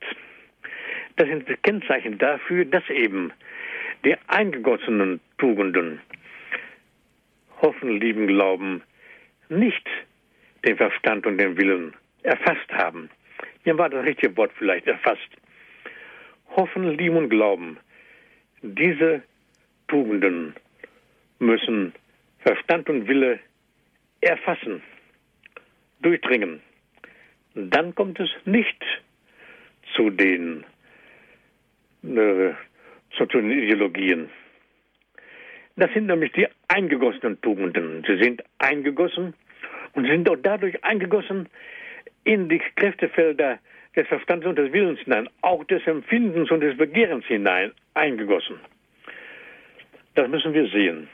Das 1.17 1.29
sind 1.29 1.47
Kennzeichen 1.63 2.19
dafür, 2.19 2.65
dass 2.65 2.89
eben 2.89 3.33
die 4.05 4.17
eingegossenen 4.27 5.21
Tugenden, 5.39 6.01
Hoffen, 7.61 8.01
Lieben, 8.01 8.27
Glauben, 8.27 8.83
nicht 9.49 9.87
den 10.65 10.77
Verstand 10.77 11.27
und 11.27 11.39
den 11.39 11.57
Willen 11.57 11.95
erfasst 12.23 12.73
haben. 12.73 13.11
Hier 13.65 13.79
war 13.79 13.89
das 13.89 14.05
richtige 14.05 14.37
Wort 14.37 14.53
vielleicht 14.59 14.87
erfasst. 14.87 15.29
Hoffen, 16.57 16.97
Lieben 16.97 17.17
und 17.17 17.29
Glauben. 17.29 17.79
Diese 18.63 19.23
Tugenden 19.89 20.55
müssen 21.39 21.93
Verstand 22.41 22.89
und 22.89 23.09
Wille 23.09 23.41
erfassen, 24.21 24.83
durchdringen. 26.01 26.61
Dann 27.55 27.95
kommt 27.95 28.19
es 28.21 28.31
nicht 28.45 28.83
zu 29.95 30.11
den, 30.11 30.65
äh, 32.03 32.53
zu 33.17 33.27
den 33.27 33.51
Ideologien. 33.51 34.31
Das 35.77 35.93
sind 35.93 36.07
nämlich 36.07 36.33
die 36.33 36.47
eingegossenen 36.69 37.41
Tugenden. 37.41 38.05
Sie 38.07 38.23
sind 38.23 38.43
eingegossen 38.59 39.35
und 39.95 40.07
sind 40.07 40.29
auch 40.29 40.37
dadurch 40.43 40.83
eingegossen, 40.85 41.49
in 42.25 42.49
die 42.49 42.61
Kräftefelder 42.77 43.59
des 43.97 44.07
Verstandes 44.09 44.49
und 44.49 44.57
des 44.57 44.73
Willens 44.73 45.01
hinein, 45.01 45.29
auch 45.43 45.65
des 45.65 45.87
Empfindens 45.87 46.51
und 46.51 46.61
des 46.61 46.77
Begehrens 46.77 47.25
hinein 47.27 47.73
eingegossen. 47.95 48.57
Das 50.15 50.29
müssen 50.29 50.55
wir 50.55 50.69
sehen. 50.69 51.09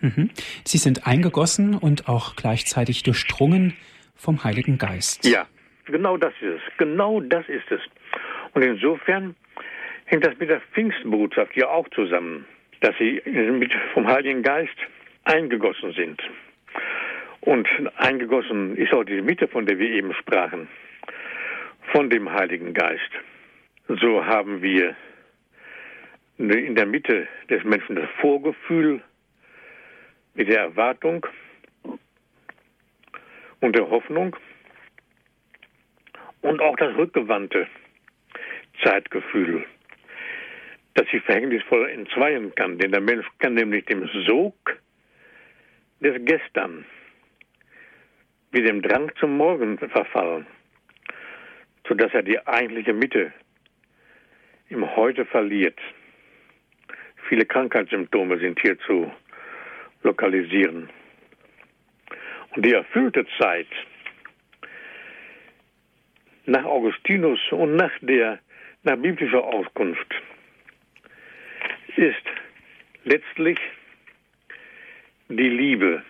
Mhm. 0.00 0.30
Sie 0.64 0.78
sind 0.78 1.06
eingegossen 1.06 1.76
und 1.76 2.08
auch 2.08 2.36
gleichzeitig 2.36 3.02
durchdrungen 3.02 3.74
vom 4.14 4.44
Heiligen 4.44 4.78
Geist. 4.78 5.24
Ja, 5.26 5.46
genau 5.86 6.16
das 6.16 6.32
ist 6.40 6.54
es. 6.56 6.76
Genau 6.78 7.20
das 7.20 7.48
ist 7.48 7.70
es. 7.70 7.80
Und 8.52 8.62
insofern 8.62 9.34
hängt 10.06 10.26
das 10.26 10.38
mit 10.38 10.50
der 10.50 10.60
Pfingstbotschaft 10.72 11.56
ja 11.56 11.68
auch 11.68 11.88
zusammen, 11.90 12.46
dass 12.80 12.94
sie 12.98 13.22
mit, 13.26 13.72
vom 13.92 14.06
Heiligen 14.06 14.42
Geist 14.42 14.76
eingegossen 15.24 15.92
sind. 15.92 16.22
Und 17.44 17.68
eingegossen 17.96 18.74
ist 18.76 18.94
auch 18.94 19.04
die 19.04 19.20
Mitte, 19.20 19.48
von 19.48 19.66
der 19.66 19.78
wir 19.78 19.90
eben 19.90 20.14
sprachen, 20.14 20.66
von 21.92 22.08
dem 22.08 22.32
Heiligen 22.32 22.72
Geist. 22.72 23.10
So 23.86 24.24
haben 24.24 24.62
wir 24.62 24.96
in 26.38 26.74
der 26.74 26.86
Mitte 26.86 27.28
des 27.50 27.62
Menschen 27.64 27.96
das 27.96 28.08
Vorgefühl 28.18 29.02
mit 30.32 30.48
der 30.48 30.60
Erwartung 30.60 31.26
und 33.60 33.76
der 33.76 33.90
Hoffnung 33.90 34.34
und 36.40 36.62
auch 36.62 36.76
das 36.76 36.96
rückgewandte 36.96 37.66
Zeitgefühl, 38.82 39.66
das 40.94 41.06
sich 41.10 41.22
verhängnisvoll 41.24 41.90
entzweien 41.90 42.54
kann. 42.54 42.78
Denn 42.78 42.92
der 42.92 43.02
Mensch 43.02 43.26
kann 43.38 43.52
nämlich 43.52 43.84
dem 43.84 44.08
Sog 44.26 44.54
des 46.00 46.16
Gestern 46.24 46.86
wie 48.54 48.62
dem 48.62 48.82
Drang 48.82 49.10
zum 49.18 49.36
Morgen 49.36 49.76
verfallen, 49.78 50.46
sodass 51.88 52.14
er 52.14 52.22
die 52.22 52.38
eigentliche 52.46 52.92
Mitte 52.92 53.32
im 54.68 54.94
Heute 54.94 55.24
verliert. 55.26 55.76
Viele 57.28 57.46
Krankheitssymptome 57.46 58.38
sind 58.38 58.60
hier 58.60 58.78
zu 58.86 59.10
lokalisieren. 60.04 60.88
Und 62.54 62.64
die 62.64 62.74
erfüllte 62.74 63.26
Zeit 63.40 63.66
nach 66.46 66.64
Augustinus 66.64 67.40
und 67.50 67.74
nach 67.74 67.92
der 68.02 68.38
nach 68.84 68.96
biblischer 68.96 69.42
Auskunft 69.42 70.14
ist 71.96 72.24
letztlich 73.02 73.58
die 75.28 75.48
Liebe. 75.48 76.04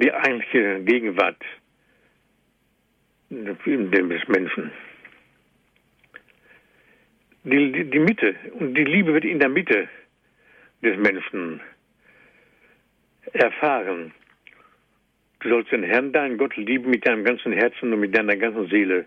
Die 0.00 0.12
eigentliche 0.12 0.80
Gegenwart 0.80 1.36
des 3.30 4.28
Menschen. 4.28 4.72
Die, 7.44 7.72
die, 7.72 7.84
die 7.84 7.98
Mitte 7.98 8.34
und 8.58 8.74
die 8.74 8.84
Liebe 8.84 9.12
wird 9.14 9.24
in 9.24 9.38
der 9.38 9.48
Mitte 9.48 9.88
des 10.82 10.96
Menschen 10.98 11.60
erfahren. 13.32 14.12
Du 15.40 15.48
sollst 15.48 15.72
den 15.72 15.84
Herrn, 15.84 16.12
deinen 16.12 16.38
Gott, 16.38 16.56
lieben 16.56 16.90
mit 16.90 17.06
deinem 17.06 17.24
ganzen 17.24 17.52
Herzen 17.52 17.92
und 17.92 18.00
mit 18.00 18.16
deiner 18.16 18.36
ganzen 18.36 18.68
Seele 18.68 19.06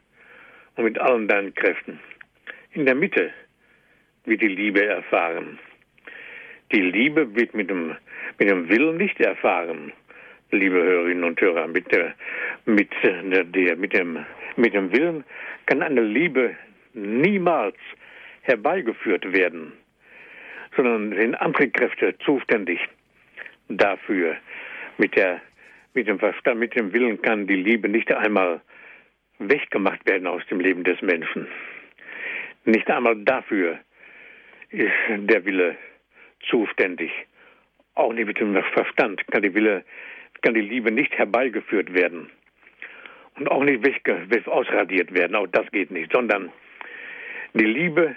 und 0.76 0.84
mit 0.86 1.00
allen 1.00 1.28
deinen 1.28 1.54
Kräften. 1.54 2.00
In 2.72 2.86
der 2.86 2.96
Mitte 2.96 3.32
wird 4.26 4.42
die 4.42 4.48
Liebe 4.48 4.86
erfahren. 4.86 5.60
Die 6.72 6.82
Liebe 6.82 7.36
wird 7.36 7.54
mit 7.54 7.70
dem, 7.70 7.96
mit 8.40 8.50
dem 8.50 8.70
Willen 8.70 8.98
nicht 8.98 9.20
erfahren 9.20 9.92
liebe 10.54 10.82
Hörerinnen 10.82 11.24
und 11.24 11.42
Hörer, 11.42 11.68
mit 11.68 11.92
der, 11.92 12.14
mit 12.66 12.90
der, 13.04 13.76
mit 13.76 13.94
dem, 13.94 14.26
mit 14.56 14.74
dem 14.74 14.92
Willen 14.92 15.24
kann 15.66 15.82
eine 15.82 16.02
Liebe 16.02 16.56
niemals 16.94 17.76
herbeigeführt 18.42 19.32
werden, 19.34 19.74
sondern 20.76 21.16
sind 21.18 21.36
andere 21.36 21.70
Kräfte 21.70 22.18
zuständig 22.20 22.80
dafür. 23.70 24.38
Mit, 24.98 25.16
der, 25.16 25.42
mit 25.94 26.08
dem 26.08 26.20
Verstand, 26.20 26.60
mit 26.60 26.76
dem 26.76 26.94
Willen 26.94 27.22
kann 27.22 27.48
die 27.48 27.56
Liebe 27.56 27.90
nicht 27.90 28.12
einmal 28.12 28.62
weggemacht 29.40 30.06
werden 30.06 30.28
aus 30.28 30.46
dem 30.50 30.60
Leben 30.60 30.84
des 30.84 31.02
Menschen. 31.02 31.48
Nicht 32.66 32.90
einmal 32.90 33.16
dafür 33.24 33.80
ist 34.70 34.92
der 35.10 35.44
Wille 35.46 35.76
zuständig. 36.50 37.12
Auch 37.96 38.14
nicht 38.14 38.28
mit 38.28 38.40
dem 38.40 38.56
Verstand 38.74 39.26
kann 39.28 39.42
die, 39.42 39.54
Wille, 39.54 39.84
kann 40.44 40.54
die 40.54 40.62
Liebe 40.62 40.92
nicht 40.92 41.18
herbeigeführt 41.18 41.94
werden 41.94 42.30
und 43.36 43.50
auch 43.50 43.64
nicht 43.64 43.84
weg, 43.84 44.48
ausradiert 44.48 45.14
werden. 45.14 45.36
Auch 45.36 45.48
das 45.48 45.70
geht 45.72 45.90
nicht, 45.90 46.12
sondern 46.12 46.52
die 47.54 47.66
Liebe, 47.66 48.16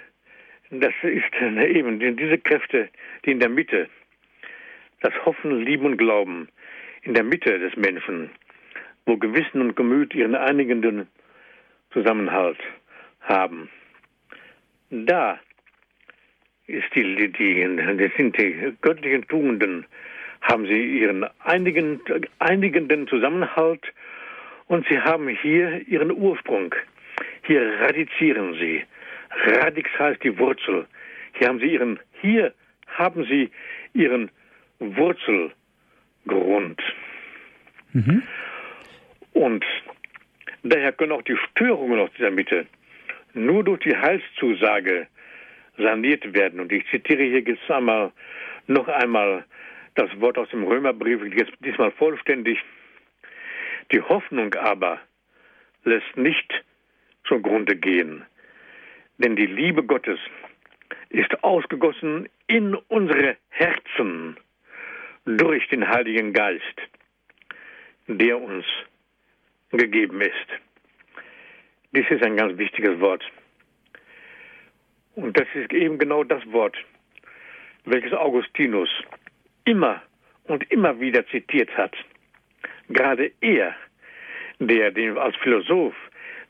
das 0.69 0.93
ist 1.01 1.33
eben 1.41 1.99
diese 2.17 2.37
Kräfte, 2.37 2.89
die 3.25 3.31
in 3.31 3.39
der 3.39 3.49
Mitte, 3.49 3.89
das 5.01 5.13
Hoffen, 5.25 5.61
Lieben 5.61 5.85
und 5.85 5.97
Glauben, 5.97 6.49
in 7.03 7.13
der 7.13 7.23
Mitte 7.23 7.57
des 7.57 7.75
Menschen, 7.77 8.29
wo 9.05 9.17
Gewissen 9.17 9.61
und 9.61 9.75
Gemüt 9.75 10.13
ihren 10.13 10.35
einigenden 10.35 11.07
Zusammenhalt 11.91 12.59
haben. 13.21 13.69
Da 14.89 15.39
ist 16.65 16.93
die, 16.93 17.15
die, 17.15 17.31
die, 17.31 18.11
sind 18.17 18.37
die 18.37 18.75
göttlichen 18.81 19.25
Tugenden, 19.27 19.85
haben 20.47 20.65
sie 20.65 20.99
ihren 20.99 21.25
einigen, 21.39 21.99
einigenden 22.39 23.07
Zusammenhalt 23.07 23.85
und 24.67 24.87
sie 24.87 24.99
haben 24.99 25.27
hier 25.27 25.87
ihren 25.87 26.11
Ursprung. 26.11 26.73
Hier 27.43 27.79
radizieren 27.81 28.53
sie. 28.55 28.83
Radix 29.29 29.89
heißt 29.99 30.23
die 30.23 30.37
Wurzel. 30.37 30.85
Hier 31.33 31.49
haben 31.49 31.59
sie 31.59 31.73
ihren, 31.73 31.99
hier 32.21 32.53
haben 32.87 33.25
sie 33.25 33.51
ihren 33.93 34.31
Wurzelgrund. 34.79 35.51
Mhm. 37.93 38.23
Und 39.33 39.65
daher 40.63 40.91
können 40.93 41.11
auch 41.11 41.23
die 41.23 41.37
Störungen 41.51 41.99
aus 41.99 42.09
dieser 42.17 42.31
Mitte 42.31 42.65
nur 43.33 43.63
durch 43.63 43.81
die 43.81 43.95
Heilszusage 43.95 45.07
saniert 45.77 46.33
werden. 46.33 46.59
Und 46.59 46.71
ich 46.71 46.85
zitiere 46.89 47.23
hier 47.23 47.41
jetzt 47.41 47.69
einmal 47.69 48.11
noch 48.67 48.87
einmal 48.87 49.45
das 49.97 50.09
Wort 50.21 50.37
aus 50.37 50.49
dem 50.49 50.63
Römerbrief, 50.63 51.21
jetzt 51.33 51.53
diesmal 51.59 51.91
vollständig. 51.91 52.59
Die 53.91 54.01
Hoffnung 54.01 54.53
aber 54.55 54.99
lässt 55.83 56.15
nicht 56.15 56.63
zugrunde 57.25 57.75
gehen, 57.75 58.25
denn 59.17 59.35
die 59.35 59.47
Liebe 59.47 59.83
Gottes 59.83 60.19
ist 61.09 61.43
ausgegossen 61.43 62.29
in 62.47 62.75
unsere 62.75 63.37
Herzen 63.49 64.37
durch 65.25 65.67
den 65.69 65.87
Heiligen 65.87 66.31
Geist, 66.31 66.81
der 68.07 68.39
uns 68.39 68.65
gegeben 69.71 70.21
ist. 70.21 70.47
Dies 71.93 72.05
ist 72.09 72.23
ein 72.23 72.37
ganz 72.37 72.57
wichtiges 72.57 72.99
Wort. 72.99 73.23
Und 75.15 75.37
das 75.37 75.47
ist 75.55 75.73
eben 75.73 75.97
genau 75.97 76.23
das 76.23 76.45
Wort, 76.51 76.77
welches 77.85 78.13
Augustinus 78.13 78.89
immer 79.67 80.01
und 80.45 80.69
immer 80.71 80.99
wieder 80.99 81.25
zitiert 81.27 81.69
hat. 81.77 81.95
Gerade 82.89 83.31
er, 83.41 83.75
der 84.59 84.91
den, 84.91 85.17
als 85.17 85.35
Philosoph 85.37 85.95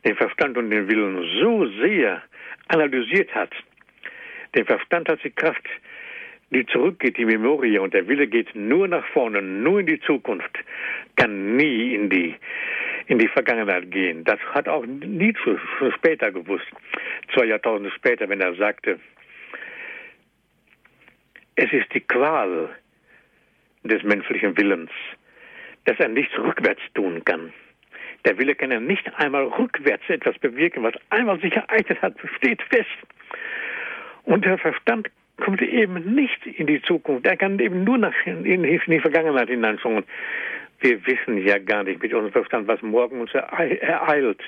den 0.05 0.15
Verstand 0.15 0.57
und 0.57 0.69
den 0.69 0.87
Willen 0.87 1.23
so 1.41 1.65
sehr 1.81 2.21
analysiert 2.67 3.33
hat, 3.33 3.51
der 4.55 4.65
Verstand 4.65 5.09
hat 5.09 5.23
die 5.23 5.31
Kraft, 5.31 5.67
die 6.51 6.65
zurückgeht, 6.67 7.17
die 7.17 7.25
Memorie, 7.25 7.77
und 7.79 7.93
der 7.93 8.07
Wille 8.07 8.27
geht 8.27 8.55
nur 8.55 8.87
nach 8.87 9.05
vorne, 9.07 9.41
nur 9.41 9.81
in 9.81 9.87
die 9.87 9.99
Zukunft, 9.99 10.57
kann 11.15 11.57
nie 11.57 11.95
in 11.95 12.09
die 12.09 12.35
in 13.07 13.19
die 13.19 13.27
Vergangenheit 13.29 13.89
gehen. 13.89 14.23
Das 14.25 14.39
hat 14.53 14.67
auch 14.67 14.85
Nietzsche 14.85 15.57
später 15.95 16.29
gewusst, 16.29 16.65
zwei 17.33 17.45
Jahrtausende 17.45 17.89
später, 17.91 18.27
wenn 18.27 18.41
er 18.41 18.53
sagte, 18.55 18.99
es 21.55 21.71
ist 21.71 21.93
die 21.93 22.01
Qual 22.01 22.69
des 23.87 24.03
menschlichen 24.03 24.57
Willens, 24.57 24.91
dass 25.85 25.99
er 25.99 26.07
nichts 26.09 26.37
rückwärts 26.37 26.81
tun 26.93 27.23
kann. 27.25 27.53
Der 28.25 28.37
Wille 28.37 28.55
kann 28.55 28.71
ja 28.71 28.79
nicht 28.79 29.09
einmal 29.15 29.45
rückwärts 29.45 30.03
etwas 30.09 30.37
bewirken, 30.39 30.83
was 30.83 30.93
einmal 31.09 31.39
sich 31.39 31.55
ereignet 31.55 32.01
hat, 32.01 32.15
steht 32.37 32.61
fest. 32.63 32.89
Und 34.23 34.43
der 34.43 34.57
Verstand 34.57 35.09
kommt 35.37 35.61
eben 35.61 36.15
nicht 36.15 36.45
in 36.45 36.67
die 36.67 36.81
Zukunft. 36.81 37.25
Er 37.25 37.37
kann 37.37 37.59
eben 37.59 37.83
nur 37.83 37.97
nach, 37.97 38.13
in, 38.25 38.63
die 38.63 38.99
Vergangenheit 38.99 39.49
hineinschauen. 39.49 40.03
Wir 40.79 41.05
wissen 41.05 41.37
ja 41.37 41.57
gar 41.57 41.83
nicht 41.83 42.01
mit 42.01 42.13
unserem 42.13 42.33
Verstand, 42.33 42.67
was 42.67 42.81
morgen 42.81 43.21
uns 43.21 43.33
ereilt. 43.33 44.41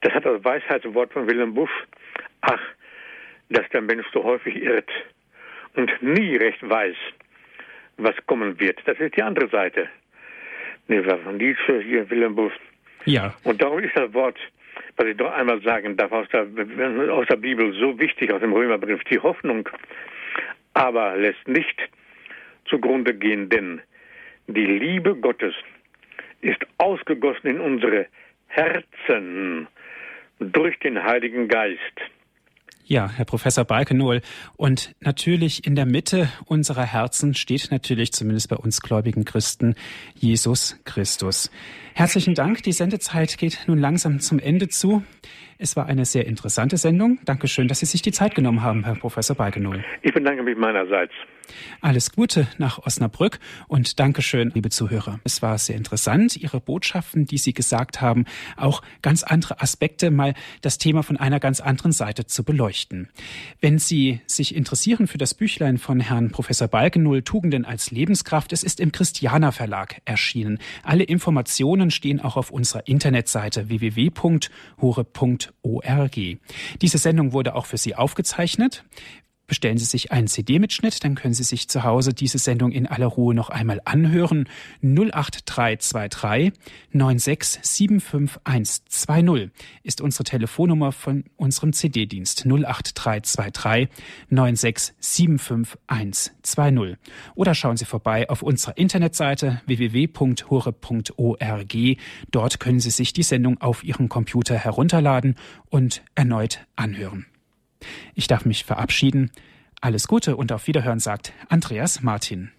Das 0.00 0.14
hat 0.14 0.24
das 0.24 0.42
Weisheitswort 0.44 1.12
von 1.12 1.28
Willem 1.28 1.54
Busch. 1.54 1.70
Ach, 2.40 2.60
dass 3.50 3.68
der 3.70 3.82
Mensch 3.82 4.06
so 4.12 4.24
häufig 4.24 4.56
irrt 4.62 4.90
und 5.74 5.90
nie 6.02 6.36
recht 6.36 6.68
weiß, 6.68 6.96
was 7.96 8.14
kommen 8.26 8.58
wird. 8.60 8.78
Das 8.84 8.98
ist 8.98 9.16
die 9.16 9.22
andere 9.22 9.48
Seite. 9.48 9.88
Nietzsche 10.88 11.80
hier, 11.80 12.08
Willem 12.10 12.34
Busch. 12.34 12.54
Ja. 13.04 13.34
Und 13.44 13.60
darum 13.62 13.80
ist 13.80 13.96
das 13.96 14.12
Wort, 14.14 14.38
was 14.96 15.06
ich 15.06 15.16
doch 15.16 15.32
einmal 15.32 15.60
sagen 15.62 15.96
darf, 15.96 16.12
aus 16.12 16.28
der, 16.28 16.46
aus 17.10 17.26
der 17.26 17.36
Bibel 17.36 17.72
so 17.72 17.98
wichtig, 17.98 18.32
aus 18.32 18.40
dem 18.40 18.52
Römerbrief, 18.52 19.02
die 19.04 19.18
Hoffnung, 19.18 19.68
aber 20.74 21.16
lässt 21.16 21.46
nicht 21.48 21.76
zugrunde 22.66 23.14
gehen, 23.14 23.48
denn 23.48 23.80
die 24.48 24.66
Liebe 24.66 25.14
Gottes 25.14 25.54
ist 26.40 26.64
ausgegossen 26.78 27.48
in 27.48 27.60
unsere 27.60 28.06
Herzen 28.48 29.66
durch 30.38 30.78
den 30.80 31.02
Heiligen 31.02 31.48
Geist. 31.48 31.80
Ja, 32.88 33.10
Herr 33.10 33.24
Professor 33.24 33.64
Balkenohl. 33.64 34.20
Und 34.56 34.94
natürlich 35.00 35.66
in 35.66 35.74
der 35.74 35.86
Mitte 35.86 36.28
unserer 36.46 36.84
Herzen 36.84 37.34
steht 37.34 37.72
natürlich 37.72 38.12
zumindest 38.12 38.48
bei 38.48 38.54
uns 38.54 38.80
gläubigen 38.80 39.24
Christen 39.24 39.74
Jesus 40.14 40.78
Christus. 40.84 41.50
Herzlichen 41.94 42.34
Dank. 42.34 42.62
Die 42.62 42.70
Sendezeit 42.70 43.38
geht 43.38 43.64
nun 43.66 43.78
langsam 43.78 44.20
zum 44.20 44.38
Ende 44.38 44.68
zu. 44.68 45.02
Es 45.58 45.74
war 45.74 45.86
eine 45.86 46.04
sehr 46.04 46.26
interessante 46.26 46.76
Sendung. 46.76 47.18
Dankeschön, 47.24 47.66
dass 47.66 47.80
Sie 47.80 47.86
sich 47.86 48.02
die 48.02 48.12
Zeit 48.12 48.36
genommen 48.36 48.62
haben, 48.62 48.84
Herr 48.84 48.94
Professor 48.94 49.34
Balkenohl. 49.34 49.84
Ich 50.02 50.14
bedanke 50.14 50.44
mich 50.44 50.56
meinerseits. 50.56 51.12
Alles 51.80 52.12
Gute 52.12 52.48
nach 52.58 52.78
Osnabrück 52.78 53.38
und 53.68 53.98
Dankeschön, 53.98 54.50
liebe 54.54 54.70
Zuhörer. 54.70 55.20
Es 55.24 55.42
war 55.42 55.58
sehr 55.58 55.76
interessant, 55.76 56.36
Ihre 56.36 56.60
Botschaften, 56.60 57.26
die 57.26 57.38
Sie 57.38 57.52
gesagt 57.52 58.00
haben, 58.00 58.24
auch 58.56 58.82
ganz 59.02 59.22
andere 59.22 59.60
Aspekte, 59.60 60.10
mal 60.10 60.34
das 60.60 60.78
Thema 60.78 61.02
von 61.02 61.16
einer 61.16 61.40
ganz 61.40 61.60
anderen 61.60 61.92
Seite 61.92 62.26
zu 62.26 62.44
beleuchten. 62.44 63.08
Wenn 63.60 63.78
Sie 63.78 64.20
sich 64.26 64.54
interessieren 64.54 65.06
für 65.06 65.18
das 65.18 65.34
Büchlein 65.34 65.78
von 65.78 66.00
Herrn 66.00 66.30
Professor 66.30 66.68
Balkenull, 66.68 67.22
Tugenden 67.22 67.64
als 67.64 67.90
Lebenskraft, 67.90 68.52
es 68.52 68.62
ist 68.62 68.80
im 68.80 68.92
Christianer 68.92 69.52
Verlag 69.52 70.00
erschienen. 70.04 70.58
Alle 70.82 71.04
Informationen 71.04 71.90
stehen 71.90 72.20
auch 72.20 72.36
auf 72.36 72.50
unserer 72.50 72.86
Internetseite 72.86 73.68
www.hure.org. 73.68 74.50
Diese 76.82 76.98
Sendung 76.98 77.32
wurde 77.32 77.54
auch 77.54 77.66
für 77.66 77.78
Sie 77.78 77.94
aufgezeichnet. 77.94 78.84
Bestellen 79.46 79.78
Sie 79.78 79.84
sich 79.84 80.10
einen 80.10 80.26
CD-Mitschnitt, 80.26 81.04
dann 81.04 81.14
können 81.14 81.32
Sie 81.32 81.44
sich 81.44 81.68
zu 81.68 81.84
Hause 81.84 82.12
diese 82.12 82.38
Sendung 82.38 82.72
in 82.72 82.88
aller 82.88 83.06
Ruhe 83.06 83.32
noch 83.32 83.48
einmal 83.48 83.80
anhören. 83.84 84.48
08323 84.82 86.52
9675120 86.92 89.50
ist 89.84 90.00
unsere 90.00 90.24
Telefonnummer 90.24 90.90
von 90.90 91.22
unserem 91.36 91.72
CD-Dienst 91.72 92.44
08323 92.44 93.88
9675120. 94.32 96.96
Oder 97.36 97.54
schauen 97.54 97.76
Sie 97.76 97.84
vorbei 97.84 98.28
auf 98.28 98.42
unserer 98.42 98.76
Internetseite 98.76 99.62
www.hure.org. 99.66 101.76
Dort 102.32 102.58
können 102.58 102.80
Sie 102.80 102.90
sich 102.90 103.12
die 103.12 103.22
Sendung 103.22 103.60
auf 103.60 103.84
Ihrem 103.84 104.08
Computer 104.08 104.56
herunterladen 104.56 105.36
und 105.70 106.02
erneut 106.16 106.66
anhören. 106.74 107.26
Ich 108.14 108.26
darf 108.26 108.44
mich 108.44 108.64
verabschieden. 108.64 109.30
Alles 109.80 110.08
Gute 110.08 110.36
und 110.36 110.52
auf 110.52 110.66
Wiederhören 110.66 111.00
sagt 111.00 111.32
Andreas 111.48 112.02
Martin. 112.02 112.50